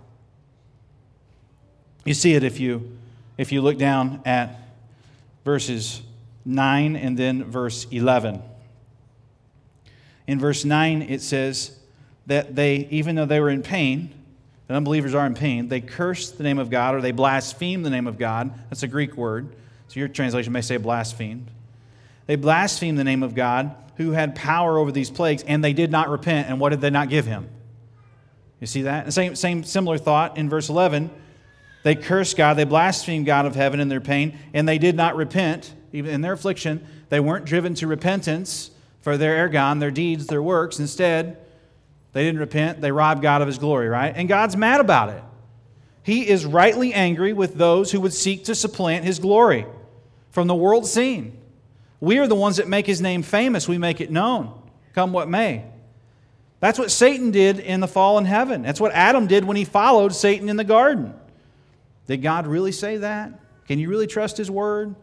You 2.05 2.13
see 2.13 2.33
it 2.33 2.43
if 2.43 2.59
you, 2.59 2.97
if 3.37 3.51
you 3.51 3.61
look 3.61 3.77
down 3.77 4.21
at 4.25 4.59
verses 5.45 6.01
9 6.45 6.95
and 6.95 7.17
then 7.17 7.43
verse 7.43 7.85
11. 7.91 8.41
In 10.27 10.39
verse 10.39 10.63
9, 10.65 11.01
it 11.03 11.21
says 11.21 11.77
that 12.27 12.55
they, 12.55 12.87
even 12.91 13.15
though 13.15 13.25
they 13.25 13.39
were 13.39 13.49
in 13.49 13.61
pain, 13.61 14.13
the 14.67 14.75
unbelievers 14.75 15.13
are 15.13 15.25
in 15.25 15.33
pain, 15.33 15.67
they 15.67 15.81
curse 15.81 16.31
the 16.31 16.43
name 16.43 16.59
of 16.59 16.69
God 16.69 16.95
or 16.95 17.01
they 17.01 17.11
blaspheme 17.11 17.83
the 17.83 17.89
name 17.89 18.07
of 18.07 18.17
God. 18.17 18.53
That's 18.69 18.83
a 18.83 18.87
Greek 18.87 19.17
word. 19.17 19.55
So 19.93 19.99
your 19.99 20.09
translation 20.09 20.51
may 20.51 20.61
say 20.61 20.77
blasphemed. 20.77 21.51
They 22.25 22.35
blasphemed 22.35 22.97
the 22.97 23.03
name 23.03 23.21
of 23.21 23.35
God 23.35 23.75
who 23.97 24.09
had 24.09 24.33
power 24.33 24.79
over 24.79 24.91
these 24.91 25.11
plagues, 25.11 25.43
and 25.43 25.63
they 25.63 25.73
did 25.73 25.91
not 25.91 26.09
repent. 26.09 26.49
And 26.49 26.59
what 26.59 26.69
did 26.69 26.81
they 26.81 26.89
not 26.89 27.09
give 27.09 27.27
him? 27.27 27.47
You 28.59 28.65
see 28.65 28.81
that? 28.83 29.13
Same, 29.13 29.35
same 29.35 29.63
similar 29.63 29.99
thought 29.99 30.35
in 30.35 30.49
verse 30.49 30.67
11. 30.67 31.11
They 31.83 31.93
cursed 31.93 32.37
God, 32.37 32.55
they 32.55 32.63
blasphemed 32.63 33.27
God 33.27 33.45
of 33.45 33.53
heaven 33.53 33.79
in 33.79 33.87
their 33.87 34.01
pain, 34.01 34.35
and 34.51 34.67
they 34.67 34.79
did 34.79 34.95
not 34.95 35.15
repent. 35.15 35.71
Even 35.91 36.11
in 36.11 36.21
their 36.21 36.33
affliction, 36.33 36.83
they 37.09 37.19
weren't 37.19 37.45
driven 37.45 37.75
to 37.75 37.85
repentance 37.85 38.71
for 39.01 39.15
their 39.15 39.47
ergon, 39.47 39.79
their 39.79 39.91
deeds, 39.91 40.25
their 40.25 40.41
works. 40.41 40.79
Instead, 40.79 41.37
they 42.13 42.23
didn't 42.23 42.39
repent. 42.39 42.81
They 42.81 42.91
robbed 42.91 43.21
God 43.21 43.43
of 43.43 43.47
his 43.47 43.59
glory, 43.59 43.89
right? 43.89 44.11
And 44.15 44.27
God's 44.27 44.57
mad 44.57 44.79
about 44.79 45.09
it. 45.09 45.23
He 46.01 46.27
is 46.27 46.47
rightly 46.47 46.95
angry 46.95 47.31
with 47.31 47.53
those 47.53 47.91
who 47.91 48.01
would 48.01 48.13
seek 48.13 48.45
to 48.45 48.55
supplant 48.55 49.05
his 49.05 49.19
glory 49.19 49.67
from 50.33 50.47
the 50.47 50.55
world 50.55 50.85
scene. 50.85 51.37
We 52.01 52.17
are 52.17 52.27
the 52.27 52.35
ones 52.35 52.57
that 52.57 52.67
make 52.67 52.85
his 52.85 52.99
name 52.99 53.23
famous. 53.23 53.67
We 53.67 53.77
make 53.77 54.01
it 54.01 54.11
known, 54.11 54.53
come 54.93 55.13
what 55.13 55.29
may. 55.29 55.63
That's 56.59 56.77
what 56.77 56.91
Satan 56.91 57.31
did 57.31 57.59
in 57.59 57.79
the 57.79 57.87
fallen 57.87 58.25
heaven. 58.25 58.61
That's 58.63 58.81
what 58.81 58.91
Adam 58.93 59.27
did 59.27 59.45
when 59.45 59.55
he 59.55 59.63
followed 59.63 60.13
Satan 60.13 60.49
in 60.49 60.57
the 60.57 60.63
garden. 60.63 61.13
Did 62.07 62.21
God 62.21 62.47
really 62.47 62.71
say 62.71 62.97
that? 62.97 63.39
Can 63.67 63.79
you 63.79 63.89
really 63.89 64.07
trust 64.07 64.37
his 64.37 64.51
word? 64.51 64.95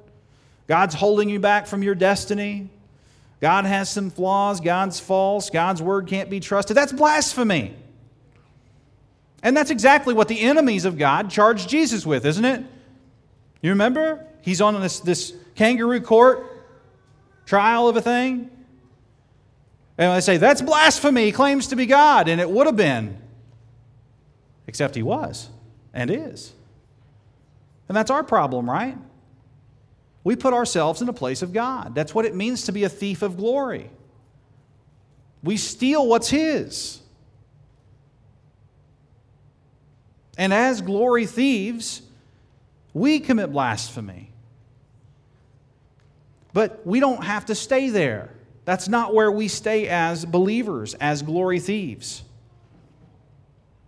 God's 0.66 0.94
holding 0.94 1.28
you 1.28 1.38
back 1.38 1.66
from 1.66 1.82
your 1.82 1.94
destiny. 1.94 2.68
God 3.40 3.64
has 3.64 3.88
some 3.88 4.10
flaws. 4.10 4.60
God's 4.60 5.00
false. 5.00 5.48
God's 5.48 5.80
word 5.80 6.06
can't 6.06 6.28
be 6.28 6.40
trusted. 6.40 6.76
That's 6.76 6.92
blasphemy. 6.92 7.74
And 9.42 9.56
that's 9.56 9.70
exactly 9.70 10.12
what 10.12 10.28
the 10.28 10.40
enemies 10.40 10.84
of 10.84 10.98
God 10.98 11.30
charged 11.30 11.68
Jesus 11.68 12.04
with, 12.04 12.26
isn't 12.26 12.44
it? 12.44 12.64
You 13.62 13.70
remember? 13.70 14.26
He's 14.42 14.60
on 14.60 14.80
this, 14.80 15.00
this 15.00 15.34
kangaroo 15.54 16.00
court 16.00 16.46
trial 17.46 17.88
of 17.88 17.96
a 17.96 18.02
thing. 18.02 18.50
And 19.98 20.16
they 20.16 20.20
say, 20.20 20.38
that's 20.38 20.62
blasphemy. 20.62 21.26
He 21.26 21.32
claims 21.32 21.68
to 21.68 21.76
be 21.76 21.86
God. 21.86 22.28
And 22.28 22.40
it 22.40 22.50
would 22.50 22.66
have 22.66 22.76
been. 22.76 23.18
Except 24.66 24.94
he 24.94 25.02
was 25.02 25.50
and 25.92 26.10
is. 26.10 26.52
And 27.88 27.96
that's 27.96 28.10
our 28.10 28.22
problem, 28.22 28.70
right? 28.70 28.96
We 30.22 30.36
put 30.36 30.54
ourselves 30.54 31.00
in 31.00 31.06
the 31.06 31.12
place 31.12 31.42
of 31.42 31.52
God. 31.52 31.94
That's 31.94 32.14
what 32.14 32.24
it 32.24 32.34
means 32.34 32.64
to 32.64 32.72
be 32.72 32.84
a 32.84 32.88
thief 32.88 33.22
of 33.22 33.36
glory. 33.36 33.90
We 35.42 35.56
steal 35.56 36.06
what's 36.06 36.28
his. 36.28 37.00
And 40.38 40.54
as 40.54 40.80
glory 40.80 41.26
thieves, 41.26 42.02
we 42.94 43.20
commit 43.20 43.52
blasphemy. 43.52 44.29
But 46.52 46.86
we 46.86 47.00
don't 47.00 47.24
have 47.24 47.46
to 47.46 47.54
stay 47.54 47.90
there. 47.90 48.30
That's 48.64 48.88
not 48.88 49.14
where 49.14 49.30
we 49.30 49.48
stay 49.48 49.88
as 49.88 50.24
believers, 50.24 50.94
as 50.94 51.22
glory 51.22 51.60
thieves. 51.60 52.22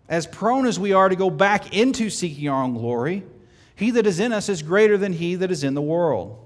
As 0.08 0.26
prone 0.26 0.66
as 0.66 0.78
we 0.78 0.92
are 0.92 1.08
to 1.08 1.16
go 1.16 1.30
back 1.30 1.74
into 1.74 2.10
seeking 2.10 2.48
our 2.48 2.62
own 2.62 2.74
glory, 2.74 3.24
he 3.74 3.90
that 3.92 4.06
is 4.06 4.20
in 4.20 4.32
us 4.32 4.48
is 4.48 4.62
greater 4.62 4.98
than 4.98 5.12
he 5.12 5.36
that 5.36 5.50
is 5.50 5.64
in 5.64 5.74
the 5.74 5.82
world. 5.82 6.38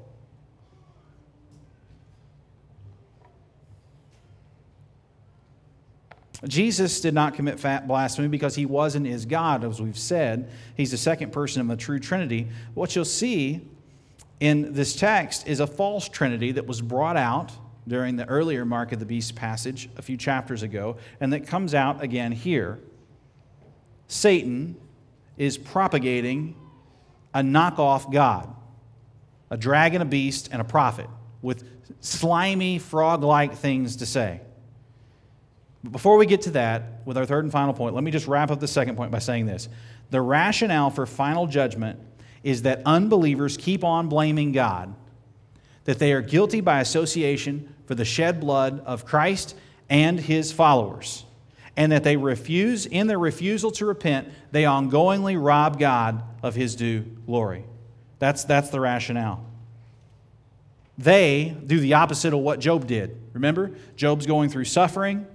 Jesus 6.47 7.01
did 7.01 7.15
not 7.15 7.35
commit 7.35 7.61
blasphemy 7.87 8.29
because 8.29 8.55
he 8.55 8.67
was 8.67 8.95
and 8.95 9.07
is 9.07 9.25
God, 9.25 9.65
as 9.65 9.81
we've 9.81 9.99
said. 9.99 10.51
He's 10.77 10.91
the 10.91 10.99
second 10.99 11.33
person 11.33 11.61
of 11.61 11.69
the 11.69 11.77
true 11.77 11.99
Trinity. 11.99 12.49
What 12.75 12.95
you'll 12.95 13.05
see 13.05 13.63
in 14.41 14.75
this 14.75 14.95
text 14.95 15.47
is 15.47 15.61
a 15.61 15.67
false 15.67 16.09
Trinity 16.09 16.53
that 16.53 16.67
was 16.67 16.81
brought 16.81 17.17
out 17.17 17.53
during 17.89 18.17
the 18.17 18.27
earlier 18.27 18.65
Mark 18.65 18.93
of 18.93 18.99
the 18.99 19.07
Beast 19.07 19.35
passage 19.35 19.89
a 19.97 20.03
few 20.03 20.17
chapters 20.17 20.63
ago, 20.63 20.97
and 21.21 21.33
that 21.33 21.47
comes 21.47 21.75
out 21.75 22.03
again 22.03 22.33
here. 22.33 22.79
Satan 24.09 24.77
is 25.37 25.57
propagating 25.57 26.57
a 27.35 27.41
knockoff 27.41 28.13
God, 28.13 28.55
a 29.51 29.57
dragon, 29.57 30.03
a 30.03 30.05
beast, 30.05 30.49
and 30.53 30.61
a 30.61 30.65
prophet 30.65 31.09
with 31.43 31.65
slimy, 32.01 32.79
frog 32.79 33.23
like 33.23 33.55
things 33.55 33.97
to 33.97 34.07
say. 34.07 34.41
But 35.85 35.93
before 35.93 36.17
we 36.17 36.27
get 36.27 36.43
to 36.43 36.51
that, 36.53 37.03
with 37.05 37.17
our 37.17 37.27
third 37.27 37.45
and 37.45 37.53
final 37.53 37.73
point, 37.73 37.95
let 37.95 38.03
me 38.03 38.11
just 38.11 38.27
wrap 38.27 38.51
up 38.51 38.59
the 38.59 38.69
second 38.69 38.97
point 38.97 39.13
by 39.13 39.21
saying 39.21 39.47
this. 39.47 39.69
The 40.11 40.21
rationale 40.21 40.91
for 40.91 41.07
final 41.07 41.47
judgment 41.47 42.01
is 42.47 42.63
that 42.63 42.81
unbelievers 42.87 43.57
keep 43.57 43.83
on 43.83 44.09
blaming 44.09 44.53
God, 44.53 44.95
that 45.83 45.99
they 45.99 46.13
are 46.13 46.23
guilty 46.23 46.61
by 46.61 46.81
association 46.81 47.75
for 47.87 47.97
the 47.97 48.05
shed 48.05 48.39
blood 48.39 48.81
of 48.87 49.05
Christ 49.05 49.57
and 49.91 50.21
his 50.21 50.53
followers, 50.53 51.25
and 51.77 51.91
that 51.91 52.05
they 52.05 52.17
refuse, 52.17 52.87
in 52.87 53.09
their 53.09 53.19
refusal 53.19 53.73
to 53.73 53.85
repent, 53.85 54.29
they 54.53 54.63
ongoingly 54.63 55.37
rob 55.37 55.81
God 55.81 56.23
of 56.41 56.55
his 56.55 56.77
due 56.77 57.01
glory. 57.27 57.65
That's, 58.21 58.45
that's 58.45 58.71
the 58.71 58.79
rationale. 58.79 59.45
They 60.97 61.53
do 61.67 61.81
the 61.81 61.95
opposite 61.95 62.33
of 62.33 62.39
what 62.39 62.61
Job 62.61 62.87
did. 62.87 63.21
Remember? 63.33 63.73
Job's 63.97 64.25
going 64.25 64.51
through 64.51 64.67
suffering. 64.67 65.27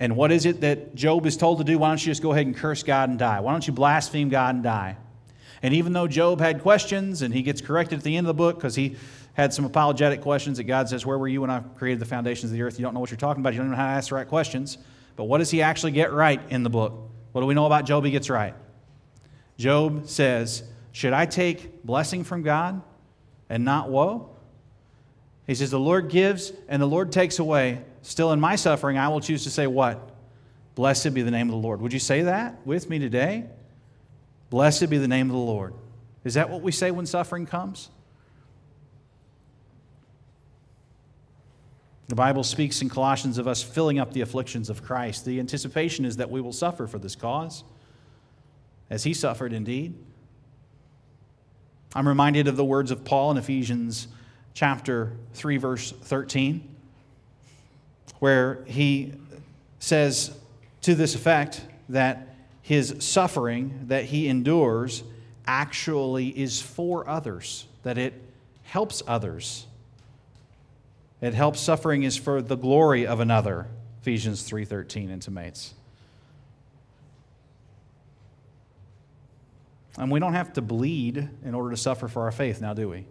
And 0.00 0.16
what 0.16 0.32
is 0.32 0.44
it 0.44 0.62
that 0.62 0.96
Job 0.96 1.24
is 1.24 1.36
told 1.36 1.58
to 1.58 1.64
do? 1.64 1.78
Why 1.78 1.90
don't 1.90 2.04
you 2.04 2.10
just 2.10 2.20
go 2.20 2.32
ahead 2.32 2.46
and 2.46 2.56
curse 2.56 2.82
God 2.82 3.10
and 3.10 3.18
die? 3.18 3.38
Why 3.38 3.52
don't 3.52 3.64
you 3.64 3.72
blaspheme 3.72 4.28
God 4.28 4.56
and 4.56 4.64
die? 4.64 4.96
And 5.62 5.74
even 5.74 5.92
though 5.92 6.08
Job 6.08 6.40
had 6.40 6.60
questions 6.60 7.22
and 7.22 7.32
he 7.32 7.42
gets 7.42 7.60
corrected 7.60 7.98
at 7.98 8.04
the 8.04 8.16
end 8.16 8.26
of 8.26 8.28
the 8.28 8.38
book 8.38 8.56
because 8.56 8.74
he 8.74 8.96
had 9.34 9.54
some 9.54 9.64
apologetic 9.64 10.20
questions 10.20 10.58
that 10.58 10.64
God 10.64 10.88
says, 10.88 11.06
Where 11.06 11.18
were 11.18 11.28
you 11.28 11.40
when 11.40 11.50
I 11.50 11.60
created 11.60 12.00
the 12.00 12.06
foundations 12.06 12.50
of 12.50 12.58
the 12.58 12.62
earth? 12.62 12.78
You 12.78 12.84
don't 12.84 12.94
know 12.94 13.00
what 13.00 13.10
you're 13.10 13.18
talking 13.18 13.40
about. 13.40 13.54
You 13.54 13.60
don't 13.60 13.70
know 13.70 13.76
how 13.76 13.86
to 13.86 13.92
ask 13.92 14.08
the 14.08 14.16
right 14.16 14.28
questions. 14.28 14.78
But 15.14 15.24
what 15.24 15.38
does 15.38 15.50
he 15.50 15.62
actually 15.62 15.92
get 15.92 16.12
right 16.12 16.40
in 16.50 16.62
the 16.62 16.70
book? 16.70 17.10
What 17.32 17.42
do 17.42 17.46
we 17.46 17.54
know 17.54 17.66
about 17.66 17.86
Job 17.86 18.04
he 18.04 18.10
gets 18.10 18.28
right? 18.28 18.54
Job 19.56 20.08
says, 20.08 20.64
Should 20.90 21.12
I 21.12 21.26
take 21.26 21.84
blessing 21.84 22.24
from 22.24 22.42
God 22.42 22.82
and 23.48 23.64
not 23.64 23.88
woe? 23.88 24.30
He 25.46 25.54
says, 25.54 25.70
The 25.70 25.78
Lord 25.80 26.08
gives 26.08 26.52
and 26.68 26.82
the 26.82 26.86
Lord 26.86 27.12
takes 27.12 27.38
away. 27.38 27.82
Still 28.02 28.32
in 28.32 28.40
my 28.40 28.56
suffering, 28.56 28.98
I 28.98 29.08
will 29.08 29.20
choose 29.20 29.44
to 29.44 29.50
say, 29.50 29.66
What? 29.66 30.10
Blessed 30.74 31.14
be 31.14 31.22
the 31.22 31.30
name 31.30 31.48
of 31.48 31.52
the 31.52 31.60
Lord. 31.60 31.80
Would 31.80 31.92
you 31.92 31.98
say 31.98 32.22
that 32.22 32.66
with 32.66 32.90
me 32.90 32.98
today? 32.98 33.46
Blessed 34.52 34.90
be 34.90 34.98
the 34.98 35.08
name 35.08 35.30
of 35.30 35.32
the 35.32 35.38
Lord. 35.38 35.72
Is 36.24 36.34
that 36.34 36.50
what 36.50 36.60
we 36.60 36.72
say 36.72 36.90
when 36.90 37.06
suffering 37.06 37.46
comes? 37.46 37.88
The 42.08 42.14
Bible 42.14 42.44
speaks 42.44 42.82
in 42.82 42.90
Colossians 42.90 43.38
of 43.38 43.48
us 43.48 43.62
filling 43.62 43.98
up 43.98 44.12
the 44.12 44.20
afflictions 44.20 44.68
of 44.68 44.82
Christ. 44.82 45.24
The 45.24 45.40
anticipation 45.40 46.04
is 46.04 46.18
that 46.18 46.30
we 46.30 46.42
will 46.42 46.52
suffer 46.52 46.86
for 46.86 46.98
this 46.98 47.16
cause, 47.16 47.64
as 48.90 49.04
he 49.04 49.14
suffered 49.14 49.54
indeed. 49.54 49.94
I'm 51.94 52.06
reminded 52.06 52.46
of 52.46 52.58
the 52.58 52.64
words 52.64 52.90
of 52.90 53.06
Paul 53.06 53.30
in 53.30 53.38
Ephesians 53.38 54.06
chapter 54.52 55.16
3 55.32 55.56
verse 55.56 55.92
13 55.92 56.68
where 58.18 58.62
he 58.66 59.14
says 59.78 60.36
to 60.82 60.94
this 60.94 61.14
effect 61.14 61.62
that 61.88 62.31
his 62.62 62.94
suffering 63.00 63.86
that 63.88 64.04
he 64.06 64.28
endures 64.28 65.02
actually 65.46 66.28
is 66.28 66.62
for 66.62 67.08
others 67.08 67.66
that 67.82 67.98
it 67.98 68.14
helps 68.62 69.02
others 69.06 69.66
it 71.20 71.34
helps 71.34 71.60
suffering 71.60 72.04
is 72.04 72.16
for 72.16 72.40
the 72.40 72.56
glory 72.56 73.06
of 73.06 73.20
another 73.20 73.66
ephesians 74.00 74.48
3.13 74.48 75.10
intimates 75.10 75.74
and 79.98 80.10
we 80.10 80.20
don't 80.20 80.34
have 80.34 80.52
to 80.52 80.62
bleed 80.62 81.28
in 81.44 81.54
order 81.54 81.70
to 81.70 81.76
suffer 81.76 82.06
for 82.06 82.22
our 82.22 82.32
faith 82.32 82.60
now 82.60 82.72
do 82.72 82.88
we 82.88 83.04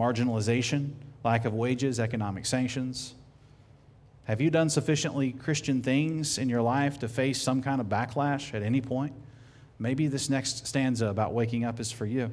marginalization, 0.00 0.92
lack 1.24 1.44
of 1.44 1.52
wages, 1.52 2.00
economic 2.00 2.46
sanctions? 2.46 3.14
Have 4.24 4.40
you 4.40 4.50
done 4.50 4.68
sufficiently 4.68 5.32
Christian 5.32 5.82
things 5.82 6.38
in 6.38 6.48
your 6.48 6.62
life 6.62 6.98
to 7.00 7.08
face 7.08 7.40
some 7.40 7.62
kind 7.62 7.80
of 7.80 7.88
backlash 7.88 8.54
at 8.54 8.62
any 8.62 8.80
point? 8.80 9.12
Maybe 9.78 10.06
this 10.06 10.28
next 10.28 10.66
stanza 10.66 11.06
about 11.06 11.32
waking 11.32 11.64
up 11.64 11.80
is 11.80 11.90
for 11.90 12.06
you. 12.06 12.30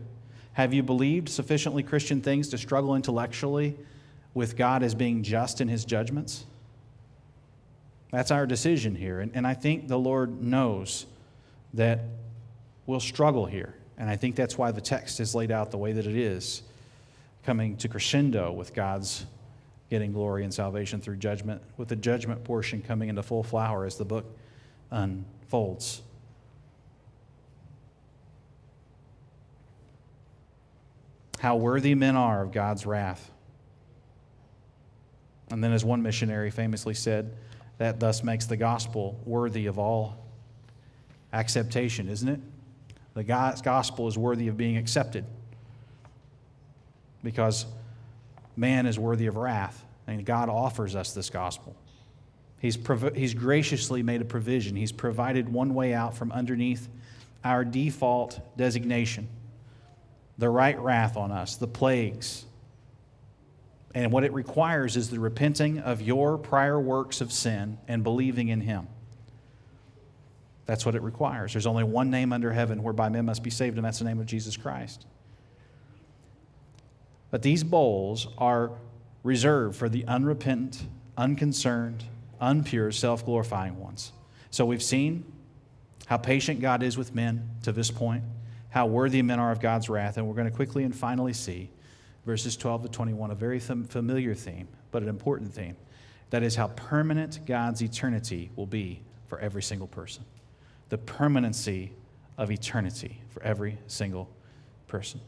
Have 0.53 0.73
you 0.73 0.83
believed 0.83 1.29
sufficiently 1.29 1.83
Christian 1.83 2.21
things 2.21 2.49
to 2.49 2.57
struggle 2.57 2.95
intellectually 2.95 3.77
with 4.33 4.57
God 4.57 4.83
as 4.83 4.93
being 4.93 5.23
just 5.23 5.61
in 5.61 5.67
his 5.67 5.85
judgments? 5.85 6.45
That's 8.11 8.31
our 8.31 8.45
decision 8.45 8.95
here. 8.95 9.19
And, 9.19 9.31
and 9.35 9.45
I 9.45 9.53
think 9.53 9.87
the 9.87 9.99
Lord 9.99 10.41
knows 10.41 11.05
that 11.73 12.01
we'll 12.85 12.99
struggle 12.99 13.45
here. 13.45 13.75
And 13.97 14.09
I 14.09 14.15
think 14.15 14.35
that's 14.35 14.57
why 14.57 14.71
the 14.71 14.81
text 14.81 15.19
is 15.19 15.33
laid 15.33 15.51
out 15.51 15.71
the 15.71 15.77
way 15.77 15.91
that 15.91 16.05
it 16.05 16.15
is 16.15 16.63
coming 17.43 17.77
to 17.77 17.87
crescendo 17.87 18.51
with 18.51 18.73
God's 18.73 19.25
getting 19.89 20.11
glory 20.11 20.43
and 20.43 20.53
salvation 20.53 20.99
through 20.99 21.15
judgment, 21.15 21.61
with 21.77 21.87
the 21.87 21.95
judgment 21.95 22.43
portion 22.43 22.81
coming 22.81 23.09
into 23.09 23.23
full 23.23 23.43
flower 23.43 23.85
as 23.85 23.97
the 23.97 24.05
book 24.05 24.25
unfolds. 24.91 26.01
How 31.39 31.55
worthy 31.55 31.95
men 31.95 32.15
are 32.15 32.41
of 32.41 32.51
God's 32.51 32.85
wrath. 32.85 33.31
And 35.49 35.63
then, 35.63 35.71
as 35.71 35.85
one 35.85 36.01
missionary 36.01 36.51
famously 36.51 36.93
said, 36.93 37.37
that 37.77 37.99
thus 37.99 38.23
makes 38.23 38.47
the 38.47 38.57
gospel 38.57 39.19
worthy 39.23 39.67
of 39.67 39.79
all 39.79 40.25
acceptation, 41.31 42.09
isn't 42.09 42.27
it? 42.27 42.39
The 43.13 43.23
gospel 43.23 44.07
is 44.07 44.17
worthy 44.17 44.47
of 44.47 44.57
being 44.57 44.77
accepted 44.77 45.25
because 47.23 47.65
man 48.57 48.85
is 48.85 48.99
worthy 48.99 49.27
of 49.27 49.37
wrath. 49.37 49.85
And 50.07 50.25
God 50.25 50.49
offers 50.49 50.95
us 50.95 51.13
this 51.13 51.29
gospel. 51.29 51.75
He's, 52.59 52.75
prov- 52.77 53.15
he's 53.15 53.33
graciously 53.33 54.01
made 54.03 54.21
a 54.21 54.25
provision, 54.25 54.75
He's 54.75 54.91
provided 54.91 55.47
one 55.47 55.73
way 55.73 55.93
out 55.93 56.17
from 56.17 56.31
underneath 56.31 56.87
our 57.43 57.63
default 57.63 58.39
designation 58.57 59.29
the 60.37 60.49
right 60.49 60.79
wrath 60.79 61.17
on 61.17 61.31
us, 61.31 61.55
the 61.55 61.67
plagues. 61.67 62.45
And 63.95 64.11
what 64.11 64.23
it 64.23 64.33
requires 64.33 64.95
is 64.95 65.09
the 65.09 65.19
repenting 65.19 65.79
of 65.79 66.01
your 66.01 66.37
prior 66.37 66.79
works 66.79 67.21
of 67.21 67.31
sin 67.31 67.79
and 67.87 68.03
believing 68.03 68.49
in 68.49 68.61
Him. 68.61 68.87
That's 70.67 70.85
what 70.85 70.95
it 70.95 71.01
requires. 71.01 71.53
There's 71.53 71.65
only 71.65 71.83
one 71.83 72.11
name 72.11 72.33
under 72.33 72.51
heaven 72.51 72.83
whereby 72.83 73.09
men 73.09 73.25
must 73.25 73.41
be 73.41 73.49
saved, 73.49 73.77
and 73.77 73.85
that's 73.85 73.99
the 73.99 74.05
name 74.05 74.19
of 74.19 74.25
Jesus 74.25 74.57
Christ. 74.57 75.07
But 77.37 77.43
these 77.43 77.63
bowls 77.63 78.29
are 78.39 78.71
reserved 79.21 79.75
for 79.75 79.89
the 79.89 80.03
unrepentant, 80.05 80.81
unconcerned, 81.15 82.03
unpure, 82.41 82.91
self 82.91 83.23
glorifying 83.23 83.79
ones. 83.79 84.11
So 84.49 84.65
we've 84.65 84.81
seen 84.81 85.23
how 86.07 86.17
patient 86.17 86.61
God 86.61 86.81
is 86.81 86.97
with 86.97 87.13
men 87.13 87.47
to 87.61 87.71
this 87.71 87.91
point, 87.91 88.23
how 88.71 88.87
worthy 88.87 89.21
men 89.21 89.39
are 89.39 89.51
of 89.51 89.59
God's 89.59 89.87
wrath, 89.87 90.17
and 90.17 90.27
we're 90.27 90.33
going 90.33 90.49
to 90.49 90.55
quickly 90.55 90.83
and 90.83 90.95
finally 90.95 91.31
see 91.31 91.69
verses 92.25 92.57
12 92.57 92.85
to 92.85 92.89
21, 92.89 93.29
a 93.29 93.35
very 93.35 93.59
familiar 93.59 94.33
theme, 94.33 94.67
but 94.89 95.03
an 95.03 95.07
important 95.07 95.53
theme. 95.53 95.75
That 96.31 96.41
is 96.41 96.55
how 96.55 96.69
permanent 96.69 97.45
God's 97.45 97.83
eternity 97.83 98.49
will 98.55 98.65
be 98.65 99.03
for 99.27 99.37
every 99.37 99.61
single 99.61 99.85
person. 99.87 100.25
The 100.89 100.97
permanency 100.97 101.93
of 102.35 102.49
eternity 102.49 103.21
for 103.29 103.43
every 103.43 103.77
single 103.85 104.27
person. 104.87 105.21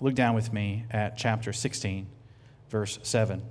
Look 0.00 0.14
down 0.14 0.34
with 0.34 0.52
me 0.52 0.84
at 0.90 1.16
chapter 1.16 1.52
16, 1.52 2.06
verse 2.70 2.98
7. 3.02 3.42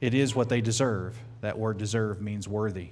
It 0.00 0.14
is 0.14 0.34
what 0.34 0.48
they 0.48 0.60
deserve. 0.60 1.18
That 1.40 1.58
word 1.58 1.78
deserve 1.78 2.20
means 2.20 2.48
worthy. 2.48 2.90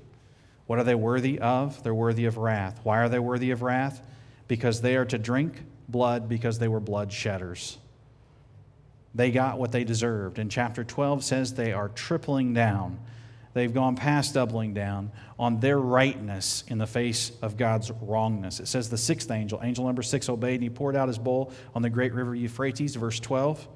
What 0.66 0.79
are 0.79 0.85
they 0.85 0.95
worthy 0.95 1.39
of? 1.39 1.83
They're 1.83 1.95
worthy 1.95 2.25
of 2.25 2.37
wrath. 2.37 2.81
Why 2.83 2.99
are 2.99 3.09
they 3.09 3.18
worthy 3.18 3.51
of 3.51 3.62
wrath? 3.62 4.03
Because 4.49 4.81
they 4.81 4.97
are 4.97 5.05
to 5.07 5.18
drink 5.18 5.62
blood 5.89 6.29
because 6.29 6.59
they 6.59 6.68
were 6.68 6.81
blood 6.81 7.12
shedders. 7.12 7.79
They 9.14 9.31
got 9.31 9.59
what 9.59 9.70
they 9.70 9.85
deserved. 9.85 10.39
And 10.39 10.51
chapter 10.51 10.83
12 10.83 11.22
says 11.22 11.55
they 11.55 11.72
are 11.72 11.89
tripling 11.91 12.55
down 12.55 12.99
They've 13.55 13.73
gone 13.73 13.95
past 13.95 14.35
doubling 14.35 14.75
down 14.75 15.13
on 15.39 15.61
their 15.61 15.79
rightness 15.79 16.65
in 16.67 16.79
the 16.79 16.89
face 16.89 17.31
of 17.41 17.57
God's 17.57 17.93
wrongness. 17.93 18.59
It 18.59 18.67
says 18.67 18.91
the 18.91 18.99
sixth 18.99 19.31
angel, 19.31 19.61
angel 19.63 19.87
number 19.87 20.03
six, 20.03 20.29
obeyed, 20.29 20.55
and 20.55 20.65
he 20.65 20.71
poured 20.71 20.97
out 20.97 21.07
his 21.07 21.19
bowl 21.19 21.53
on 21.73 21.81
the 21.81 21.89
great 21.89 22.13
river 22.13 22.35
Euphrates, 22.35 22.97
verse 22.97 23.21
12. 23.21 23.67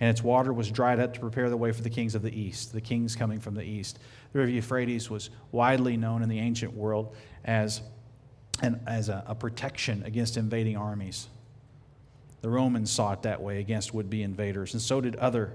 And 0.00 0.08
its 0.08 0.24
water 0.24 0.54
was 0.54 0.70
dried 0.70 0.98
up 0.98 1.12
to 1.12 1.20
prepare 1.20 1.50
the 1.50 1.56
way 1.58 1.70
for 1.72 1.82
the 1.82 1.90
kings 1.90 2.14
of 2.14 2.22
the 2.22 2.34
east, 2.34 2.72
the 2.72 2.80
kings 2.80 3.14
coming 3.14 3.38
from 3.38 3.54
the 3.54 3.62
east. 3.62 3.98
The 4.32 4.38
river 4.38 4.50
Euphrates 4.50 5.10
was 5.10 5.28
widely 5.52 5.98
known 5.98 6.22
in 6.22 6.30
the 6.30 6.38
ancient 6.38 6.72
world 6.72 7.14
as, 7.44 7.82
an, 8.62 8.80
as 8.86 9.10
a, 9.10 9.22
a 9.26 9.34
protection 9.34 10.02
against 10.04 10.38
invading 10.38 10.78
armies. 10.78 11.28
The 12.40 12.48
Romans 12.48 12.90
saw 12.90 13.12
it 13.12 13.22
that 13.22 13.42
way 13.42 13.60
against 13.60 13.92
would 13.92 14.08
be 14.08 14.22
invaders, 14.22 14.72
and 14.72 14.80
so 14.80 15.02
did 15.02 15.16
other 15.16 15.52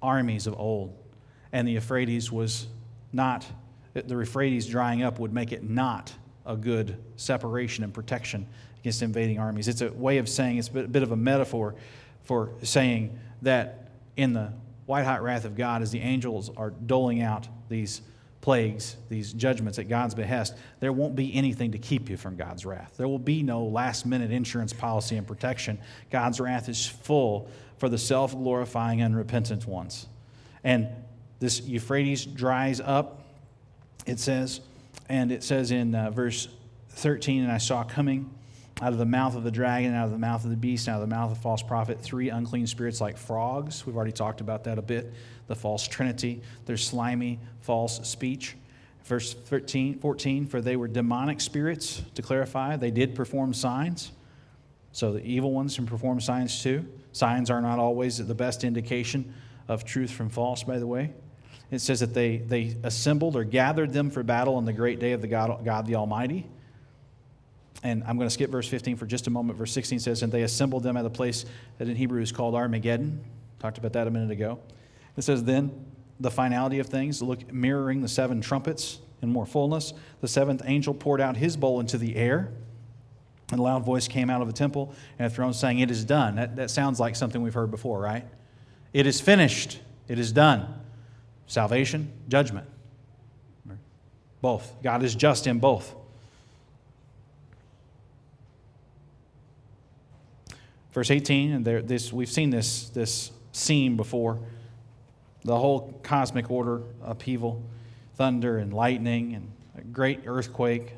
armies 0.00 0.46
of 0.46 0.54
old. 0.56 0.96
And 1.50 1.66
the 1.66 1.72
Euphrates 1.72 2.30
was 2.30 2.68
not, 3.12 3.46
the 3.94 4.14
Euphrates 4.14 4.66
drying 4.66 5.02
up 5.02 5.18
would 5.18 5.32
make 5.32 5.52
it 5.52 5.68
not 5.68 6.12
a 6.46 6.56
good 6.56 6.96
separation 7.16 7.84
and 7.84 7.92
protection 7.92 8.46
against 8.80 9.02
invading 9.02 9.38
armies. 9.38 9.68
It's 9.68 9.80
a 9.80 9.92
way 9.92 10.18
of 10.18 10.28
saying, 10.28 10.58
it's 10.58 10.68
a 10.68 10.86
bit 10.86 11.02
of 11.02 11.12
a 11.12 11.16
metaphor 11.16 11.74
for 12.22 12.50
saying 12.62 13.18
that 13.42 13.90
in 14.16 14.32
the 14.32 14.52
white 14.86 15.04
hot 15.04 15.22
wrath 15.22 15.44
of 15.44 15.56
God, 15.56 15.82
as 15.82 15.90
the 15.90 16.00
angels 16.00 16.50
are 16.56 16.70
doling 16.70 17.22
out 17.22 17.48
these 17.68 18.02
plagues, 18.40 18.96
these 19.08 19.32
judgments 19.32 19.78
at 19.78 19.88
God's 19.88 20.14
behest, 20.14 20.56
there 20.80 20.92
won't 20.92 21.16
be 21.16 21.34
anything 21.34 21.72
to 21.72 21.78
keep 21.78 22.08
you 22.08 22.16
from 22.16 22.36
God's 22.36 22.64
wrath. 22.64 22.94
There 22.96 23.08
will 23.08 23.18
be 23.18 23.42
no 23.42 23.64
last 23.64 24.06
minute 24.06 24.30
insurance 24.30 24.72
policy 24.72 25.16
and 25.16 25.26
protection. 25.26 25.78
God's 26.10 26.40
wrath 26.40 26.68
is 26.68 26.86
full 26.86 27.50
for 27.78 27.88
the 27.88 27.98
self 27.98 28.32
glorifying, 28.32 29.02
unrepentant 29.02 29.66
ones. 29.66 30.06
And 30.64 30.88
this 31.40 31.60
Euphrates 31.60 32.24
dries 32.24 32.80
up, 32.80 33.22
it 34.06 34.18
says, 34.18 34.60
and 35.08 35.30
it 35.30 35.42
says 35.44 35.70
in 35.70 35.94
uh, 35.94 36.10
verse 36.10 36.48
13, 36.90 37.44
and 37.44 37.52
I 37.52 37.58
saw 37.58 37.84
coming 37.84 38.30
out 38.80 38.92
of 38.92 38.98
the 38.98 39.06
mouth 39.06 39.34
of 39.34 39.44
the 39.44 39.50
dragon, 39.50 39.94
out 39.94 40.06
of 40.06 40.12
the 40.12 40.18
mouth 40.18 40.44
of 40.44 40.50
the 40.50 40.56
beast, 40.56 40.88
out 40.88 40.96
of 40.96 41.08
the 41.08 41.14
mouth 41.14 41.30
of 41.30 41.36
the 41.36 41.42
false 41.42 41.62
prophet, 41.62 42.00
three 42.00 42.30
unclean 42.30 42.66
spirits 42.66 43.00
like 43.00 43.16
frogs. 43.16 43.86
We've 43.86 43.96
already 43.96 44.12
talked 44.12 44.40
about 44.40 44.64
that 44.64 44.78
a 44.78 44.82
bit. 44.82 45.12
The 45.46 45.54
false 45.54 45.86
trinity, 45.88 46.42
their 46.66 46.76
slimy 46.76 47.40
false 47.60 48.06
speech. 48.08 48.56
Verse 49.04 49.32
13, 49.32 49.98
14, 49.98 50.46
for 50.46 50.60
they 50.60 50.76
were 50.76 50.86
demonic 50.86 51.40
spirits, 51.40 52.02
to 52.14 52.22
clarify. 52.22 52.76
They 52.76 52.90
did 52.90 53.14
perform 53.14 53.54
signs. 53.54 54.12
So 54.92 55.12
the 55.12 55.24
evil 55.24 55.52
ones 55.52 55.76
can 55.76 55.86
perform 55.86 56.20
signs 56.20 56.62
too. 56.62 56.86
Signs 57.12 57.50
are 57.50 57.60
not 57.60 57.78
always 57.78 58.18
the 58.24 58.34
best 58.34 58.64
indication 58.64 59.32
of 59.66 59.84
truth 59.84 60.10
from 60.10 60.28
false, 60.28 60.62
by 60.62 60.78
the 60.78 60.86
way. 60.86 61.12
It 61.70 61.80
says 61.80 62.00
that 62.00 62.14
they, 62.14 62.38
they 62.38 62.76
assembled 62.82 63.36
or 63.36 63.44
gathered 63.44 63.92
them 63.92 64.10
for 64.10 64.22
battle 64.22 64.56
on 64.56 64.64
the 64.64 64.72
great 64.72 65.00
day 65.00 65.12
of 65.12 65.20
the 65.20 65.28
God, 65.28 65.64
God 65.64 65.86
the 65.86 65.96
Almighty. 65.96 66.46
And 67.82 68.02
I'm 68.04 68.16
going 68.16 68.26
to 68.26 68.32
skip 68.32 68.50
verse 68.50 68.66
15 68.66 68.96
for 68.96 69.06
just 69.06 69.26
a 69.26 69.30
moment. 69.30 69.58
Verse 69.58 69.72
16 69.72 70.00
says, 70.00 70.22
And 70.22 70.32
they 70.32 70.42
assembled 70.42 70.82
them 70.82 70.96
at 70.96 71.02
the 71.02 71.10
place 71.10 71.44
that 71.78 71.88
in 71.88 71.94
Hebrew 71.94 72.22
is 72.22 72.32
called 72.32 72.54
Armageddon. 72.54 73.22
Talked 73.60 73.78
about 73.78 73.92
that 73.92 74.06
a 74.06 74.10
minute 74.10 74.30
ago. 74.30 74.58
It 75.16 75.22
says, 75.22 75.44
Then 75.44 75.86
the 76.18 76.30
finality 76.30 76.78
of 76.78 76.86
things, 76.86 77.22
look, 77.22 77.52
mirroring 77.52 78.00
the 78.00 78.08
seven 78.08 78.40
trumpets 78.40 78.98
in 79.22 79.30
more 79.30 79.46
fullness. 79.46 79.92
The 80.20 80.28
seventh 80.28 80.62
angel 80.64 80.94
poured 80.94 81.20
out 81.20 81.36
his 81.36 81.56
bowl 81.56 81.80
into 81.80 81.98
the 81.98 82.16
air, 82.16 82.50
and 83.50 83.60
a 83.60 83.62
loud 83.62 83.84
voice 83.84 84.08
came 84.08 84.30
out 84.30 84.40
of 84.40 84.46
the 84.46 84.52
temple 84.52 84.94
and 85.18 85.30
the 85.30 85.34
throne 85.34 85.52
saying, 85.52 85.78
It 85.78 85.90
is 85.90 86.04
done. 86.04 86.36
That, 86.36 86.56
that 86.56 86.70
sounds 86.70 86.98
like 86.98 87.14
something 87.14 87.42
we've 87.42 87.54
heard 87.54 87.70
before, 87.70 88.00
right? 88.00 88.24
It 88.92 89.06
is 89.06 89.20
finished. 89.20 89.80
It 90.08 90.18
is 90.18 90.32
done. 90.32 90.66
Salvation, 91.48 92.12
judgment. 92.28 92.68
Both. 94.40 94.80
God 94.82 95.02
is 95.02 95.16
just 95.16 95.48
in 95.48 95.58
both. 95.58 95.92
Verse 100.92 101.10
18, 101.10 101.52
and 101.52 101.64
there, 101.64 101.82
this, 101.82 102.12
we've 102.12 102.30
seen 102.30 102.50
this, 102.50 102.88
this 102.90 103.32
scene 103.52 103.96
before 103.96 104.38
the 105.44 105.56
whole 105.56 105.98
cosmic 106.02 106.50
order 106.50 106.82
upheaval, 107.02 107.62
thunder 108.14 108.58
and 108.58 108.72
lightning 108.72 109.34
and 109.34 109.50
a 109.76 109.80
great 109.80 110.20
earthquake. 110.26 110.92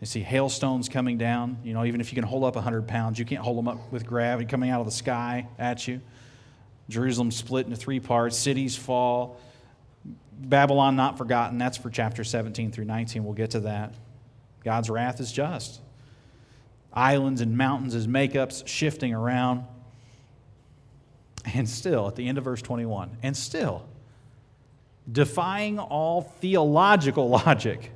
You 0.00 0.06
see 0.06 0.20
hailstones 0.20 0.88
coming 0.88 1.18
down. 1.18 1.58
You 1.62 1.72
know, 1.74 1.84
even 1.84 2.00
if 2.00 2.12
you 2.12 2.16
can 2.16 2.24
hold 2.24 2.44
up 2.44 2.56
100 2.56 2.86
pounds, 2.88 3.18
you 3.18 3.24
can't 3.24 3.42
hold 3.42 3.56
them 3.56 3.68
up 3.68 3.92
with 3.92 4.06
gravity 4.06 4.46
coming 4.46 4.70
out 4.70 4.80
of 4.80 4.86
the 4.86 4.92
sky 4.92 5.46
at 5.58 5.86
you. 5.86 6.00
Jerusalem 6.88 7.30
split 7.30 7.66
into 7.66 7.76
three 7.76 8.00
parts, 8.00 8.36
cities 8.36 8.76
fall. 8.76 9.40
Babylon 10.38 10.96
not 10.96 11.16
forgotten. 11.16 11.58
That's 11.58 11.78
for 11.78 11.90
chapter 11.90 12.24
17 12.24 12.72
through 12.72 12.84
19. 12.84 13.24
We'll 13.24 13.34
get 13.34 13.52
to 13.52 13.60
that. 13.60 13.94
God's 14.62 14.90
wrath 14.90 15.20
is 15.20 15.32
just. 15.32 15.80
Islands 16.92 17.40
and 17.40 17.56
mountains 17.56 17.94
as 17.94 18.06
makeups 18.06 18.66
shifting 18.66 19.14
around. 19.14 19.64
And 21.54 21.68
still, 21.68 22.08
at 22.08 22.16
the 22.16 22.26
end 22.26 22.38
of 22.38 22.44
verse 22.44 22.62
21, 22.62 23.18
and 23.22 23.36
still, 23.36 23.86
defying 25.10 25.78
all 25.78 26.22
theological 26.22 27.28
logic, 27.28 27.90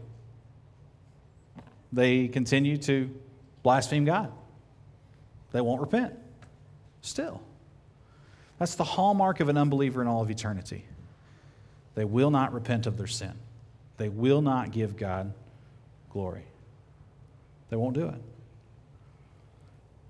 they 1.92 2.28
continue 2.28 2.76
to 2.78 3.10
blaspheme 3.62 4.04
God. 4.04 4.32
They 5.52 5.60
won't 5.60 5.80
repent. 5.80 6.14
Still. 7.00 7.40
That's 8.58 8.74
the 8.74 8.84
hallmark 8.84 9.40
of 9.40 9.48
an 9.48 9.56
unbeliever 9.56 10.02
in 10.02 10.08
all 10.08 10.22
of 10.22 10.30
eternity. 10.30 10.84
They 11.94 12.04
will 12.04 12.30
not 12.30 12.52
repent 12.52 12.86
of 12.86 12.96
their 12.96 13.06
sin, 13.06 13.34
they 13.96 14.08
will 14.08 14.42
not 14.42 14.70
give 14.72 14.96
God 14.96 15.32
glory. 16.10 16.44
They 17.70 17.76
won't 17.76 17.94
do 17.94 18.08
it. 18.08 18.22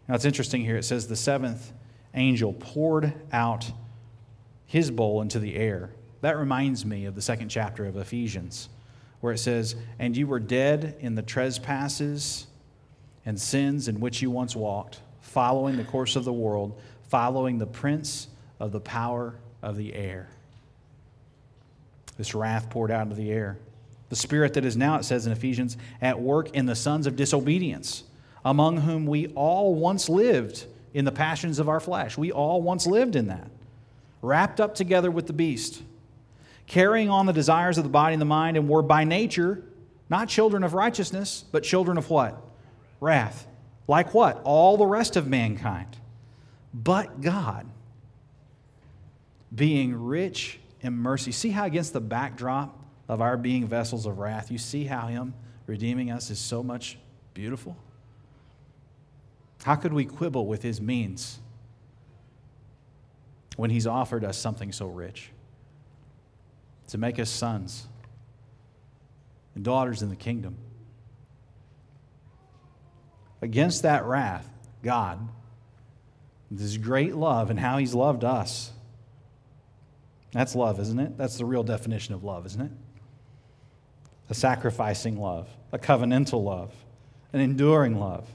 Now, 0.07 0.15
it's 0.15 0.25
interesting 0.25 0.65
here. 0.65 0.77
It 0.77 0.85
says 0.85 1.09
the 1.09 1.17
seventh 1.17 1.73
angel 2.15 2.53
poured 2.53 3.13
out 3.33 3.73
his 4.65 4.91
bowl 4.91 5.21
into 5.23 5.39
the 5.39 5.57
air. 5.57 5.91
That 6.21 6.39
reminds 6.39 6.85
me 6.85 7.05
of 7.05 7.15
the 7.15 7.23
second 7.23 7.49
chapter 7.49 7.85
of 7.85 7.97
Ephesians, 7.97 8.69
where 9.21 9.33
it 9.33 9.39
says, 9.39 9.77
And 9.99 10.17
you 10.17 10.27
were 10.27 10.41
dead 10.41 10.97
in 11.01 11.15
the 11.15 11.23
trespasses 11.23 12.47
and 13.27 13.41
sins 13.41 13.89
in 13.89 14.01
which 14.01 14.23
you 14.23 14.31
once 14.31 14.55
walked, 14.55 15.01
following 15.21 15.77
the 15.77 15.85
course 15.85 16.17
of 16.17 16.25
the 16.25 16.33
world, 16.33 16.81
following 17.09 17.59
the 17.59 17.67
prince 17.67 18.29
of 18.61 18.73
the 18.73 18.81
power 18.81 19.35
of 19.63 19.77
the 19.77 19.95
air. 19.95 20.29
This 22.17 22.35
wrath 22.35 22.69
poured 22.71 22.91
out 22.91 23.03
into 23.03 23.15
the 23.15 23.31
air. 23.31 23.59
The 24.09 24.17
spirit 24.17 24.55
that 24.55 24.65
is 24.65 24.77
now, 24.77 24.97
it 24.97 25.05
says 25.05 25.27
in 25.27 25.33
Ephesians, 25.33 25.77
at 26.01 26.21
work 26.21 26.55
in 26.55 26.67
the 26.67 26.75
sons 26.75 27.07
of 27.07 27.17
disobedience, 27.17 28.05
among 28.45 28.79
whom 28.79 29.07
we 29.07 29.29
all 29.29 29.75
once 29.75 30.09
lived 30.09 30.67
in 30.95 31.05
the 31.05 31.13
passions 31.13 31.59
of 31.59 31.69
our 31.69 31.81
flesh. 31.81 32.17
We 32.17 32.33
all 32.33 32.63
once 32.63 32.87
lived 32.87 33.17
in 33.17 33.29
that, 33.29 33.51
wrapped 34.23 34.61
up 34.61 34.75
together 34.75 35.11
with 35.11 35.27
the 35.27 35.33
beast, 35.33 35.83
carrying 36.67 37.11
on 37.11 37.27
the 37.27 37.33
desires 37.33 37.79
of 37.79 37.85
the 37.85 37.91
body 37.91 38.15
and 38.15 38.21
the 38.21 38.27
mind, 38.27 38.57
and 38.57 38.69
were 38.69 38.83
by 38.83 39.05
nature 39.05 39.63
not 40.11 40.29
children 40.29 40.65
of 40.65 40.75
righteousness, 40.75 41.45
but 41.53 41.63
children 41.63 41.99
of 41.99 42.09
what? 42.11 42.41
Wrath. 43.01 43.47
Like 43.87 44.15
what? 44.15 44.41
All 44.45 44.77
the 44.77 44.87
rest 44.87 45.17
of 45.17 45.27
mankind. 45.27 45.97
But 46.73 47.21
God, 47.21 47.67
being 49.55 49.95
rich 49.95 50.61
in 50.81 50.95
mercy. 50.95 51.33
See 51.33 51.51
how, 51.51 51.65
against 51.65 51.93
the 51.93 52.01
backdrop 52.01 52.79
of 53.09 53.21
our 53.21 53.37
being 53.37 53.67
vessels 53.67 54.07
of 54.07 54.19
wrath, 54.19 54.51
you 54.51 54.59
see 54.59 54.85
how 54.85 55.07
Him 55.07 55.35
redeeming 55.69 56.11
us 56.11 56.31
is 56.31 56.41
so 56.41 56.63
much 56.63 56.99
beautiful? 57.35 57.77
How 59.63 59.77
could 59.77 59.93
we 59.93 60.05
quibble 60.05 60.47
with 60.47 60.63
his 60.63 60.81
means 60.81 61.39
when 63.57 63.71
he's 63.71 63.87
offered 63.87 64.25
us 64.25 64.37
something 64.37 64.73
so 64.73 64.87
rich? 64.87 65.31
To 66.89 66.99
make 66.99 67.19
us 67.19 67.29
sons 67.29 67.87
and 69.55 69.63
daughters 69.63 70.03
in 70.03 70.09
the 70.09 70.17
kingdom. 70.17 70.57
Against 73.43 73.83
that 73.83 74.05
wrath, 74.05 74.49
God, 74.83 75.29
this 76.51 76.77
great 76.79 77.15
love 77.15 77.51
and 77.51 77.61
how 77.61 77.77
he's 77.77 77.95
loved 77.95 78.25
us. 78.25 78.73
That's 80.33 80.55
love, 80.55 80.79
isn't 80.81 80.99
it? 80.99 81.17
That's 81.17 81.39
the 81.39 81.45
real 81.45 81.63
definition 81.63 82.15
of 82.15 82.25
love, 82.25 82.47
isn't 82.47 82.61
it? 82.61 82.71
A 84.31 84.35
sacrificing 84.35 85.19
love, 85.19 85.49
a 85.73 85.79
covenantal 85.79 86.45
love, 86.45 86.73
an 87.33 87.41
enduring 87.41 87.99
love. 87.99 88.27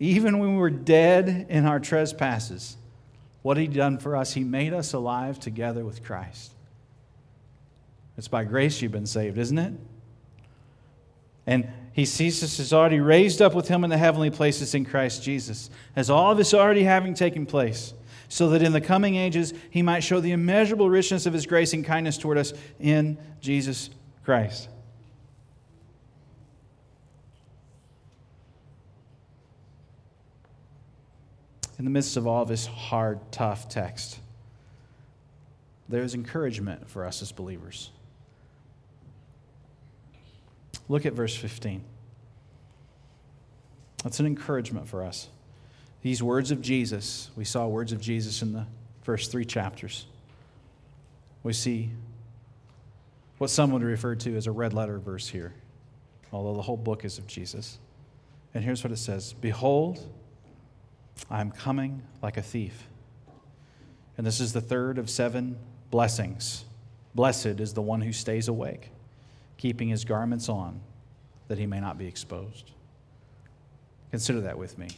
Even 0.00 0.38
when 0.38 0.52
we 0.52 0.58
were 0.58 0.70
dead 0.70 1.46
in 1.48 1.64
our 1.64 1.78
trespasses, 1.80 2.76
what 3.42 3.56
He 3.56 3.66
done 3.66 3.98
for 3.98 4.16
us, 4.16 4.34
He 4.34 4.44
made 4.44 4.72
us 4.72 4.92
alive 4.92 5.38
together 5.38 5.84
with 5.84 6.04
Christ. 6.04 6.52
It's 8.16 8.28
by 8.28 8.44
grace 8.44 8.82
you've 8.82 8.92
been 8.92 9.06
saved, 9.06 9.38
isn't 9.38 9.58
it? 9.58 9.74
And 11.46 11.68
He 11.92 12.04
sees 12.04 12.42
us 12.42 12.58
as 12.58 12.72
already 12.72 13.00
raised 13.00 13.40
up 13.40 13.54
with 13.54 13.68
Him 13.68 13.84
in 13.84 13.90
the 13.90 13.98
heavenly 13.98 14.30
places 14.30 14.74
in 14.74 14.84
Christ 14.84 15.22
Jesus, 15.22 15.70
as 15.94 16.10
all 16.10 16.32
of 16.32 16.38
this 16.38 16.52
already 16.52 16.82
having 16.82 17.14
taken 17.14 17.46
place, 17.46 17.94
so 18.28 18.50
that 18.50 18.62
in 18.62 18.72
the 18.72 18.80
coming 18.80 19.16
ages 19.16 19.52
He 19.70 19.82
might 19.82 20.00
show 20.00 20.20
the 20.20 20.32
immeasurable 20.32 20.90
richness 20.90 21.26
of 21.26 21.32
His 21.32 21.46
grace 21.46 21.72
and 21.72 21.84
kindness 21.84 22.18
toward 22.18 22.38
us 22.38 22.52
in 22.78 23.18
Jesus 23.40 23.90
Christ. 24.24 24.68
in 31.78 31.84
the 31.84 31.90
midst 31.90 32.16
of 32.16 32.26
all 32.26 32.44
this 32.44 32.66
hard, 32.66 33.20
tough 33.30 33.68
text, 33.68 34.18
there 35.88 36.02
is 36.02 36.14
encouragement 36.14 36.88
for 36.88 37.04
us 37.04 37.22
as 37.22 37.30
believers. 37.30 37.90
Look 40.88 41.06
at 41.06 41.12
verse 41.12 41.36
15. 41.36 41.84
That's 44.02 44.20
an 44.20 44.26
encouragement 44.26 44.88
for 44.88 45.04
us. 45.04 45.28
These 46.02 46.22
words 46.22 46.50
of 46.50 46.62
Jesus, 46.62 47.30
we 47.36 47.44
saw 47.44 47.66
words 47.66 47.92
of 47.92 48.00
Jesus 48.00 48.42
in 48.42 48.52
the 48.52 48.66
first 49.02 49.32
three 49.32 49.44
chapters. 49.44 50.06
We 51.42 51.52
see 51.52 51.90
what 53.38 53.50
some 53.50 53.72
would 53.72 53.82
refer 53.82 54.14
to 54.14 54.36
as 54.36 54.46
a 54.46 54.52
red 54.52 54.74
letter 54.74 54.98
verse 54.98 55.28
here, 55.28 55.54
although 56.32 56.54
the 56.54 56.62
whole 56.62 56.76
book 56.76 57.04
is 57.04 57.18
of 57.18 57.26
Jesus. 57.26 57.78
And 58.54 58.64
here's 58.64 58.82
what 58.84 58.92
it 58.92 58.98
says 58.98 59.32
Behold, 59.32 60.00
I 61.30 61.40
am 61.40 61.50
coming 61.50 62.02
like 62.22 62.36
a 62.36 62.42
thief. 62.42 62.86
And 64.16 64.26
this 64.26 64.40
is 64.40 64.52
the 64.52 64.60
third 64.60 64.98
of 64.98 65.08
seven 65.08 65.56
blessings. 65.90 66.64
Blessed 67.14 67.60
is 67.60 67.72
the 67.72 67.82
one 67.82 68.00
who 68.00 68.12
stays 68.12 68.48
awake, 68.48 68.90
keeping 69.56 69.88
his 69.88 70.04
garments 70.04 70.48
on, 70.48 70.80
that 71.48 71.58
he 71.58 71.66
may 71.66 71.80
not 71.80 71.98
be 71.98 72.06
exposed. 72.06 72.70
Consider 74.10 74.40
that 74.42 74.58
with 74.58 74.78
me 74.78 74.88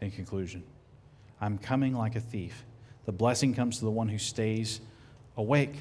in 0.00 0.10
conclusion. 0.10 0.62
I'm 1.40 1.58
coming 1.58 1.94
like 1.94 2.16
a 2.16 2.20
thief. 2.20 2.64
The 3.04 3.12
blessing 3.12 3.54
comes 3.54 3.78
to 3.78 3.84
the 3.84 3.90
one 3.90 4.08
who 4.08 4.18
stays 4.18 4.80
awake. 5.36 5.76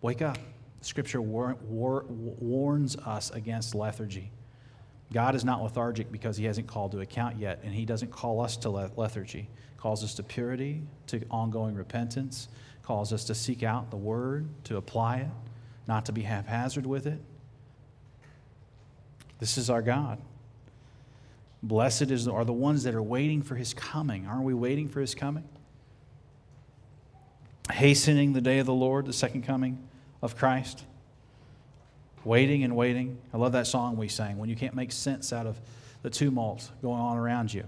Wake 0.00 0.22
up. 0.22 0.38
Scripture 0.80 1.20
war, 1.20 1.56
war, 1.62 2.04
warns 2.08 2.96
us 2.96 3.30
against 3.30 3.74
lethargy. 3.74 4.30
God 5.12 5.34
is 5.34 5.44
not 5.44 5.62
lethargic 5.62 6.12
because 6.12 6.36
he 6.36 6.44
hasn't 6.44 6.66
called 6.66 6.92
to 6.92 7.00
account 7.00 7.38
yet, 7.38 7.60
and 7.64 7.74
he 7.74 7.84
doesn't 7.84 8.10
call 8.10 8.40
us 8.40 8.56
to 8.58 8.68
lethargy. 8.68 9.40
He 9.40 9.78
calls 9.78 10.04
us 10.04 10.14
to 10.14 10.22
purity, 10.22 10.82
to 11.06 11.24
ongoing 11.30 11.74
repentance, 11.74 12.48
calls 12.82 13.12
us 13.12 13.24
to 13.24 13.34
seek 13.34 13.62
out 13.62 13.90
the 13.90 13.96
word, 13.96 14.48
to 14.64 14.76
apply 14.76 15.18
it, 15.18 15.28
not 15.86 16.06
to 16.06 16.12
be 16.12 16.22
haphazard 16.22 16.86
with 16.86 17.06
it. 17.06 17.20
This 19.38 19.56
is 19.56 19.70
our 19.70 19.82
God. 19.82 20.20
Blessed 21.62 22.10
is, 22.10 22.28
are 22.28 22.44
the 22.44 22.52
ones 22.52 22.84
that 22.84 22.94
are 22.94 23.02
waiting 23.02 23.42
for 23.42 23.56
his 23.56 23.74
coming. 23.74 24.26
Aren't 24.26 24.44
we 24.44 24.54
waiting 24.54 24.88
for 24.88 25.00
his 25.00 25.14
coming? 25.14 25.44
Hastening 27.72 28.32
the 28.32 28.40
day 28.40 28.58
of 28.60 28.66
the 28.66 28.74
Lord, 28.74 29.06
the 29.06 29.12
second 29.12 29.42
coming 29.42 29.88
of 30.22 30.36
Christ. 30.36 30.84
waiting 32.24 32.64
and 32.64 32.76
waiting. 32.76 33.18
I 33.32 33.36
love 33.38 33.52
that 33.52 33.66
song 33.66 33.96
we 33.96 34.08
sang 34.08 34.38
when 34.38 34.48
you 34.48 34.56
can't 34.56 34.74
make 34.74 34.92
sense 34.92 35.32
out 35.32 35.46
of 35.46 35.58
the 36.02 36.10
tumult 36.10 36.70
going 36.82 37.00
on 37.00 37.16
around 37.16 37.52
you. 37.52 37.64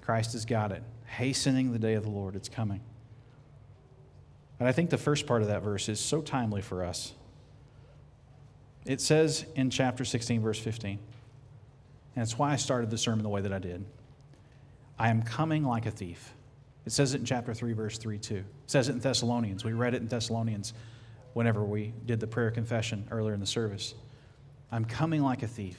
Christ 0.00 0.32
has 0.32 0.44
got 0.44 0.72
it. 0.72 0.82
Hastening 1.06 1.72
the 1.72 1.78
day 1.78 1.94
of 1.94 2.02
the 2.02 2.10
Lord, 2.10 2.36
it's 2.36 2.48
coming. 2.48 2.80
And 4.58 4.68
I 4.68 4.72
think 4.72 4.90
the 4.90 4.98
first 4.98 5.26
part 5.26 5.42
of 5.42 5.48
that 5.48 5.62
verse 5.62 5.88
is 5.88 6.00
so 6.00 6.20
timely 6.20 6.62
for 6.62 6.84
us. 6.84 7.12
It 8.84 9.00
says 9.00 9.44
in 9.54 9.70
chapter 9.70 10.04
16, 10.04 10.40
verse 10.40 10.58
15, 10.58 10.98
and 12.18 12.24
it's 12.24 12.36
why 12.36 12.50
I 12.50 12.56
started 12.56 12.90
the 12.90 12.98
sermon 12.98 13.22
the 13.22 13.28
way 13.28 13.42
that 13.42 13.52
I 13.52 13.60
did 13.60 13.84
I 14.98 15.08
am 15.10 15.22
coming 15.22 15.62
like 15.62 15.86
a 15.86 15.92
thief. 15.92 16.34
It 16.84 16.90
says 16.90 17.14
it 17.14 17.18
in 17.20 17.24
chapter 17.24 17.54
3, 17.54 17.72
verse 17.74 17.96
3 17.96 18.18
too. 18.18 18.38
It 18.38 18.44
says 18.66 18.88
it 18.88 18.94
in 18.94 18.98
Thessalonians. 18.98 19.62
We 19.62 19.72
read 19.72 19.94
it 19.94 20.02
in 20.02 20.08
Thessalonians 20.08 20.72
whenever 21.34 21.64
we 21.64 21.92
did 22.06 22.18
the 22.18 22.26
prayer 22.26 22.50
confession 22.50 23.06
earlier 23.12 23.34
in 23.34 23.38
the 23.38 23.46
service. 23.46 23.94
I'm 24.72 24.84
coming 24.84 25.22
like 25.22 25.44
a 25.44 25.46
thief. 25.46 25.78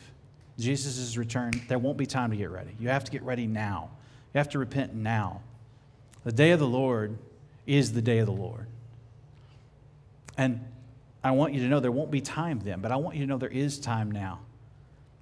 Jesus' 0.57 1.17
return, 1.17 1.51
there 1.67 1.77
won't 1.77 1.97
be 1.97 2.05
time 2.05 2.31
to 2.31 2.37
get 2.37 2.51
ready. 2.51 2.73
You 2.79 2.87
have 2.87 3.03
to 3.03 3.11
get 3.11 3.23
ready 3.23 3.45
now. 3.45 3.89
You 4.33 4.37
have 4.37 4.49
to 4.51 4.59
repent 4.59 4.93
now. 4.93 5.41
The 6.23 6.31
day 6.31 6.51
of 6.51 6.59
the 6.59 6.67
Lord 6.67 7.17
is 7.67 7.91
the 7.91 8.01
day 8.01 8.19
of 8.19 8.27
the 8.27 8.31
Lord. 8.31 8.67
And 10.37 10.65
I 11.21 11.31
want 11.31 11.53
you 11.53 11.59
to 11.59 11.67
know 11.67 11.81
there 11.81 11.91
won't 11.91 12.11
be 12.11 12.21
time 12.21 12.61
then, 12.61 12.79
but 12.79 12.93
I 12.93 12.95
want 12.95 13.17
you 13.17 13.23
to 13.23 13.27
know 13.27 13.37
there 13.37 13.49
is 13.49 13.77
time 13.79 14.09
now. 14.09 14.39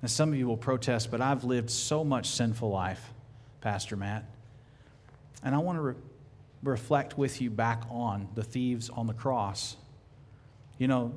And 0.02 0.12
some 0.12 0.32
of 0.32 0.38
you 0.38 0.48
will 0.48 0.58
protest, 0.58 1.10
but 1.10 1.22
I've 1.22 1.44
lived 1.44 1.70
so 1.70 2.04
much 2.04 2.28
sinful 2.28 2.70
life, 2.70 3.14
Pastor 3.62 3.96
Matt. 3.96 4.26
And 5.44 5.56
I 5.56 5.58
want 5.58 5.78
to 5.78 5.82
re- 5.82 5.96
reflect 6.64 7.18
with 7.18 7.42
you 7.42 7.50
back 7.50 7.84
on 7.90 8.28
the 8.36 8.44
thieves 8.44 8.90
on 8.90 9.08
the 9.08 9.14
cross. 9.14 9.76
You 10.78 10.88
know, 10.88 11.14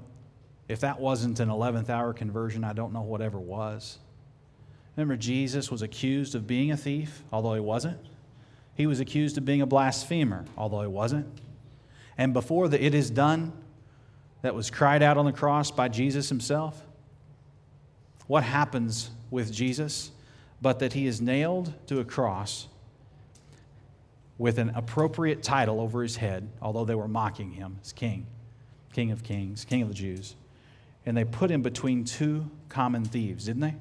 if 0.68 0.80
that 0.80 1.00
wasn't 1.00 1.40
an 1.40 1.48
11th 1.48 1.90
hour 1.90 2.12
conversion, 2.12 2.64
I 2.64 2.72
don't 2.72 2.92
know 2.92 3.02
what 3.02 3.20
ever 3.20 3.38
was. 3.38 3.98
Remember, 4.96 5.16
Jesus 5.16 5.70
was 5.70 5.82
accused 5.82 6.34
of 6.34 6.46
being 6.46 6.70
a 6.70 6.76
thief, 6.76 7.22
although 7.32 7.54
he 7.54 7.60
wasn't. 7.60 7.98
He 8.74 8.86
was 8.86 9.00
accused 9.00 9.36
of 9.36 9.44
being 9.44 9.60
a 9.60 9.66
blasphemer, 9.66 10.44
although 10.56 10.80
he 10.80 10.86
wasn't. 10.86 11.26
And 12.16 12.32
before 12.32 12.68
the 12.68 12.82
it 12.82 12.94
is 12.94 13.10
done 13.10 13.52
that 14.42 14.54
was 14.54 14.70
cried 14.70 15.02
out 15.02 15.18
on 15.18 15.24
the 15.24 15.32
cross 15.32 15.70
by 15.70 15.88
Jesus 15.88 16.28
himself, 16.28 16.82
what 18.30 18.44
happens 18.44 19.10
with 19.32 19.52
Jesus? 19.52 20.12
But 20.62 20.78
that 20.78 20.92
he 20.92 21.08
is 21.08 21.20
nailed 21.20 21.74
to 21.88 21.98
a 21.98 22.04
cross 22.04 22.68
with 24.38 24.56
an 24.58 24.70
appropriate 24.76 25.42
title 25.42 25.80
over 25.80 26.00
his 26.00 26.14
head, 26.14 26.48
although 26.62 26.84
they 26.84 26.94
were 26.94 27.08
mocking 27.08 27.50
him 27.50 27.80
as 27.82 27.92
king, 27.92 28.28
king 28.92 29.10
of 29.10 29.24
kings, 29.24 29.64
king 29.64 29.82
of 29.82 29.88
the 29.88 29.94
Jews. 29.94 30.36
And 31.04 31.16
they 31.16 31.24
put 31.24 31.50
him 31.50 31.60
between 31.60 32.04
two 32.04 32.48
common 32.68 33.04
thieves, 33.04 33.46
didn't 33.46 33.62
they? 33.62 33.74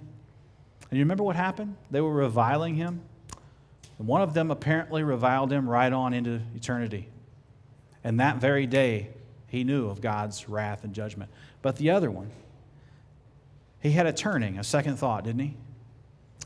And 0.89 0.97
you 0.97 1.01
remember 1.01 1.23
what 1.23 1.35
happened? 1.35 1.77
They 1.91 2.01
were 2.01 2.11
reviling 2.11 2.73
him. 2.73 3.01
And 3.99 4.07
one 4.07 4.23
of 4.23 4.33
them 4.33 4.49
apparently 4.49 5.03
reviled 5.03 5.53
him 5.53 5.69
right 5.69 5.93
on 5.93 6.11
into 6.11 6.41
eternity. 6.55 7.07
And 8.03 8.19
that 8.19 8.37
very 8.37 8.65
day, 8.65 9.09
he 9.45 9.63
knew 9.63 9.89
of 9.89 10.01
God's 10.01 10.49
wrath 10.49 10.83
and 10.83 10.91
judgment. 10.91 11.29
But 11.61 11.75
the 11.75 11.91
other 11.91 12.09
one, 12.09 12.31
he 13.82 13.91
had 13.91 14.05
a 14.05 14.13
turning, 14.13 14.57
a 14.59 14.63
second 14.63 14.97
thought, 14.97 15.23
didn't 15.23 15.41
he? 15.41 15.57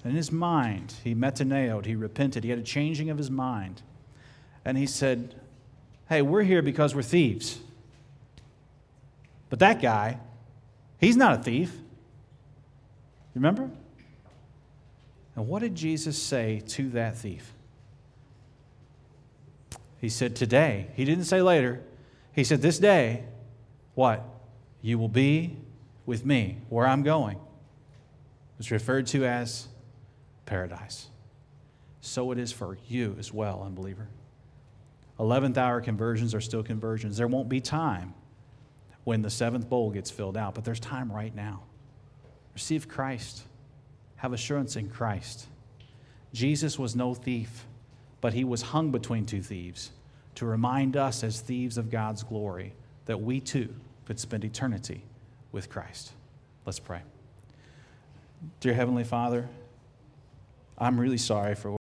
In 0.05 0.11
his 0.11 0.31
mind, 0.31 0.93
he 1.03 1.15
metaneoed, 1.15 1.85
he 1.85 1.95
repented, 1.95 2.43
he 2.43 2.49
had 2.49 2.59
a 2.59 2.63
changing 2.63 3.09
of 3.09 3.17
his 3.17 3.31
mind 3.31 3.81
and 4.65 4.77
he 4.77 4.85
said, 4.85 5.35
Hey, 6.09 6.21
we're 6.21 6.43
here 6.43 6.61
because 6.61 6.95
we're 6.95 7.01
thieves. 7.01 7.59
But 9.49 9.59
that 9.59 9.81
guy, 9.81 10.19
he's 10.99 11.17
not 11.17 11.39
a 11.39 11.43
thief. 11.43 11.73
Remember? 13.35 13.69
And 15.35 15.47
what 15.47 15.61
did 15.61 15.75
Jesus 15.75 16.21
say 16.21 16.61
to 16.69 16.89
that 16.91 17.17
thief? 17.17 17.53
He 19.99 20.09
said, 20.09 20.35
Today. 20.35 20.87
He 20.95 21.05
didn't 21.05 21.25
say 21.25 21.41
later. 21.41 21.81
He 22.33 22.43
said, 22.43 22.61
This 22.61 22.79
day, 22.79 23.23
what? 23.95 24.23
You 24.81 24.99
will 24.99 25.09
be 25.09 25.57
with 26.05 26.25
me 26.25 26.59
where 26.69 26.85
I'm 26.85 27.03
going. 27.03 27.39
It's 28.59 28.71
referred 28.71 29.07
to 29.07 29.25
as 29.25 29.67
paradise. 30.45 31.07
So 32.01 32.31
it 32.31 32.37
is 32.37 32.51
for 32.51 32.77
you 32.87 33.15
as 33.17 33.33
well, 33.33 33.63
unbeliever. 33.65 34.07
11th 35.19 35.57
hour 35.57 35.79
conversions 35.79 36.33
are 36.33 36.41
still 36.41 36.63
conversions. 36.63 37.17
There 37.17 37.27
won't 37.27 37.49
be 37.49 37.61
time 37.61 38.13
when 39.03 39.21
the 39.21 39.29
seventh 39.29 39.69
bowl 39.69 39.89
gets 39.91 40.09
filled 40.09 40.37
out, 40.37 40.55
but 40.55 40.65
there's 40.65 40.79
time 40.79 41.11
right 41.11 41.33
now. 41.33 41.63
Receive 42.53 42.87
Christ, 42.87 43.43
have 44.17 44.33
assurance 44.33 44.75
in 44.75 44.89
Christ. 44.89 45.47
Jesus 46.33 46.79
was 46.79 46.95
no 46.95 47.13
thief, 47.13 47.65
but 48.21 48.33
he 48.33 48.43
was 48.43 48.61
hung 48.61 48.91
between 48.91 49.25
two 49.25 49.41
thieves 49.41 49.91
to 50.35 50.45
remind 50.45 50.97
us, 50.97 51.23
as 51.23 51.41
thieves 51.41 51.77
of 51.77 51.91
God's 51.91 52.23
glory, 52.23 52.73
that 53.05 53.21
we 53.21 53.39
too 53.39 53.73
could 54.05 54.19
spend 54.19 54.43
eternity 54.43 55.03
with 55.53 55.69
Christ. 55.69 56.11
Let's 56.65 56.79
pray. 56.79 57.01
Dear 58.59 58.73
Heavenly 58.73 59.05
Father, 59.05 59.47
I'm 60.77 60.99
really 60.99 61.17
sorry 61.17 61.55
for 61.55 61.77